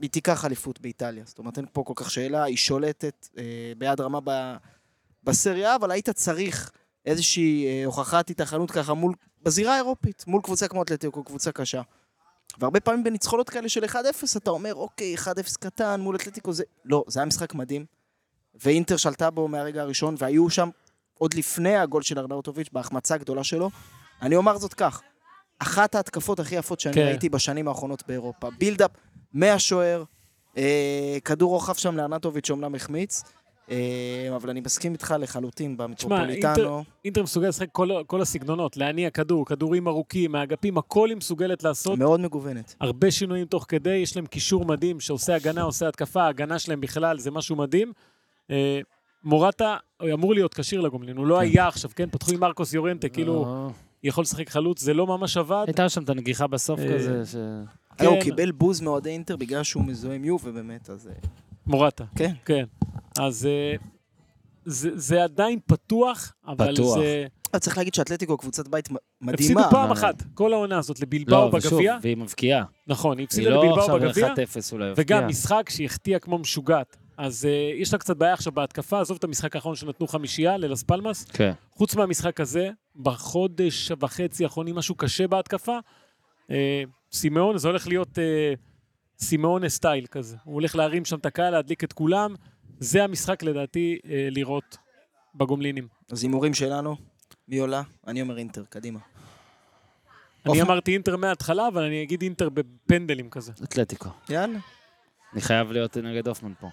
[0.00, 1.24] היא תיקח אליפות באיטליה.
[1.26, 4.56] זאת אומרת, אין פה כל כך שאלה, היא שולטת אה, ביד רמה ב,
[5.24, 6.70] בסריה, אבל היית צריך
[7.06, 11.82] איזושהי אה, הוכחת התאחנות ככה מול, בזירה האירופית, מול קבוצה כמו אתלטיקו, קבוצה קשה.
[12.58, 13.96] והרבה פעמים בניצחונות כאלה של 1-0,
[14.36, 15.24] אתה אומר, אוקיי, 1-0
[15.60, 16.64] קטן מול אתלטיקו, זה...
[16.84, 17.86] לא, זה היה משחק מדהים.
[18.54, 20.68] ואינטר שלטה בו מהרגע הראשון, והיו שם
[21.18, 23.70] עוד לפני הגול של ארנאוטוביץ', בהחמצה הגדולה שלו.
[24.22, 25.02] אני אומר זאת כך,
[25.62, 27.06] אחת ההתקפות הכי יפות שאני כן.
[27.06, 28.48] ראיתי בשנים האחרונות באירופה.
[28.58, 28.90] בילדאפ
[29.34, 30.04] מהשוער,
[30.56, 33.22] אה, כדור רוחב שם לארנטוביץ' שאומנם החמיץ,
[33.70, 36.84] אה, אבל אני מסכים איתך לחלוטין במטרופוליטנו.
[37.04, 41.98] אינטר מסוגל לשחק כל, כל הסגנונות, להניע כדור, כדורים ארוכים, מהאגפים, הכל היא מסוגלת לעשות.
[41.98, 42.74] מאוד מגוונת.
[42.80, 47.18] הרבה שינויים תוך כדי, יש להם קישור מדהים שעושה הגנה, עושה התקפה, ההגנה שלהם בכלל
[47.18, 47.92] זה משהו מדהים.
[48.50, 48.80] אה,
[49.24, 49.76] מורטה
[50.12, 52.10] אמור להיות כשיר לגומלין, הוא לא היה עכשיו, כן?
[52.10, 53.68] פתחו עם מרקוס יורנטה, כאילו, אה,
[54.04, 55.64] יכול לשחק חלוץ, זה לא ממש עבד.
[55.66, 57.34] הייתה שם את הנגיחה בסוף אה, כזה, ש...
[58.00, 58.20] לא, הוא כן.
[58.24, 61.06] קיבל בוז מאוהדי אינטר בגלל שהוא מזוהה עם יובה באמת, אז...
[61.06, 61.12] אה,
[61.66, 62.04] מורטה.
[62.16, 62.32] כן.
[62.44, 62.64] כן.
[63.18, 63.74] אז אה,
[64.64, 66.98] זה, זה עדיין פתוח, אבל פתוח.
[66.98, 67.26] זה...
[67.52, 68.96] אבל צריך להגיד שאתלטיקו קבוצת בית מ-
[69.28, 69.70] הפסידו מדהימה.
[69.70, 71.98] פעם אחת, כל העונה הזאת, לבלבאו לא, ושוב, בגביע.
[72.02, 72.64] והיא מבקיעה.
[72.86, 74.32] נכון, היא היא הפסידה לא לבלבאו עכשיו בגביע.
[74.34, 74.36] 1-0
[74.72, 75.18] אולי מבקיעה.
[75.20, 76.96] וגם משחק שהיא החטיאה כמו משוגעת.
[77.22, 80.82] אז uh, יש לה קצת בעיה עכשיו בהתקפה, עזוב את המשחק האחרון שנתנו חמישייה ללס
[80.82, 81.24] פלמאס.
[81.24, 81.52] כן.
[81.74, 85.78] חוץ מהמשחק הזה, בחודש וחצי האחרונים משהו קשה בהתקפה.
[86.48, 86.52] אה,
[87.12, 90.36] סימאונה, זה הולך להיות אה, סימאונה style כזה.
[90.44, 92.34] הוא הולך להרים שם את הקהל, להדליק את כולם.
[92.78, 94.76] זה המשחק לדעתי אה, לראות
[95.34, 95.88] בגומלינים.
[96.12, 96.96] אז הימורים שלנו,
[97.48, 97.82] מי עולה?
[98.06, 98.98] אני אומר אינטר, קדימה.
[100.46, 100.68] אני אוף.
[100.68, 103.52] אמרתי אינטר מההתחלה, אבל אני אגיד אינטר בפנדלים כזה.
[103.64, 104.08] אתלטיקו.
[104.28, 104.58] יאללה.
[105.32, 106.68] אני חייב להיות נגד הופמן פה.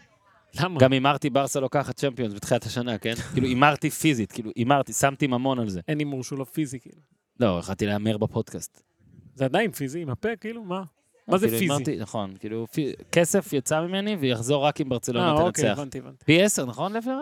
[0.60, 0.80] למה?
[0.80, 3.14] גם הימרתי ברסה לוקחת צ'מפיונס בתחילת השנה, כן?
[3.34, 5.82] כאילו, הימרתי פיזית, כאילו, הימרתי, שמתי ממון על זה.
[5.88, 7.02] אין הימור שהוא לא פיזי, כאילו.
[7.39, 8.84] לא, יכלתי להמר בפודקאסט.
[9.36, 10.84] זה עדיין פיזי, עם הפה, כאילו, מה?
[11.28, 11.97] מה זה כאילו, פיזי?
[11.97, 12.68] נכון, כאילו,
[13.12, 15.80] כסף יצא ממני ויחזור רק אם ברצלונה אה, אוקיי, תנצח.
[15.80, 16.26] הבנתי, הבנתי.
[16.26, 17.14] פי עשר, נכון, היה?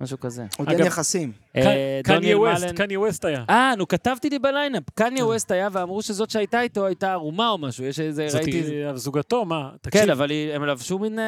[0.00, 0.44] משהו כזה.
[0.58, 1.32] עוד אין יחסים.
[1.56, 1.62] אה,
[2.04, 3.44] קניה דוניאל ווסט, מאלן- קניה ווסט היה.
[3.50, 4.82] אה, נו, כתבתי לי ב lineup.
[4.94, 7.84] קניה ווסט היה, ואמרו שזאת שהייתה איתו הייתה ערומה או משהו.
[7.84, 8.58] יש איזה, זאת ראיתי...
[8.58, 9.70] היא- זוגתו, מה?
[9.80, 11.24] תקשיב, כן, אבל הם לבשו מין אה,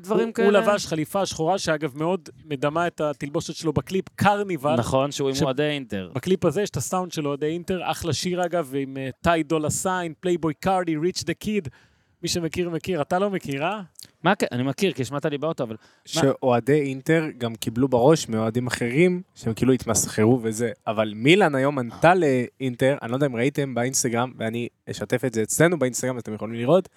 [0.00, 0.48] דברים כאלה.
[0.48, 4.74] הוא לבש חליפה שחורה, שאגב מאוד מדמה את התלבושת שלו בקליפ קרניבל.
[4.74, 6.10] נכון, שהוא עם אוהדי אינטר.
[6.14, 9.70] בקליפ הזה יש את הסאונד של אוהדי אינטר, אחלה שיר אגב, עם אה, טאי דולה
[9.70, 11.68] סיין, פלייבוי קארדי, ריץ' דה קיד.
[12.22, 13.02] מי שמכיר, מכיר.
[13.02, 13.82] אתה לא מכיר, אה?
[14.22, 15.76] מה, אני מכיר, כי השמעת לי באוטו, אבל...
[16.04, 20.70] שאוהדי אינטר גם קיבלו בראש מאוהדים אחרים, שהם כאילו התמסחרו וזה.
[20.86, 25.42] אבל מילאן היום ענתה לאינטר, אני לא יודע אם ראיתם באינסטגרם, ואני אשתף את זה
[25.42, 26.88] אצלנו באינסטגרם, אתם יכולים לראות.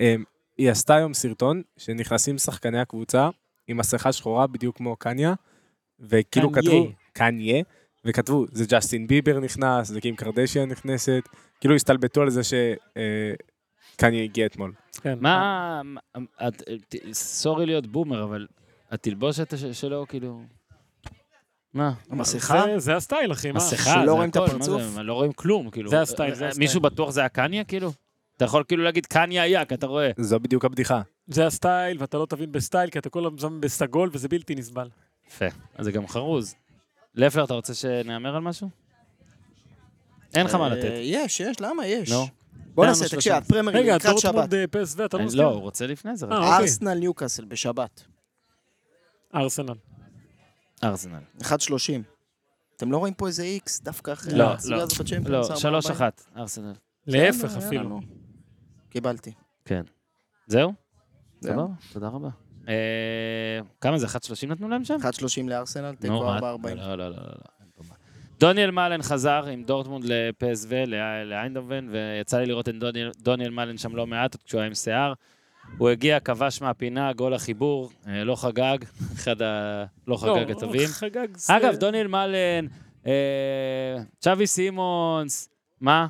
[0.00, 0.24] אמ,
[0.58, 3.28] היא עשתה היום סרטון שנכנסים שחקני הקבוצה
[3.68, 5.34] עם מסכה שחורה, בדיוק כמו קניה,
[6.00, 6.52] וכאילו.
[6.52, 7.62] כתבו, קניה,
[8.04, 11.22] וכתבו, זה ג'סטין ביבר נכנס, זה קים קרדשיאן נכנסת,
[11.60, 12.42] כאילו הסתלבטו על זה
[13.98, 14.72] שקניה הגיע אתמול.
[15.02, 15.18] כן.
[15.20, 15.82] מה...
[17.12, 18.46] sorry להיות boomer, אבל
[18.90, 20.42] התלבושת שלו, כאילו...
[21.74, 21.92] מה?
[22.10, 22.62] המסכה?
[22.66, 23.56] זה- זה ה style, אחי, מה?
[23.56, 24.82] מסכה, שלא זה רואים את הפרצוף?
[24.82, 25.90] זה, לא רואים כלום, כאילו.
[25.90, 26.64] זה ה style, זה ה style.
[26.66, 27.92] מישהו בטוח זה הקניה, כאילו?
[28.36, 30.10] אתה יכול כאילו להגיד קניה היה, כי אתה רואה.
[30.18, 31.02] זו בדיוק הבדיחה.
[31.26, 34.54] זה ה style, ואתה לא תבין ב style, כי אתה כל הזמן בסגול, וזה בלתי
[34.54, 34.88] נסבל.
[35.28, 35.46] יפה.
[35.74, 36.54] אז זה גם חרוז.
[37.14, 38.68] לפלר, אתה רוצה שנהמר על משהו?
[40.34, 40.90] אין לך מה אה, לתת.
[41.02, 41.86] יש, יש, למה?
[41.86, 42.10] יש.
[42.12, 42.26] נו.
[42.78, 43.08] בוא נעשה?
[43.08, 44.34] תקשיב, הפרמייר ליג רגע, לקראת שבת.
[44.34, 45.40] דורטמונד אה, פסו, אתה לא מסכים?
[45.40, 46.26] לא, הוא רוצה לפני זה.
[46.26, 46.56] אה, אוקיי.
[46.56, 48.04] ארסנל ניוקאסל בשבת.
[49.34, 49.74] ארסנל.
[50.84, 51.20] ארסנל.
[51.42, 51.46] 1.30.
[52.76, 54.76] אתם לא רואים פה איזה איקס דווקא אחרי לא, לא.
[55.26, 55.96] לא, ארבע, שלוש ארבע?
[55.96, 56.72] אחת, ארסנל.
[57.06, 58.00] להפך אפילו.
[58.90, 59.32] קיבלתי.
[59.64, 59.82] כן.
[60.46, 60.72] זהו?
[61.40, 61.68] זהו.
[61.92, 62.28] תודה רבה.
[62.68, 64.96] אה, כמה זה, 1.30 נתנו להם שם?
[65.02, 66.38] 1.30 לארסנל, תיקו מה?
[66.38, 66.42] 4.40.
[66.42, 67.22] לא, לא, לא, לא, לא.
[67.60, 67.94] אין פה מה.
[68.38, 70.68] דוניאל מאלן חזר עם דורטמונד לפסו,
[71.26, 74.74] לאיינדובן, ויצא לי לראות את דוניאל- דוניאל מאלן שם לא מעט, עוד כשהוא היה עם
[74.74, 75.12] שיער.
[75.78, 78.78] הוא הגיע, כבש מהפינה, גול החיבור, אה, לא חגג,
[79.16, 79.84] אחד ה...
[80.06, 80.86] לא חגג הטובים.
[81.00, 81.56] חגג זה...
[81.56, 82.66] אגב, דוניאל מאלן,
[83.06, 85.48] אה, צ'אבי סימונס,
[85.80, 86.06] מה?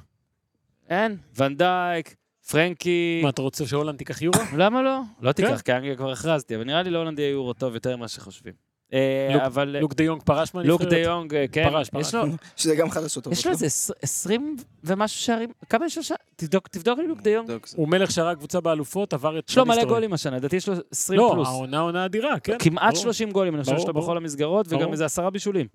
[0.89, 2.15] אין, ונדייק,
[2.51, 3.21] פרנקי...
[3.23, 4.39] מה, אתה רוצה שהולנד תיקח יורו?
[4.57, 5.01] למה לא?
[5.21, 5.47] לא כן.
[5.47, 8.68] תיקח, כי אנגליה כבר הכרזתי, אבל נראה לי להולנד יהיה יורו טוב יותר ממה שחושבים.
[8.93, 10.81] אה, לוק- אבל לוק דה יונג פרש מהנבחרת?
[10.81, 12.07] לוק דה יונג, אה, כן, פרש, פרש.
[12.09, 12.23] יש לו-
[12.57, 13.39] שזה גם חדשות טובות.
[13.39, 16.23] יש לו איזה עש- 20 ומשהו שערים, כמה יש לו שערים?
[16.71, 17.51] תבדוק לי לוק דה יונג.
[17.77, 19.51] הוא מלך שערה קבוצה באלופות, עבר את...
[19.51, 19.85] יש לו מלא.
[19.85, 21.49] גולים השנה, לדעתי יש לו 20 לא, פלוס.
[21.49, 22.57] העונה עונה אדירה, כן.
[22.59, 23.03] כמעט ברור.
[23.03, 23.95] 30 גולים, אני חושב שיש לו.
[23.95, 24.93] בכל המסגרות, וגם.
[24.93, 25.67] איזה עשרה בישולים.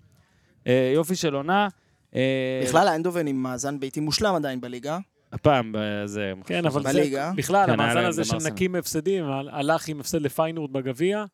[0.67, 1.67] אה, יופי של עונה.
[2.15, 4.97] אה, בכלל האנדובן עם מאזן ביתי מושלם עדיין בליגה.
[5.33, 6.33] הפעם בזה...
[6.45, 6.89] כן, אבל זה...
[6.89, 7.31] בליגה.
[7.35, 8.37] בכלל, המאזן הזה של.
[8.51, 11.25] נקים מהפסדים, הלך עם הפסד לפיינורד בגביע.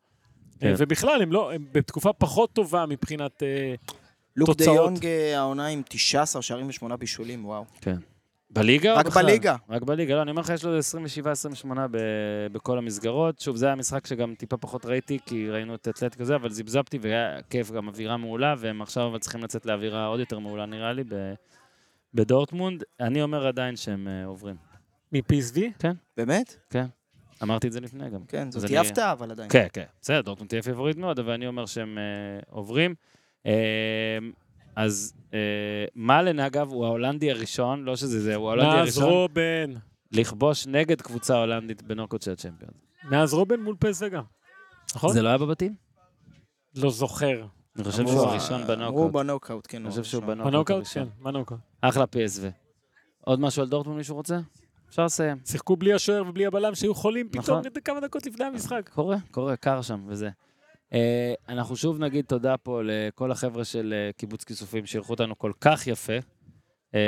[0.60, 0.66] כן.
[0.68, 3.42] אה, ובכלל, הם לא, הם בתקופה פחות טובה מבחינת...
[3.42, 3.74] אה,
[4.36, 4.76] לוק דה תוצאות.
[4.76, 7.64] יונג אה, העונה עם 19 שערים ושמונה בישולים, וואו.
[8.50, 9.22] בליגה או רק בכלל?
[9.22, 9.56] בליגה.
[9.68, 10.82] רק בליגה, לא, אני אומר לך, יש לו 27-28
[11.90, 13.40] ב- בכל המסגרות.
[13.40, 16.98] שוב, זה היה משחק שגם טיפה פחות ראיתי, כי ראינו את אתלטיקה זה, אבל זיבזבתי,
[16.98, 20.92] והיה כיף, גם אווירה מעולה, והם עכשיו אבל צריכים לצאת לאווירה עוד יותר מעולה, נראה
[20.92, 21.34] לי, ב-
[22.14, 22.82] בדורטמונד.
[23.00, 24.56] אני אומר עדיין שהם עוברים.
[25.12, 25.58] מ-PSV?
[26.16, 26.56] באמת?
[27.42, 28.24] אמרתי את זה לפני גם.
[28.28, 29.48] כן, אז זאת תהיה הפתעה, אבל עדיין.
[29.50, 29.84] כן, כן.
[30.02, 32.02] בסדר, דורטמונד תהיה פיבוריט מאוד, אבל אני אומר שהם אה,
[32.50, 32.94] עוברים.
[33.46, 33.52] אה,
[34.76, 35.38] אז אה,
[35.96, 39.74] מאלן, אגב, הוא ההולנדי הראשון, לא שזה זה, הוא ההולנדי מאז הראשון, רובן.
[40.12, 42.74] לכבוש נגד קבוצה הולנדית בנוקות של הצ'מפיונס.
[43.04, 44.22] מאז רובן מול פסו גם.
[44.94, 45.12] נכון?
[45.12, 45.74] זה לא היה בבתים?
[46.76, 47.46] לא זוכר.
[47.76, 49.12] אני חושב שהוא הראשון בנוקאוט.
[49.12, 49.76] בנוקאוט, כן.
[49.76, 50.22] אני הוא חושב שהוא.
[50.22, 50.86] בנוקאוט בנוקאוט?
[50.86, 51.60] כן, בנוקאוט.
[51.80, 52.44] אחלה PSV.
[53.20, 54.38] עוד משהו על דורטמונד מישהו רוצה?
[54.90, 55.36] אפשר לסיים.
[55.44, 57.62] שיחקו בלי השוער ובלי הבלם שהיו חולים פתאום נכון.
[57.84, 58.90] כמה דקות לפני המשחק.
[58.94, 60.30] קורה, קורה, קר שם וזה.
[60.92, 65.52] אה, אנחנו שוב נגיד תודה פה לכל החבר'ה של אה, קיבוץ כיסופים שאירחו אותנו כל
[65.60, 66.12] כך יפה,
[66.94, 67.00] אה,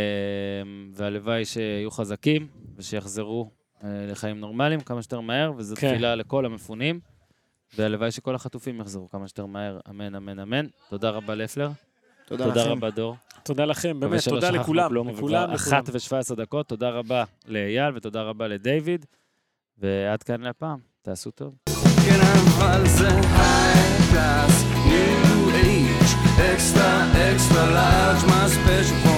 [0.92, 3.50] והלוואי שיהיו חזקים ושיחזרו
[3.84, 5.90] אה, לחיים נורמליים כמה שיותר מהר, וזו כן.
[5.90, 7.00] תפילה לכל המפונים,
[7.76, 10.66] והלוואי שכל החטופים יחזרו כמה שיותר מהר, אמן, אמן, אמן.
[10.90, 11.70] תודה רבה לפלר,
[12.26, 12.70] תודה תודה לכם.
[12.70, 13.16] רבה דור.
[13.44, 14.88] תודה לכם, באמת, תודה לכולם.
[14.88, 15.54] כלום, לכולם, לכולם.
[15.54, 19.06] אחת ושבע עשרה דקות, תודה רבה לאייל ותודה רבה לדיוויד,
[19.78, 21.54] ועד כאן להפעם, תעשו טוב.
[26.52, 26.90] extra
[27.30, 29.11] extra large, my special